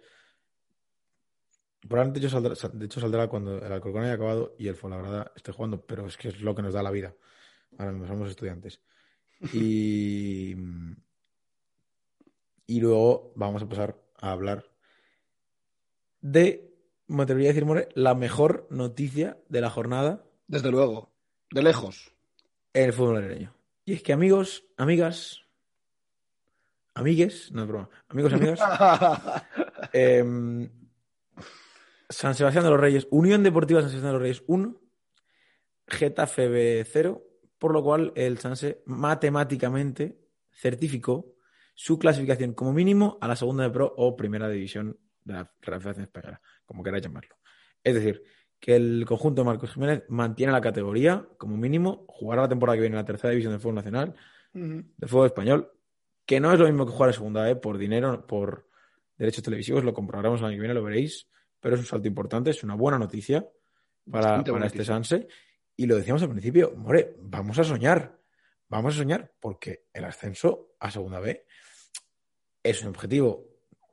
Probablemente 1.87 2.19
yo 2.19 2.29
saldrá, 2.29 2.55
sal- 2.55 2.77
de 2.77 2.85
hecho 2.85 2.99
saldrá 2.99 3.27
cuando 3.27 3.57
el 3.63 3.71
Alcorcón 3.71 4.03
haya 4.03 4.13
acabado 4.13 4.55
y 4.57 4.67
el 4.67 4.75
Fuenlabrada 4.75 5.31
esté 5.35 5.51
jugando, 5.51 5.85
pero 5.85 6.07
es 6.07 6.17
que 6.17 6.29
es 6.29 6.41
lo 6.41 6.55
que 6.55 6.61
nos 6.63 6.73
da 6.73 6.81
la 6.83 6.91
vida. 6.91 7.13
Ahora 7.77 7.91
mismo 7.91 8.07
somos 8.07 8.29
estudiantes. 8.29 8.81
Y, 9.53 10.55
y 12.67 12.79
luego 12.81 13.31
vamos 13.35 13.61
a 13.61 13.69
pasar 13.69 13.95
a 14.19 14.31
hablar 14.31 14.65
de, 16.21 16.73
me 17.07 17.23
atrevería 17.23 17.49
a 17.49 17.53
decir, 17.53 17.65
More, 17.65 17.89
la 17.93 18.15
mejor 18.15 18.67
noticia 18.71 19.37
de 19.49 19.61
la 19.61 19.69
jornada 19.69 20.23
Desde 20.47 20.71
luego. 20.71 21.13
De 21.51 21.61
lejos. 21.61 22.11
en 22.73 22.85
el 22.85 22.93
fútbol 22.93 23.15
madrileño. 23.15 23.53
Y 23.85 23.93
es 23.93 24.01
que 24.01 24.13
amigos, 24.13 24.63
amigas, 24.77 25.43
amigues, 26.95 27.51
no 27.51 27.61
es 27.63 27.67
broma, 27.67 27.89
amigos, 28.09 28.33
amigas, 28.33 28.59
em, 29.93 30.69
San 32.09 32.33
Sebastián 32.35 32.63
de 32.63 32.71
los 32.71 32.79
Reyes, 32.79 33.07
Unión 33.11 33.43
Deportiva 33.43 33.81
San 33.81 33.89
Sebastián 33.89 34.13
de 34.13 34.13
los 34.13 34.21
Reyes 34.21 34.43
1, 34.47 34.81
Getafe 35.87 36.47
B 36.47 36.85
0, 36.89 37.23
por 37.59 37.73
lo 37.73 37.83
cual 37.83 38.11
el 38.15 38.37
Sanse 38.37 38.81
matemáticamente 38.85 40.19
certificó 40.51 41.35
su 41.73 41.99
clasificación 41.99 42.53
como 42.53 42.73
mínimo 42.73 43.17
a 43.21 43.27
la 43.27 43.35
segunda 43.35 43.63
de 43.63 43.69
Pro 43.69 43.93
o 43.97 44.15
primera 44.15 44.47
división 44.49 44.97
de 45.23 45.33
la 45.33 45.51
Federación 45.61 46.05
Española, 46.05 46.41
como 46.65 46.83
queráis 46.83 47.03
llamarlo. 47.03 47.35
Es 47.83 47.95
decir, 47.95 48.23
que 48.59 48.75
el 48.75 49.05
conjunto 49.05 49.41
de 49.41 49.45
Marcos 49.45 49.73
Jiménez 49.73 50.03
mantiene 50.07 50.53
la 50.53 50.61
categoría 50.61 51.27
como 51.37 51.57
mínimo, 51.57 52.05
jugará 52.07 52.43
la 52.43 52.49
temporada 52.49 52.77
que 52.77 52.81
viene 52.81 52.95
en 52.95 53.01
la 53.01 53.05
tercera 53.05 53.31
división 53.31 53.51
del 53.53 53.59
fútbol 53.59 53.75
nacional, 53.75 54.15
Ujú. 54.53 54.83
del 54.95 55.09
fútbol 55.09 55.25
español, 55.25 55.71
que 56.25 56.39
no 56.39 56.51
es 56.53 56.59
lo 56.59 56.65
mismo 56.65 56.85
que 56.85 56.91
jugar 56.91 57.09
en 57.09 57.13
segunda, 57.13 57.49
¿eh? 57.49 57.55
por 57.55 57.77
dinero, 57.77 58.25
por 58.25 58.67
derechos 59.17 59.43
televisivos, 59.43 59.83
lo 59.83 59.93
comprobaremos 59.93 60.39
el 60.39 60.47
año 60.47 60.55
que 60.55 60.59
viene, 60.61 60.73
lo 60.73 60.83
veréis, 60.83 61.27
pero 61.59 61.75
es 61.75 61.81
un 61.81 61.87
salto 61.87 62.07
importante, 62.07 62.49
es 62.49 62.63
una 62.63 62.75
buena 62.75 62.97
noticia 62.99 63.47
para, 64.09 64.43
este. 64.65 64.83
Sanse. 64.85 65.27
Y 65.77 65.85
lo 65.85 65.95
decíamos 65.95 66.21
al 66.23 66.29
principio, 66.29 66.73
More, 66.75 67.15
vamos 67.19 67.59
a 67.59 67.63
soñar, 67.63 68.19
vamos 68.69 68.95
a 68.95 68.97
soñar, 68.97 69.33
porque 69.39 69.85
el 69.93 70.05
ascenso 70.05 70.75
a 70.79 70.89
segunda 70.91 71.19
B 71.19 71.45
es 72.63 72.81
un 72.81 72.89
objetivo 72.89 73.45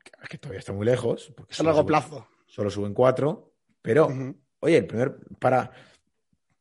que, 0.04 0.10
que 0.28 0.38
todavía 0.38 0.60
está 0.60 0.72
muy 0.72 0.86
lejos, 0.86 1.32
porque 1.36 1.52
Es 1.52 1.60
a 1.60 1.64
largo 1.64 1.80
suben- 1.82 1.86
plazo. 1.86 2.28
solo 2.46 2.70
suben 2.70 2.94
cuatro, 2.94 3.54
pero. 3.82 4.08
Oye, 4.60 4.76
el 4.78 4.86
primer. 4.86 5.16
Para. 5.40 5.70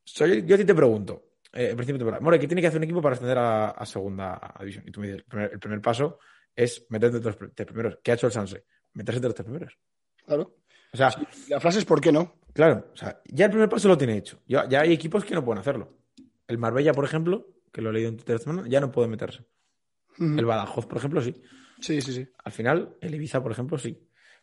Soy, 0.04 0.44
yo 0.46 0.56
a 0.56 0.58
ti 0.58 0.66
te 0.66 0.74
pregunto. 0.76 1.31
Eh, 1.54 1.70
en 1.72 1.76
principio, 1.76 2.00
te 2.00 2.06
pregunto, 2.06 2.24
More, 2.24 2.40
¿qué 2.40 2.48
tiene 2.48 2.62
que 2.62 2.68
hacer 2.68 2.80
un 2.80 2.84
equipo 2.84 3.02
para 3.02 3.16
ascender 3.16 3.38
a, 3.38 3.70
a 3.72 3.86
segunda 3.86 4.54
división? 4.60 4.84
Y 4.88 4.92
tú 4.92 5.00
me 5.00 5.08
dices, 5.08 5.20
el 5.22 5.26
primer, 5.26 5.52
el 5.54 5.60
primer 5.60 5.82
paso 5.82 6.20
es 6.56 6.86
meterte 6.90 7.18
entre 7.18 7.32
los 7.32 7.54
tres 7.56 7.68
primeros. 7.68 8.00
¿Qué 8.04 8.12
ha 8.12 8.16
hecho 8.16 8.28
el 8.28 8.34
Sanse? 8.34 8.66
Meterse 8.94 9.18
entre 9.18 9.30
los 9.30 9.36
tres 9.36 9.46
primeros. 9.46 9.78
Claro. 10.26 10.58
O 10.94 10.98
sea, 10.98 11.10
La 11.50 11.60
frase 11.60 11.80
es 11.80 11.86
¿por 11.86 12.02
qué 12.02 12.12
no? 12.12 12.36
claro, 12.54 12.90
o 12.94 12.98
sea, 12.98 13.22
ya 13.26 13.46
el 13.46 13.52
primer 13.52 13.70
paso 13.70 13.88
lo 13.88 13.98
tiene 13.98 14.18
hecho. 14.18 14.42
Ya, 14.46 14.68
ya 14.68 14.82
hay 14.82 14.92
equipos 14.92 15.24
que 15.24 15.34
no 15.34 15.44
pueden 15.44 15.60
hacerlo. 15.60 15.98
El 16.48 16.58
Marbella, 16.58 16.94
por 16.94 17.06
ejemplo, 17.06 17.48
que 17.72 17.82
lo 17.82 17.90
he 17.92 17.94
leído 17.94 18.10
en 18.10 18.18
Twitter 18.18 18.36
esta 18.36 18.52
semana, 18.52 18.68
ya 18.68 18.82
no 18.82 18.92
puede 18.92 19.08
meterse. 19.08 19.46
El 20.20 20.44
Badajoz, 20.46 20.86
por 20.86 20.98
ejemplo, 20.98 21.22
sí. 21.22 21.34
Sí, 21.80 22.02
sí, 22.02 22.12
sí. 22.14 22.28
Al 22.44 22.52
final, 22.52 22.98
el 23.00 23.16
Ibiza, 23.16 23.42
por 23.42 23.54
ejemplo, 23.54 23.78
sí. 23.78 23.98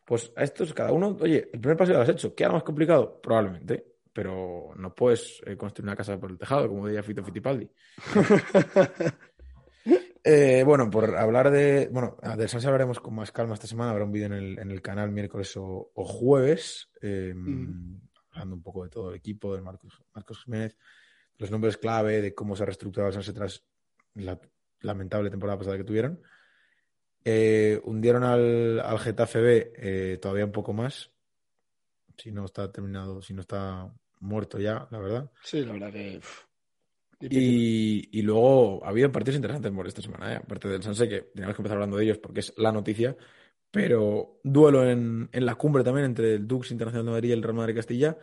Pues 0.07 0.33
a 0.35 0.42
estos, 0.42 0.73
cada 0.73 0.90
uno, 0.92 1.18
oye, 1.21 1.51
el 1.53 1.61
primer 1.61 1.77
paso 1.77 1.92
ya 1.92 1.99
lo 1.99 2.05
has 2.05 2.09
hecho. 2.09 2.35
¿Queda 2.35 2.51
más 2.51 2.62
complicado? 2.62 3.21
Probablemente. 3.21 3.85
Pero 4.18 4.72
no 4.74 4.92
puedes 4.96 5.40
eh, 5.46 5.57
construir 5.57 5.85
una 5.87 5.94
casa 5.94 6.18
por 6.18 6.33
el 6.33 6.38
tejado, 6.38 6.66
como 6.68 6.88
diría 6.88 7.04
Fito 7.04 7.22
Fittipaldi. 7.22 7.70
Eh, 10.24 10.62
bueno, 10.64 10.90
por 10.90 11.16
hablar 11.16 11.50
de. 11.50 11.88
Bueno, 11.90 12.18
del 12.37 12.48
Sanse 12.48 12.66
hablaremos 12.66 13.00
con 13.00 13.14
más 13.14 13.31
calma 13.33 13.54
esta 13.54 13.68
semana. 13.68 13.92
Habrá 13.92 14.04
un 14.04 14.12
vídeo 14.12 14.26
en 14.26 14.33
el, 14.35 14.59
en 14.59 14.70
el 14.72 14.83
canal 14.83 15.11
miércoles 15.12 15.57
o, 15.57 15.90
o 15.94 16.04
jueves. 16.04 16.90
eh, 17.00 17.33
Mm. 17.35 18.00
Hablando 18.33 18.57
un 18.57 18.62
poco 18.62 18.83
de 18.85 18.90
todo 18.90 19.11
el 19.11 19.16
equipo, 19.16 19.54
de 19.54 19.62
Marcos, 19.62 20.02
Marcos 20.14 20.42
Jiménez, 20.44 20.77
los 21.38 21.50
nombres 21.50 21.79
clave, 21.79 22.21
de 22.21 22.35
cómo 22.35 22.56
se 22.56 22.64
ha 22.64 22.66
reestructurado 22.66 23.08
el 23.08 23.14
Sanse 23.14 23.33
tras 23.33 23.64
la 24.14 24.38
lamentable 24.81 25.31
temporada 25.31 25.58
pasada 25.58 25.79
que 25.79 25.85
tuvieron. 25.85 26.21
Eh, 27.25 27.81
hundieron 27.85 28.25
al, 28.25 28.81
al 28.81 28.98
Getafe 28.98 29.40
B 29.40 29.73
eh, 29.77 30.19
todavía 30.21 30.44
un 30.44 30.52
poco 30.52 30.75
más. 30.75 31.10
Si 32.19 32.33
no 32.33 32.44
está 32.44 32.71
terminado, 32.71 33.23
si 33.23 33.33
no 33.33 33.40
está 33.40 33.90
muerto 34.21 34.58
ya, 34.58 34.87
la 34.90 34.98
verdad. 34.98 35.31
Sí, 35.42 35.64
la 35.64 35.73
verdad 35.73 35.92
que. 35.92 36.21
Y, 37.21 38.08
y 38.16 38.23
luego 38.23 38.85
ha 38.85 38.90
habido 38.90 39.10
partidos 39.10 39.37
interesantes 39.37 39.73
por 39.73 39.87
esta 39.88 40.02
semana, 40.02 40.33
¿eh? 40.33 40.37
aparte 40.37 40.69
del 40.69 40.83
Sanse, 40.83 41.08
que 41.08 41.23
teníamos 41.23 41.56
que 41.56 41.62
empezar 41.62 41.77
hablando 41.77 41.96
de 41.96 42.04
ellos 42.04 42.19
porque 42.19 42.40
es 42.40 42.54
la 42.56 42.71
noticia. 42.71 43.16
Pero 43.71 44.40
duelo 44.44 44.88
en, 44.88 45.29
en 45.33 45.46
la 45.46 45.56
cumbre 45.56 45.85
también 45.85 46.06
entre 46.06 46.35
el 46.35 46.46
Dux 46.46 46.71
Internacional 46.71 47.04
de 47.06 47.12
Madrid 47.12 47.29
y 47.31 47.33
el 47.33 47.42
Real 47.42 47.56
Madrid 47.56 47.75
Castilla, 47.75 48.16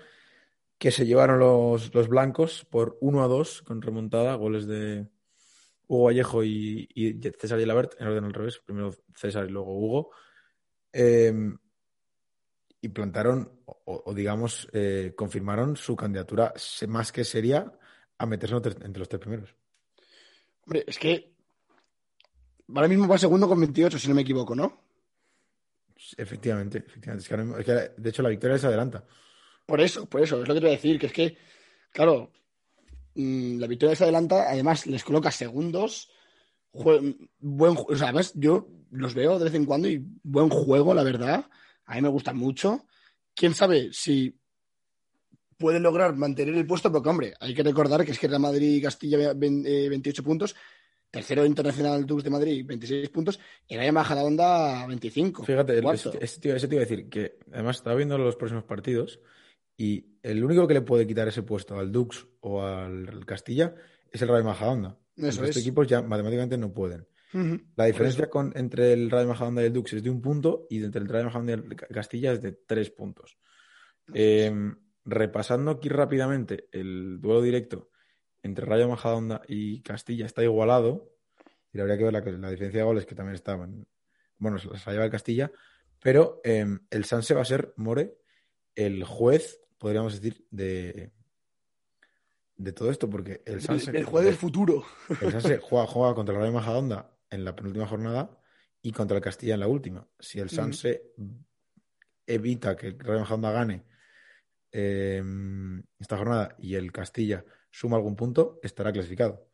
que 0.77 0.91
se 0.91 1.05
llevaron 1.05 1.39
los, 1.39 1.93
los 1.93 2.07
blancos 2.07 2.65
por 2.69 2.97
1 3.01 3.23
a 3.23 3.27
2 3.27 3.61
con 3.61 3.81
remontada, 3.81 4.35
goles 4.35 4.65
de 4.65 5.07
Hugo 5.87 6.05
Vallejo 6.05 6.43
y, 6.43 6.89
y 6.95 7.21
César 7.37 7.59
Gilabert, 7.59 7.99
en 7.99 8.07
orden 8.07 8.23
al 8.23 8.33
revés, 8.33 8.59
primero 8.59 8.93
César 9.13 9.45
y 9.45 9.51
luego 9.51 9.77
Hugo. 9.77 10.11
Eh, 10.91 11.33
y 12.82 12.89
plantaron, 12.89 13.51
o, 13.65 14.13
digamos, 14.13 14.67
eh, 14.73 15.13
confirmaron 15.15 15.76
su 15.76 15.95
candidatura 15.95 16.53
más 16.88 17.11
que 17.11 17.23
seria 17.23 17.71
a 18.17 18.26
meterse 18.26 18.55
entre 18.55 18.99
los 18.99 19.09
tres 19.09 19.19
primeros. 19.19 19.55
Hombre, 20.65 20.84
es 20.88 20.97
que 20.97 21.34
ahora 22.73 22.88
mismo 22.88 23.07
va 23.07 23.17
segundo 23.17 23.47
con 23.47 23.59
28, 23.59 23.99
si 23.99 24.07
no 24.07 24.15
me 24.15 24.21
equivoco, 24.21 24.55
¿no? 24.55 24.86
Efectivamente, 26.17 26.80
efectivamente. 26.80 27.59
Es 27.59 27.65
que, 27.65 28.01
de 28.01 28.09
hecho 28.09 28.21
la 28.21 28.30
victoria 28.30 28.57
se 28.57 28.67
adelanta. 28.67 29.03
Por 29.65 29.82
eso, 29.82 30.05
por 30.05 30.21
eso, 30.21 30.41
es 30.41 30.47
lo 30.47 30.53
que 30.53 30.59
te 30.59 30.65
voy 30.65 30.73
a 30.73 30.78
decir, 30.78 30.99
que 30.99 31.07
es 31.07 31.13
que, 31.13 31.38
claro, 31.91 32.32
mm, 33.15 33.59
la 33.59 33.67
victoria 33.67 33.95
se 33.95 34.03
adelanta, 34.03 34.49
además 34.49 34.86
les 34.86 35.03
coloca 35.03 35.32
segundos, 35.32 36.11
buen, 37.39 37.78
o 37.78 37.95
sea, 37.95 38.07
además 38.07 38.34
yo 38.36 38.67
los 38.91 39.13
veo 39.13 39.39
de 39.39 39.45
vez 39.45 39.53
en 39.53 39.65
cuando 39.65 39.88
y 39.88 40.05
buen 40.23 40.49
juego, 40.49 40.93
la 40.93 41.03
verdad, 41.03 41.49
a 41.86 41.95
mí 41.95 42.01
me 42.01 42.09
gusta 42.09 42.33
mucho. 42.33 42.86
Quién 43.33 43.53
sabe 43.53 43.89
si 43.91 44.38
pueden 45.57 45.83
lograr 45.83 46.15
mantener 46.15 46.55
el 46.55 46.67
puesto, 46.67 46.91
porque 46.91 47.09
hombre, 47.09 47.33
hay 47.39 47.53
que 47.53 47.63
recordar 47.63 48.03
que 48.05 48.11
es 48.11 48.19
que 48.19 48.27
Real 48.27 48.41
Madrid 48.41 48.75
y 48.75 48.81
Castilla 48.81 49.33
28 49.33 50.21
eh, 50.21 50.23
puntos, 50.23 50.55
tercero 51.09 51.45
internacional 51.45 52.05
Dux 52.05 52.23
de 52.23 52.29
Madrid 52.29 52.65
26 52.65 53.09
puntos 53.09 53.39
y 53.67 53.77
Rayo 53.77 53.93
Majadahonda 53.93 54.86
25. 54.88 55.43
Fíjate, 55.43 55.81
ese, 56.19 56.39
te 56.39 56.49
iba 56.49 56.57
a 56.57 56.86
decir 56.86 57.09
que 57.09 57.38
además 57.51 57.77
estaba 57.77 57.95
viendo 57.95 58.17
los 58.17 58.36
próximos 58.36 58.63
partidos 58.63 59.19
y 59.77 60.17
el 60.23 60.43
único 60.43 60.67
que 60.67 60.73
le 60.73 60.81
puede 60.81 61.07
quitar 61.07 61.27
ese 61.27 61.43
puesto 61.43 61.77
al 61.77 61.91
Dux 61.91 62.27
o 62.41 62.63
al 62.63 63.25
Castilla 63.25 63.75
es 64.11 64.21
el 64.21 64.27
Rayo 64.27 64.43
Majadahonda. 64.43 64.97
Estos 65.17 65.57
equipos 65.57 65.88
ya 65.88 66.01
matemáticamente 66.01 66.57
no 66.57 66.73
pueden. 66.73 67.07
La 67.76 67.86
diferencia 67.86 68.30
con, 68.30 68.53
entre 68.55 68.93
el 68.93 69.09
Rayo 69.11 69.28
Majadahonda 69.28 69.61
y 69.61 69.65
el 69.65 69.73
Dux 69.73 69.93
es 69.93 70.03
de 70.03 70.09
un 70.09 70.21
punto 70.21 70.67
y 70.69 70.84
entre 70.84 71.01
el 71.01 71.07
Rayo 71.07 71.26
Majadahonda 71.26 71.53
y 71.53 71.55
el 71.55 71.76
Castilla 71.76 72.32
es 72.32 72.41
de 72.41 72.53
tres 72.53 72.91
puntos. 72.91 73.38
Em, 74.13 74.76
repasando 75.03 75.71
aquí 75.71 75.89
rápidamente 75.89 76.67
el 76.71 77.19
duelo 77.19 77.41
directo 77.41 77.89
entre 78.43 78.65
Rayo 78.65 78.88
Majadahonda 78.88 79.41
y 79.47 79.82
Castilla 79.82 80.26
está 80.26 80.43
igualado. 80.43 81.11
Y 81.73 81.80
habría 81.80 81.97
que 81.97 82.05
ver 82.05 82.13
la, 82.13 82.21
diferencia 82.21 82.80
de 82.80 82.86
goles 82.86 83.05
que 83.05 83.15
también 83.15 83.36
estaban. 83.36 83.86
Bueno, 84.38 84.57
se 84.59 84.69
la 84.69 84.91
lleva 84.91 85.05
el 85.05 85.11
Castilla. 85.11 85.51
Pero 86.01 86.39
em, 86.43 86.80
el 86.89 87.03
Sanse 87.03 87.34
va 87.34 87.41
a 87.41 87.45
ser 87.45 87.73
More 87.76 88.17
el 88.76 89.03
juez, 89.03 89.59
podríamos 89.78 90.13
decir, 90.13 90.45
de, 90.51 91.11
de 92.55 92.71
todo 92.71 92.91
esto, 92.91 93.09
porque 93.09 93.41
el 93.45 93.61
Sanse. 93.61 93.91
El, 93.91 94.05
juez 94.05 94.26
del 94.26 94.36
futuro. 94.36 94.86
El 95.21 95.32
Sanse 95.32 95.57
juega, 95.57 95.88
juega 95.88 96.15
contra 96.15 96.36
el 96.36 96.41
Rayo 96.41 96.53
Majadahonda 96.53 97.14
en 97.36 97.45
la 97.45 97.55
penúltima 97.55 97.88
jornada 97.88 98.38
y 98.81 98.91
contra 98.91 99.17
el 99.17 99.23
Castilla 99.23 99.53
en 99.53 99.59
la 99.59 99.67
última. 99.67 100.07
Si 100.19 100.39
el 100.39 100.49
Sanse 100.49 101.13
evita 102.25 102.75
que 102.75 102.88
el 102.88 102.99
Rayo 102.99 103.19
Majadahonda 103.19 103.51
gane 103.51 103.83
em, 104.71 105.83
esta 105.99 106.17
jornada 106.17 106.55
y 106.59 106.75
el 106.75 106.91
Castilla 106.91 107.45
suma 107.69 107.97
algún 107.97 108.15
punto, 108.15 108.59
estará 108.63 108.91
clasificado. 108.91 109.47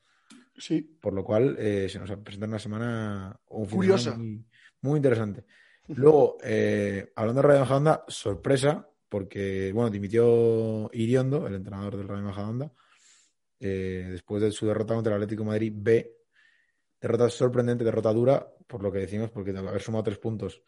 Sí. 0.58 0.82
Por 1.02 1.14
lo 1.14 1.24
cual 1.24 1.56
eh, 1.60 1.90
se 1.90 2.00
nos 2.00 2.10
presenta 2.18 2.48
una 2.48 2.60
semana 2.60 3.40
curiosa. 3.46 4.18
Muy, 4.82 4.98
interesante. 4.98 5.46
Luego, 5.88 6.38
eh, 6.44 7.12
hablando 7.16 7.42
de 7.42 7.48
Rayo 7.48 7.60
Majadahonda, 7.62 8.06
sorpresa, 8.08 8.88
porque 9.10 9.72
bueno, 9.74 9.90
dimitió 9.90 10.90
Iriondo, 10.94 11.48
el 11.48 11.56
entrenador 11.56 11.98
del 11.98 12.08
Rayo 12.08 12.24
Majadahonda, 12.24 12.72
eh, 13.60 14.08
después 14.12 14.42
de 14.42 14.52
su 14.52 14.66
derrota 14.66 14.96
contra 14.96 15.16
el 15.16 15.22
Atlético 15.22 15.46
Madrid 15.46 15.74
B. 15.76 16.21
Derrota 17.02 17.30
sorprendente, 17.30 17.84
derrota 17.84 18.14
dura, 18.14 18.48
por 18.68 18.84
lo 18.84 18.92
que 18.92 19.00
decimos, 19.00 19.32
porque 19.32 19.52
de 19.52 19.60
haber 19.60 19.82
sumado 19.82 20.04
tres 20.04 20.20
puntos 20.20 20.62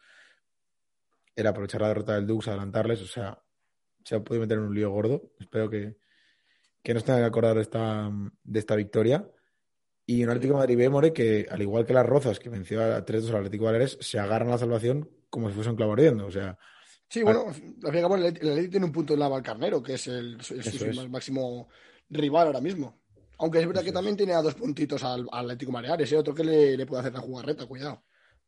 era 1.36 1.50
aprovechar 1.50 1.80
la 1.80 1.88
derrota 1.88 2.14
del 2.14 2.26
Dux, 2.26 2.48
adelantarles, 2.48 3.00
o 3.02 3.06
sea, 3.06 3.40
se 4.04 4.16
ha 4.16 4.22
podido 4.22 4.42
meter 4.42 4.58
en 4.58 4.64
un 4.64 4.74
lío 4.74 4.90
gordo. 4.90 5.32
Espero 5.38 5.70
que, 5.70 5.96
que 6.82 6.94
nos 6.94 7.04
tenga 7.04 7.20
que 7.20 7.24
acordar 7.24 7.56
de 7.56 7.62
esta, 7.62 8.10
de 8.42 8.58
esta 8.58 8.76
victoria. 8.76 9.28
Y 10.06 10.22
un 10.22 10.30
Atlético 10.30 10.54
Madrid 10.54 10.76
B, 10.76 10.88
More, 10.90 11.12
que 11.12 11.46
al 11.50 11.62
igual 11.62 11.86
que 11.86 11.94
las 11.94 12.06
Rozas, 12.06 12.38
que 12.38 12.50
venció 12.50 12.82
a 12.82 13.04
3-2 13.04 13.30
al 13.30 13.36
Atlético 13.36 13.64
Baleares, 13.64 13.96
se 14.00 14.18
agarran 14.18 14.48
a 14.48 14.52
la 14.52 14.58
salvación 14.58 15.08
como 15.30 15.48
si 15.48 15.54
fuese 15.54 15.70
un 15.70 15.76
clavo 15.76 15.92
ardiendo. 15.92 16.26
O 16.26 16.30
sea, 16.30 16.58
Sí, 17.08 17.22
bueno, 17.22 17.46
al 17.46 17.54
fin 17.54 17.76
y 17.80 17.86
al 17.86 18.02
cabo 18.02 18.16
el 18.16 18.26
Atlético 18.26 18.70
tiene 18.70 18.86
un 18.86 18.92
punto 18.92 19.14
en 19.14 19.20
la 19.20 19.28
Valcarnero, 19.28 19.82
que 19.82 19.94
es 19.94 20.08
el, 20.08 20.36
máximo 21.10 21.68
rival 22.10 22.48
ahora 22.48 22.60
mismo. 22.60 23.03
Aunque 23.38 23.60
es 23.60 23.66
verdad 23.66 23.82
que 23.82 23.92
también 23.92 24.16
tiene 24.16 24.34
a 24.34 24.42
dos 24.42 24.54
puntitos 24.54 25.02
al, 25.02 25.28
Atlético 25.30 25.72
Mareares, 25.72 26.10
¿eh? 26.12 26.16
otro 26.16 26.34
que 26.34 26.44
le, 26.44 26.86
puede 26.86 27.00
hacer 27.00 27.12
la 27.12 27.20
jugarreta, 27.20 27.66
cuidado. 27.66 28.02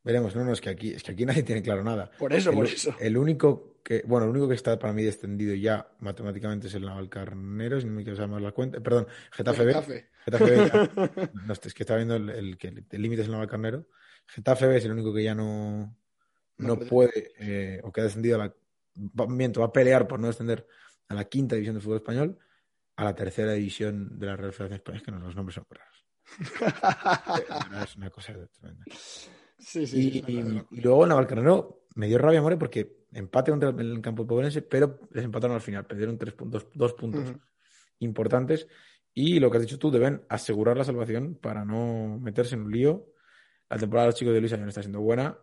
Veremos, 0.04 0.36
no, 0.36 0.44
no, 0.44 0.52
es 0.52 0.60
que 0.60 0.70
aquí, 0.70 0.92
es 0.92 1.02
que 1.02 1.12
aquí 1.12 1.26
nadie 1.26 1.42
tiene 1.42 1.62
claro 1.62 1.82
nada. 1.82 2.10
Por 2.18 2.32
eso, 2.32 2.52
por 2.52 2.66
eso. 2.66 2.94
El 3.00 3.16
único 3.16 3.80
que, 3.82 4.02
bueno, 4.06 4.26
el 4.26 4.30
único 4.30 4.48
que 4.48 4.54
está 4.54 4.78
para 4.78 4.92
mí 4.92 5.02
descendido 5.02 5.54
ya 5.54 5.88
matemáticamente 5.98 6.68
es 6.68 6.74
el 6.74 6.82
Navalcarnero, 6.82 7.80
si 7.80 7.86
no 7.86 7.92
me 7.92 8.04
quiero 8.04 8.18
llamar 8.18 8.42
la 8.42 8.52
cuenta. 8.52 8.80
Perdón, 8.80 9.08
Getafe 9.32 9.64
B. 9.64 9.74
Getafe. 10.24 10.44
B 10.44 11.30
no, 11.46 11.52
es 11.52 11.74
que 11.74 11.82
está 11.82 11.96
viendo 11.96 12.16
el, 12.16 12.56
que 12.58 12.68
el 12.68 13.02
límite 13.02 13.22
es 13.22 13.28
el 13.28 13.32
Navalcarnero. 13.32 13.86
Getafe 14.26 14.66
B 14.66 14.76
es 14.76 14.84
el 14.84 14.92
único 14.92 15.12
que 15.12 15.24
ya 15.24 15.34
no, 15.34 15.96
no, 16.58 16.78
puede, 16.78 17.32
eh, 17.38 17.80
o 17.82 17.92
que 17.92 18.00
ha 18.00 18.04
descendido 18.04 18.40
a 18.40 18.46
la. 18.46 18.54
Miento, 19.28 19.60
va 19.60 19.66
a 19.66 19.72
pelear 19.72 20.08
por 20.08 20.18
no 20.18 20.28
descender 20.28 20.66
a 21.08 21.14
la 21.14 21.24
quinta 21.24 21.54
división 21.54 21.74
de 21.74 21.82
fútbol 21.82 21.98
español 21.98 22.38
a 22.96 23.04
la 23.04 23.14
tercera 23.14 23.52
división 23.52 24.18
de 24.18 24.26
la 24.26 24.36
Real 24.36 24.52
Federación 24.52 24.76
Española, 24.76 24.98
es 24.98 25.04
que 25.04 25.12
no, 25.12 25.18
los 25.18 25.36
nombres 25.36 25.54
son 25.54 25.66
raros. 25.70 26.06
es 27.84 27.96
una 27.96 28.10
cosa 28.10 28.32
tremenda. 28.32 28.84
Sí, 29.58 29.86
sí, 29.86 30.22
y, 30.26 30.32
y, 30.70 30.80
luego 30.80 31.06
Navalcarnero 31.06 31.86
me 31.94 32.08
dio 32.08 32.18
rabia, 32.18 32.42
More, 32.42 32.56
porque 32.56 33.04
empate 33.12 33.50
contra 33.50 33.70
el, 33.70 34.00
campo 34.00 34.22
de 34.22 34.28
Poblense, 34.28 34.62
pero 34.62 35.00
les 35.12 35.24
empataron 35.24 35.54
al 35.54 35.62
final, 35.62 35.86
perdieron 35.86 36.18
tres 36.18 36.34
puntos, 36.34 36.68
dos 36.74 36.94
puntos 36.94 37.34
importantes. 38.00 38.66
Y 39.14 39.40
lo 39.40 39.50
que 39.50 39.58
has 39.58 39.62
dicho 39.62 39.78
tú, 39.78 39.90
deben 39.90 40.24
asegurar 40.28 40.76
la 40.76 40.84
salvación 40.84 41.36
para 41.36 41.64
no 41.64 42.18
meterse 42.18 42.54
en 42.54 42.62
un 42.62 42.72
lío. 42.72 43.12
La 43.70 43.78
temporada 43.78 44.06
de 44.06 44.12
los 44.12 44.18
chicos 44.18 44.34
de 44.34 44.40
Luisa 44.40 44.56
ya 44.56 44.62
no 44.62 44.68
está 44.68 44.82
siendo 44.82 45.00
buena, 45.00 45.38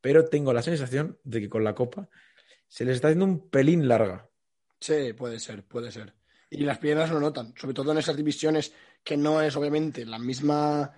pero 0.00 0.24
tengo 0.24 0.52
la 0.52 0.62
sensación 0.62 1.18
de 1.22 1.40
que 1.40 1.48
con 1.48 1.62
la 1.62 1.74
Copa 1.74 2.08
se 2.68 2.84
les 2.84 2.96
está 2.96 3.08
haciendo 3.08 3.26
un 3.26 3.50
pelín 3.50 3.86
larga. 3.86 4.28
Sí, 4.80 5.12
puede 5.12 5.38
ser, 5.38 5.62
puede 5.64 5.92
ser 5.92 6.14
y 6.52 6.64
las 6.64 6.78
piedras 6.78 7.10
lo 7.10 7.20
notan, 7.20 7.54
sobre 7.56 7.74
todo 7.74 7.92
en 7.92 7.98
esas 7.98 8.16
divisiones 8.16 8.72
que 9.02 9.16
no 9.16 9.40
es 9.40 9.56
obviamente 9.56 10.04
la 10.04 10.18
misma, 10.18 10.92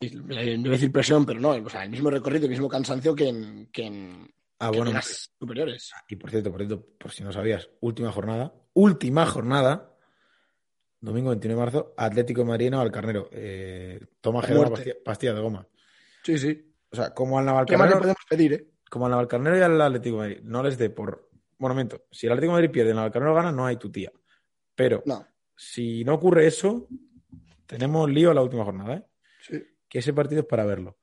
no 0.00 0.22
voy 0.22 0.68
a 0.68 0.70
decir 0.70 0.92
presión, 0.92 1.24
pero 1.24 1.40
no, 1.40 1.50
o 1.50 1.68
sea, 1.68 1.84
el 1.84 1.90
mismo 1.90 2.10
recorrido, 2.10 2.44
el 2.44 2.50
mismo 2.50 2.68
cansancio 2.68 3.14
que 3.14 3.28
en, 3.28 3.68
que 3.72 3.86
en, 3.86 4.30
ah, 4.58 4.70
bueno, 4.70 4.92
las 4.92 5.30
superiores. 5.38 5.92
Y 6.08 6.16
por 6.16 6.30
cierto, 6.30 6.50
por 6.50 6.60
cierto, 6.60 6.86
por 6.98 7.10
si 7.10 7.24
no 7.24 7.32
sabías, 7.32 7.70
última 7.80 8.12
jornada, 8.12 8.52
última 8.74 9.26
jornada, 9.26 9.96
domingo 11.00 11.30
21 11.30 11.54
de 11.54 11.60
marzo, 11.60 11.94
Atlético 11.96 12.44
Marino 12.44 12.80
al 12.80 12.92
Carnero. 12.92 13.28
Eh, 13.32 13.98
toma 14.20 14.42
Gerardo 14.42 14.74
pastilla, 15.04 15.34
de 15.34 15.40
goma. 15.40 15.66
Sí, 16.22 16.38
sí. 16.38 16.74
O 16.90 16.96
sea, 16.96 17.14
como 17.14 17.38
al 17.38 17.46
Navalcarnero. 17.46 17.92
¿Qué 17.92 17.98
podemos 17.98 18.24
pedir, 18.28 18.52
eh? 18.52 18.66
Como 18.90 19.06
al 19.06 19.12
Navalcarnero 19.12 19.56
y 19.56 19.62
al 19.62 19.80
Atlético 19.80 20.18
Madrid. 20.18 20.40
No 20.42 20.62
les 20.62 20.76
dé 20.76 20.90
por. 20.90 21.30
Bueno, 21.58 21.74
momento. 21.74 22.04
Si 22.10 22.26
el 22.26 22.32
Atlético 22.32 22.52
Madrid 22.52 22.70
pierde 22.70 22.88
y 22.88 22.92
el 22.92 22.96
Navalcarnero 22.96 23.34
gana, 23.34 23.52
no 23.52 23.66
hay 23.66 23.76
tu 23.76 23.90
tía. 23.90 24.12
Pero 24.80 25.04
si 25.54 26.04
no 26.04 26.14
ocurre 26.14 26.46
eso, 26.46 26.88
tenemos 27.66 28.08
lío 28.10 28.30
a 28.30 28.34
la 28.34 28.40
última 28.40 28.64
jornada, 28.64 28.94
¿eh? 28.94 29.04
Sí. 29.42 29.62
Que 29.86 29.98
ese 29.98 30.14
partido 30.14 30.40
es 30.40 30.46
para 30.46 30.64
verlo. 30.64 30.96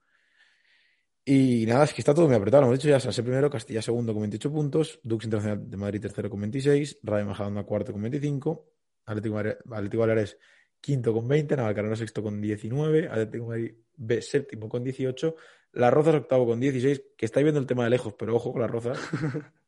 Y 1.24 1.64
nada, 1.64 1.84
es 1.84 1.92
que 1.92 2.00
está 2.00 2.12
todo 2.12 2.26
muy 2.26 2.34
apretado. 2.34 2.62
Lo 2.62 2.66
hemos 2.66 2.80
dicho 2.80 2.88
ya, 2.88 2.98
Sanse 2.98 3.22
primero, 3.22 3.48
Castilla 3.48 3.80
segundo 3.80 4.12
con 4.12 4.22
28 4.22 4.50
puntos, 4.50 4.98
Dux 5.04 5.26
Internacional 5.26 5.70
de 5.70 5.76
Madrid 5.76 6.00
tercero 6.00 6.28
con 6.28 6.40
26, 6.40 6.98
Rayo 7.04 7.26
Majadahonda 7.26 7.62
cuarto 7.62 7.92
con 7.92 8.02
25, 8.02 8.68
Atlético, 9.04 9.38
Atlético 9.38 10.00
Baleares 10.00 10.38
quinto 10.80 11.12
con 11.12 11.28
20, 11.28 11.56
Navalcarnero 11.56 11.94
sexto 11.94 12.20
con 12.20 12.40
19, 12.40 13.08
Atlético 13.08 13.46
Madrid 13.46 13.76
B 13.94 14.22
séptimo 14.22 14.68
con 14.68 14.82
18, 14.82 15.36
Las 15.74 15.92
Rozas 15.92 16.16
octavo 16.16 16.46
con 16.46 16.58
16, 16.58 17.02
que 17.16 17.26
estáis 17.26 17.44
viendo 17.44 17.60
el 17.60 17.66
tema 17.66 17.84
de 17.84 17.90
lejos, 17.90 18.14
pero 18.18 18.34
ojo 18.34 18.50
con 18.50 18.62
Las 18.62 18.70
Rozas, 18.72 18.98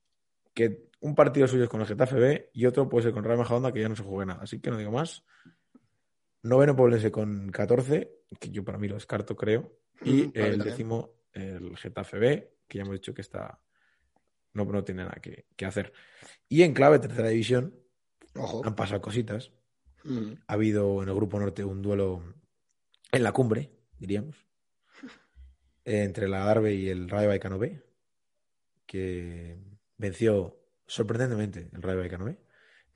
que 0.61 0.91
un 1.01 1.15
partido 1.15 1.49
suyo 1.49 1.65
es 1.65 1.71
con 1.71 1.81
el 1.81 1.87
Getafe 1.87 2.17
B 2.17 2.51
y 2.53 2.67
otro 2.67 2.89
puede 2.89 3.05
ser 3.05 3.13
con 3.13 3.25
Real 3.25 3.39
Majadahonda 3.39 3.73
que 3.73 3.81
ya 3.81 3.89
no 3.89 3.97
se 3.97 4.03
juegue 4.03 4.27
nada. 4.27 4.43
Así 4.43 4.61
que 4.61 4.71
no 4.71 4.77
digo 4.77 4.93
más. 4.93 5.25
Noveno 6.43 6.77
Poblense 6.77 7.11
con 7.11 7.51
14, 7.51 8.11
que 8.39 8.51
yo 8.51 8.65
para 8.65 8.79
mí 8.79 8.89
lo 8.89 8.95
descarto, 8.95 9.37
creo. 9.37 9.77
Y 10.03 10.31
el 10.39 10.59
décimo, 10.59 11.11
el 11.33 11.77
Getafe 11.77 12.19
B, 12.19 12.55
que 12.67 12.79
ya 12.79 12.83
hemos 12.83 12.95
dicho 12.95 13.15
que 13.15 13.21
está. 13.21 13.61
No, 14.53 14.65
no 14.65 14.85
tiene 14.85 15.05
nada 15.05 15.21
que, 15.21 15.67
hacer. 15.67 15.93
Y 16.49 16.63
en 16.63 16.75
clave 16.75 16.99
tercera 16.99 17.29
división, 17.29 17.75
han 18.65 18.75
pasado 18.75 19.01
cositas. 19.01 19.53
Ha 20.47 20.53
habido 20.53 21.03
en 21.03 21.09
el 21.09 21.15
Grupo 21.15 21.39
Norte 21.39 21.63
un 21.65 21.83
duelo 21.83 22.23
en 23.13 23.23
la 23.23 23.33
cumbre, 23.33 23.71
diríamos, 23.99 24.37
entre 25.85 26.27
la 26.27 26.45
Darbe 26.45 26.75
y 26.75 26.89
el 26.89 27.09
Rayo 27.09 27.29
Vallecano 27.29 27.59
B, 27.59 27.83
que 28.87 29.59
venció 30.01 30.57
sorprendentemente 30.87 31.69
el 31.73 31.83
Rayo 31.83 31.99
Vallecano, 31.99 32.29
¿eh? 32.29 32.39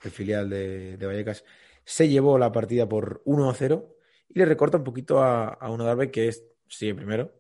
el 0.03 0.11
filial 0.11 0.51
de, 0.51 0.99
Vallecas, 1.01 1.45
se 1.85 2.09
llevó 2.09 2.39
la 2.39 2.51
partida 2.51 2.89
por 2.89 3.23
1 3.25 3.53
0 3.55 3.97
y 4.29 4.39
le 4.39 4.45
recorta 4.47 4.79
un 4.79 4.85
poquito 4.85 5.23
a, 5.23 5.49
a 5.49 5.71
Uno 5.71 5.85
Darbe 5.85 6.11
que 6.11 6.29
es, 6.29 6.45
sigue 6.67 6.95
primero, 6.95 7.33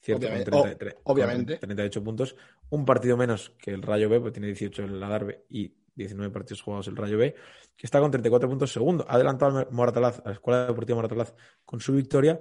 cierto, 0.00 0.26
Obviamente, 0.26 0.50
con 0.50 0.60
o- 0.60 0.62
30 0.64 0.84
tre- 0.84 0.98
obviamente. 1.04 1.52
con 1.54 1.68
38 1.68 2.04
puntos, 2.04 2.36
un 2.70 2.84
partido 2.84 3.16
menos 3.16 3.50
que 3.58 3.70
el 3.70 3.82
Rayo 3.82 4.08
B, 4.08 4.18
porque 4.20 4.32
tiene 4.32 4.48
18 4.48 4.84
el 4.84 5.02
Adarve 5.02 5.44
y 5.48 5.74
19 5.94 6.32
partidos 6.32 6.62
jugados 6.62 6.88
el 6.88 6.96
Rayo 6.96 7.18
B, 7.18 7.34
que 7.76 7.86
está 7.86 8.00
con 8.00 8.10
34 8.10 8.48
puntos 8.48 8.72
segundo. 8.72 9.04
Adelantado 9.08 9.58
al 9.58 9.68
Moratalaz, 9.70 10.20
a 10.20 10.28
la 10.28 10.32
Escuela 10.32 10.66
Deportiva 10.66 10.96
Moratalaz, 10.96 11.34
con 11.64 11.80
su 11.80 11.92
victoria, 11.94 12.40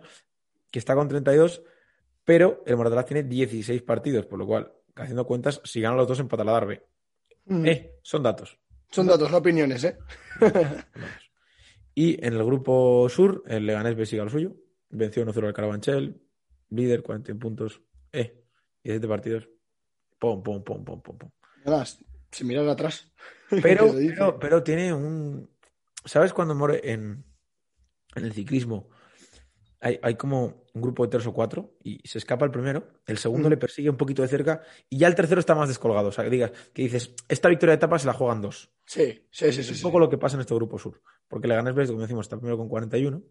que 0.71 0.79
está 0.79 0.95
con 0.95 1.07
32, 1.07 1.61
pero 2.23 2.63
el 2.65 2.77
Moratalaz 2.77 3.05
tiene 3.05 3.23
16 3.23 3.81
partidos, 3.83 4.25
por 4.25 4.39
lo 4.39 4.47
cual, 4.47 4.71
haciendo 4.95 5.25
cuentas, 5.25 5.61
si 5.63 5.81
ganan 5.81 5.97
los 5.97 6.07
dos, 6.07 6.19
empata 6.19 6.43
el 6.43 6.49
Adarve. 6.49 6.85
Mm. 7.45 7.65
Eh, 7.65 7.91
son 8.01 8.23
datos. 8.23 8.57
Son 8.89 9.07
datos, 9.07 9.31
no 9.31 9.37
opiniones, 9.37 9.83
¿eh? 9.83 9.97
Y 11.93 12.25
en 12.25 12.33
el 12.33 12.43
grupo 12.43 13.07
sur, 13.09 13.43
el 13.47 13.65
Leganés 13.65 14.09
sigue 14.09 14.21
al 14.21 14.29
suyo. 14.29 14.55
Venció 14.89 15.25
1-0 15.25 15.45
al 15.45 15.53
Carabanchel. 15.53 16.21
Líder, 16.69 17.03
41 17.03 17.39
puntos. 17.39 17.81
Eh, 18.11 18.43
17 18.83 19.07
partidos. 19.07 19.49
Pum, 20.17 20.41
pum, 20.41 20.63
pum, 20.63 20.83
pum, 20.83 21.01
pum, 21.01 21.17
pum. 21.17 21.29
Nada, 21.65 21.85
sin 22.31 22.47
mirar 22.47 22.67
atrás. 22.69 23.11
Pero, 23.61 23.93
pero, 23.93 24.39
pero 24.39 24.63
tiene 24.63 24.93
un. 24.93 25.49
¿Sabes 26.05 26.31
cuando 26.31 26.55
more 26.55 26.79
en, 26.89 27.25
en 28.15 28.23
el 28.23 28.31
ciclismo? 28.31 28.87
Hay, 29.83 29.99
hay 30.03 30.15
como 30.15 30.63
un 30.73 30.81
grupo 30.81 31.03
de 31.03 31.09
tres 31.09 31.25
o 31.25 31.33
cuatro 31.33 31.73
y 31.83 31.99
se 32.07 32.19
escapa 32.19 32.45
el 32.45 32.51
primero, 32.51 32.87
el 33.07 33.17
segundo 33.17 33.47
Mm. 33.47 33.51
le 33.51 33.57
persigue 33.57 33.89
un 33.89 33.97
poquito 33.97 34.21
de 34.21 34.27
cerca 34.27 34.61
y 34.89 34.99
ya 34.99 35.07
el 35.07 35.15
tercero 35.15 35.39
está 35.39 35.55
más 35.55 35.67
descolgado. 35.67 36.09
O 36.09 36.11
sea, 36.11 36.23
que 36.23 36.29
digas, 36.29 36.51
que 36.73 36.83
dices, 36.83 37.15
esta 37.27 37.49
victoria 37.49 37.71
de 37.71 37.77
etapa 37.77 37.97
se 37.97 38.05
la 38.05 38.13
juegan 38.13 38.41
dos. 38.41 38.69
Sí, 38.85 39.27
sí, 39.31 39.51
sí. 39.51 39.59
Es 39.61 39.65
sí, 39.65 39.71
un 39.71 39.77
sí. 39.77 39.83
poco 39.83 39.99
lo 39.99 40.07
que 40.09 40.17
pasa 40.19 40.35
en 40.37 40.41
este 40.41 40.53
grupo 40.53 40.77
sur. 40.77 41.01
Porque 41.27 41.47
Leganés 41.47 41.73
B, 41.73 41.87
como 41.87 42.01
decimos, 42.01 42.25
está 42.25 42.37
primero 42.37 42.57
con 42.57 42.69
41. 42.69 43.21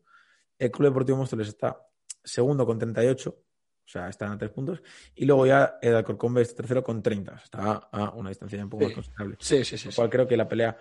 El 0.58 0.70
Club 0.70 0.88
Deportivo 0.88 1.18
Móstoles 1.18 1.48
está 1.48 1.86
segundo 2.24 2.66
con 2.66 2.78
38. 2.78 3.30
O 3.30 3.92
sea, 3.92 4.08
están 4.08 4.32
a 4.32 4.38
tres 4.38 4.50
puntos. 4.50 4.82
Y 5.14 5.24
luego 5.26 5.46
ya 5.46 5.78
el 5.80 5.94
Alcorcón 5.94 6.34
B 6.34 6.42
es 6.42 6.54
tercero 6.54 6.82
con 6.82 7.02
30. 7.02 7.32
O 7.32 7.36
sea, 7.36 7.44
está 7.44 7.72
a 7.92 8.10
una 8.14 8.28
distancia 8.28 8.56
ya 8.58 8.64
un 8.64 8.70
poco 8.70 8.84
más 8.84 8.92
considerable. 8.94 9.36
Sí, 9.40 9.64
sí, 9.64 9.78
sí. 9.78 9.88
Lo 9.88 9.94
cual 9.94 10.10
creo 10.10 10.26
que 10.26 10.36
la 10.36 10.48
pelea 10.48 10.76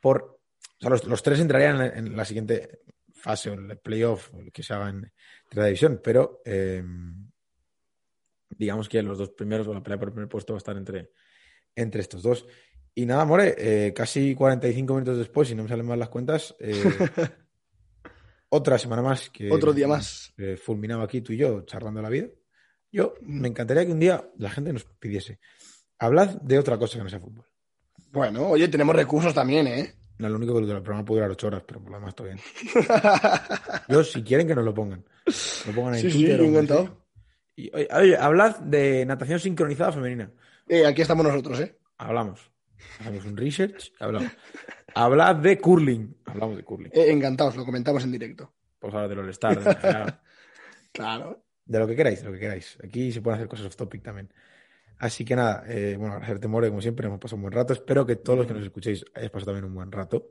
por. 0.00 0.22
O 0.22 0.80
sea, 0.80 0.90
los, 0.90 1.04
los 1.04 1.22
tres 1.22 1.40
entrarían 1.40 1.80
en, 1.80 2.06
en 2.06 2.16
la 2.16 2.24
siguiente 2.24 2.80
fase, 3.26 3.50
o 3.50 3.54
el 3.54 3.78
playoff, 3.78 4.32
o 4.34 4.40
el 4.40 4.52
que 4.52 4.62
se 4.62 4.72
haga 4.72 4.88
en 4.88 5.12
tercera 5.48 5.66
división, 5.66 6.00
pero 6.02 6.42
eh, 6.44 6.82
digamos 8.50 8.88
que 8.88 9.02
los 9.02 9.18
dos 9.18 9.30
primeros, 9.30 9.66
o 9.66 9.74
la 9.74 9.82
pelea 9.82 9.98
por 9.98 10.08
el 10.08 10.14
primer 10.14 10.28
puesto, 10.28 10.52
va 10.52 10.58
a 10.58 10.62
estar 10.64 10.76
entre, 10.76 11.10
entre 11.74 12.00
estos 12.00 12.22
dos. 12.22 12.46
Y 12.94 13.04
nada, 13.04 13.24
More, 13.24 13.54
eh, 13.58 13.92
casi 13.92 14.34
45 14.34 14.94
minutos 14.94 15.18
después, 15.18 15.48
si 15.48 15.54
no 15.54 15.64
me 15.64 15.68
salen 15.68 15.86
mal 15.86 15.98
las 15.98 16.08
cuentas, 16.08 16.54
eh, 16.60 16.72
otra 18.48 18.78
semana 18.78 19.02
más 19.02 19.28
que 19.30 19.50
Otro 19.50 19.72
día 19.72 19.88
más. 19.88 20.32
eh, 20.38 20.56
fulminaba 20.56 21.02
aquí 21.04 21.20
tú 21.20 21.32
y 21.32 21.36
yo 21.38 21.62
charlando 21.62 22.00
la 22.00 22.08
vida. 22.08 22.28
Yo 22.92 23.14
me 23.22 23.48
encantaría 23.48 23.84
que 23.84 23.92
un 23.92 23.98
día 23.98 24.30
la 24.38 24.50
gente 24.50 24.72
nos 24.72 24.84
pidiese, 24.84 25.40
hablad 25.98 26.40
de 26.42 26.58
otra 26.58 26.78
cosa 26.78 26.96
que 26.96 27.02
no 27.04 27.10
sea 27.10 27.20
fútbol. 27.20 27.44
Bueno, 28.12 28.48
oye, 28.50 28.68
tenemos 28.68 28.94
recursos 28.94 29.34
también, 29.34 29.66
¿eh? 29.66 29.95
No, 30.18 30.28
lo 30.28 30.36
único 30.36 30.54
que 30.54 30.60
el 30.60 30.66
programa 30.82 31.04
puede 31.04 31.20
durar 31.20 31.30
ocho 31.32 31.46
horas, 31.48 31.62
pero 31.66 31.80
por 31.80 31.90
lo 31.92 31.98
demás 31.98 32.14
todo 32.14 32.26
bien. 32.28 32.38
Yo, 33.88 34.02
si 34.02 34.22
quieren, 34.22 34.46
que 34.46 34.54
nos 34.54 34.64
lo 34.64 34.72
pongan. 34.74 35.04
Lo 35.66 35.72
pongan 35.74 35.94
en 35.94 36.00
Sí, 36.00 36.10
sí, 36.10 36.18
Twitter. 36.18 36.38
donde 36.38 36.52
encantado. 36.60 37.06
Y, 37.54 37.70
oye, 37.74 38.16
hablad 38.16 38.56
de 38.60 39.04
natación 39.06 39.38
sincronizada 39.40 39.92
femenina. 39.92 40.30
Eh, 40.68 40.86
aquí 40.86 41.02
estamos 41.02 41.24
nosotros, 41.26 41.60
¿eh? 41.60 41.78
Hablamos. 41.98 42.50
Hacemos 43.00 43.24
un 43.24 43.36
research, 43.36 43.92
hablamos. 43.98 44.30
Hablad 44.94 45.36
de 45.36 45.58
curling. 45.58 46.16
Hablamos 46.26 46.56
de 46.56 46.64
curling. 46.64 46.90
Eh, 46.92 47.10
Encantados, 47.10 47.56
lo 47.56 47.64
comentamos 47.64 48.04
en 48.04 48.12
directo. 48.12 48.52
Pues 48.78 48.92
hablar 48.94 49.08
del 49.08 49.18
All-Star, 49.20 49.58
Claro. 50.92 51.44
de 51.64 51.78
lo 51.78 51.86
que 51.86 51.96
queráis, 51.96 52.20
de 52.20 52.26
lo 52.26 52.32
que 52.32 52.40
queráis. 52.40 52.78
Aquí 52.84 53.12
se 53.12 53.20
pueden 53.20 53.36
hacer 53.38 53.48
cosas 53.48 53.66
off 53.66 53.76
topic 53.76 54.02
también. 54.02 54.32
Así 54.98 55.24
que 55.24 55.36
nada, 55.36 55.64
eh, 55.68 55.96
bueno, 55.98 56.14
agradecerte, 56.14 56.48
More, 56.48 56.68
como 56.68 56.80
siempre, 56.80 57.06
hemos 57.06 57.18
pasado 57.20 57.36
un 57.36 57.42
buen 57.42 57.52
rato. 57.52 57.72
Espero 57.74 58.06
que 58.06 58.16
todos 58.16 58.38
los 58.38 58.46
que 58.46 58.54
nos 58.54 58.62
escuchéis 58.64 59.04
hayáis 59.14 59.30
pasado 59.30 59.52
también 59.52 59.66
un 59.66 59.74
buen 59.74 59.92
rato, 59.92 60.28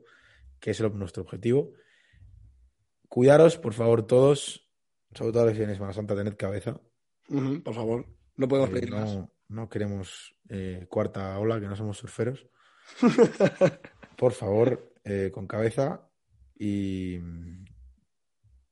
que 0.58 0.72
es 0.72 0.80
el- 0.80 0.96
nuestro 0.98 1.22
objetivo. 1.22 1.72
Cuidaros, 3.08 3.58
por 3.58 3.72
favor, 3.74 4.06
todos, 4.06 4.68
sobre 5.14 5.32
todo 5.32 5.44
los 5.44 5.52
que 5.52 5.58
viene 5.60 5.74
Semana 5.74 5.92
Santa, 5.92 6.16
tened 6.16 6.36
cabeza. 6.36 6.80
Por 7.64 7.74
favor, 7.74 8.06
no 8.36 8.48
podemos 8.48 8.70
Eh, 8.70 8.72
pedir 8.72 8.90
más. 8.90 9.14
no, 9.14 9.32
no 9.48 9.68
queremos 9.68 10.34
eh, 10.48 10.86
cuarta 10.88 11.38
ola, 11.38 11.60
que 11.60 11.66
no 11.68 11.76
somos 11.76 11.98
surferos. 11.98 12.46
Por 14.16 14.32
favor, 14.32 14.92
eh, 15.04 15.30
con 15.32 15.46
cabeza 15.46 16.08
y, 16.58 17.16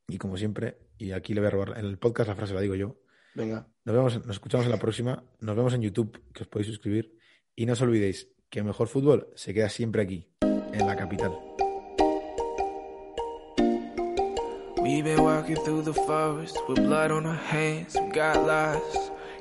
y 0.08 0.18
como 0.18 0.36
siempre, 0.36 0.78
y 0.98 1.12
aquí 1.12 1.34
le 1.34 1.40
voy 1.40 1.48
a 1.48 1.50
robar 1.50 1.78
en 1.78 1.84
el 1.86 1.98
podcast 1.98 2.28
la 2.28 2.36
frase 2.36 2.54
la 2.54 2.60
digo 2.60 2.74
yo. 2.74 2.96
Venga. 3.34 3.68
Nos 3.84 3.94
vemos, 3.94 4.26
nos 4.26 4.36
escuchamos 4.36 4.64
en 4.64 4.72
la 4.72 4.78
próxima. 4.78 5.22
Nos 5.40 5.54
vemos 5.54 5.74
en 5.74 5.82
YouTube, 5.82 6.18
que 6.32 6.44
os 6.44 6.48
podéis 6.48 6.68
suscribir. 6.68 7.18
Y 7.54 7.66
no 7.66 7.74
os 7.74 7.82
olvidéis 7.82 8.28
que 8.48 8.60
el 8.60 8.64
mejor 8.64 8.88
fútbol 8.88 9.28
se 9.34 9.52
queda 9.52 9.68
siempre 9.68 10.02
aquí, 10.02 10.26
en 10.40 10.86
la 10.86 10.96
capital. 10.96 11.32
We've 14.78 15.14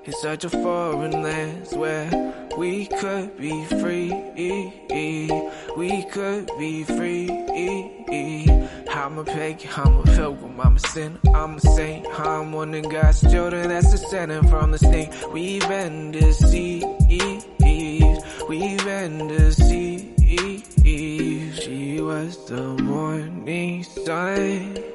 in 0.05 0.13
such 0.13 0.43
a 0.43 0.49
foreign 0.49 1.23
land 1.23 1.67
where 1.73 2.09
we 2.57 2.87
could 2.87 3.37
be 3.37 3.63
free. 3.65 4.11
We 5.77 6.03
could 6.11 6.51
be 6.59 6.83
free. 6.83 7.29
I'm 8.89 9.17
a 9.17 9.23
pagan, 9.23 9.69
I'm 9.75 9.99
a 9.99 10.03
pilgrim, 10.03 10.59
I'm 10.61 10.75
a 10.75 10.79
sinner, 10.79 11.19
I'm 11.33 11.55
a 11.55 11.59
saint. 11.59 12.07
I'm 12.19 12.51
one 12.51 12.73
of 12.73 12.89
God's 12.89 13.21
children 13.21 13.69
that's 13.69 13.91
descended 13.91 14.49
from 14.49 14.71
the 14.71 14.77
snake. 14.77 15.11
We've 15.31 15.67
been 15.67 16.11
deceived. 16.11 16.85
We've 18.49 18.85
been 18.85 19.27
deceived. 19.27 20.09
She 21.63 22.01
was 22.01 22.45
the 22.47 22.61
morning 22.81 23.83
sun. 23.83 24.92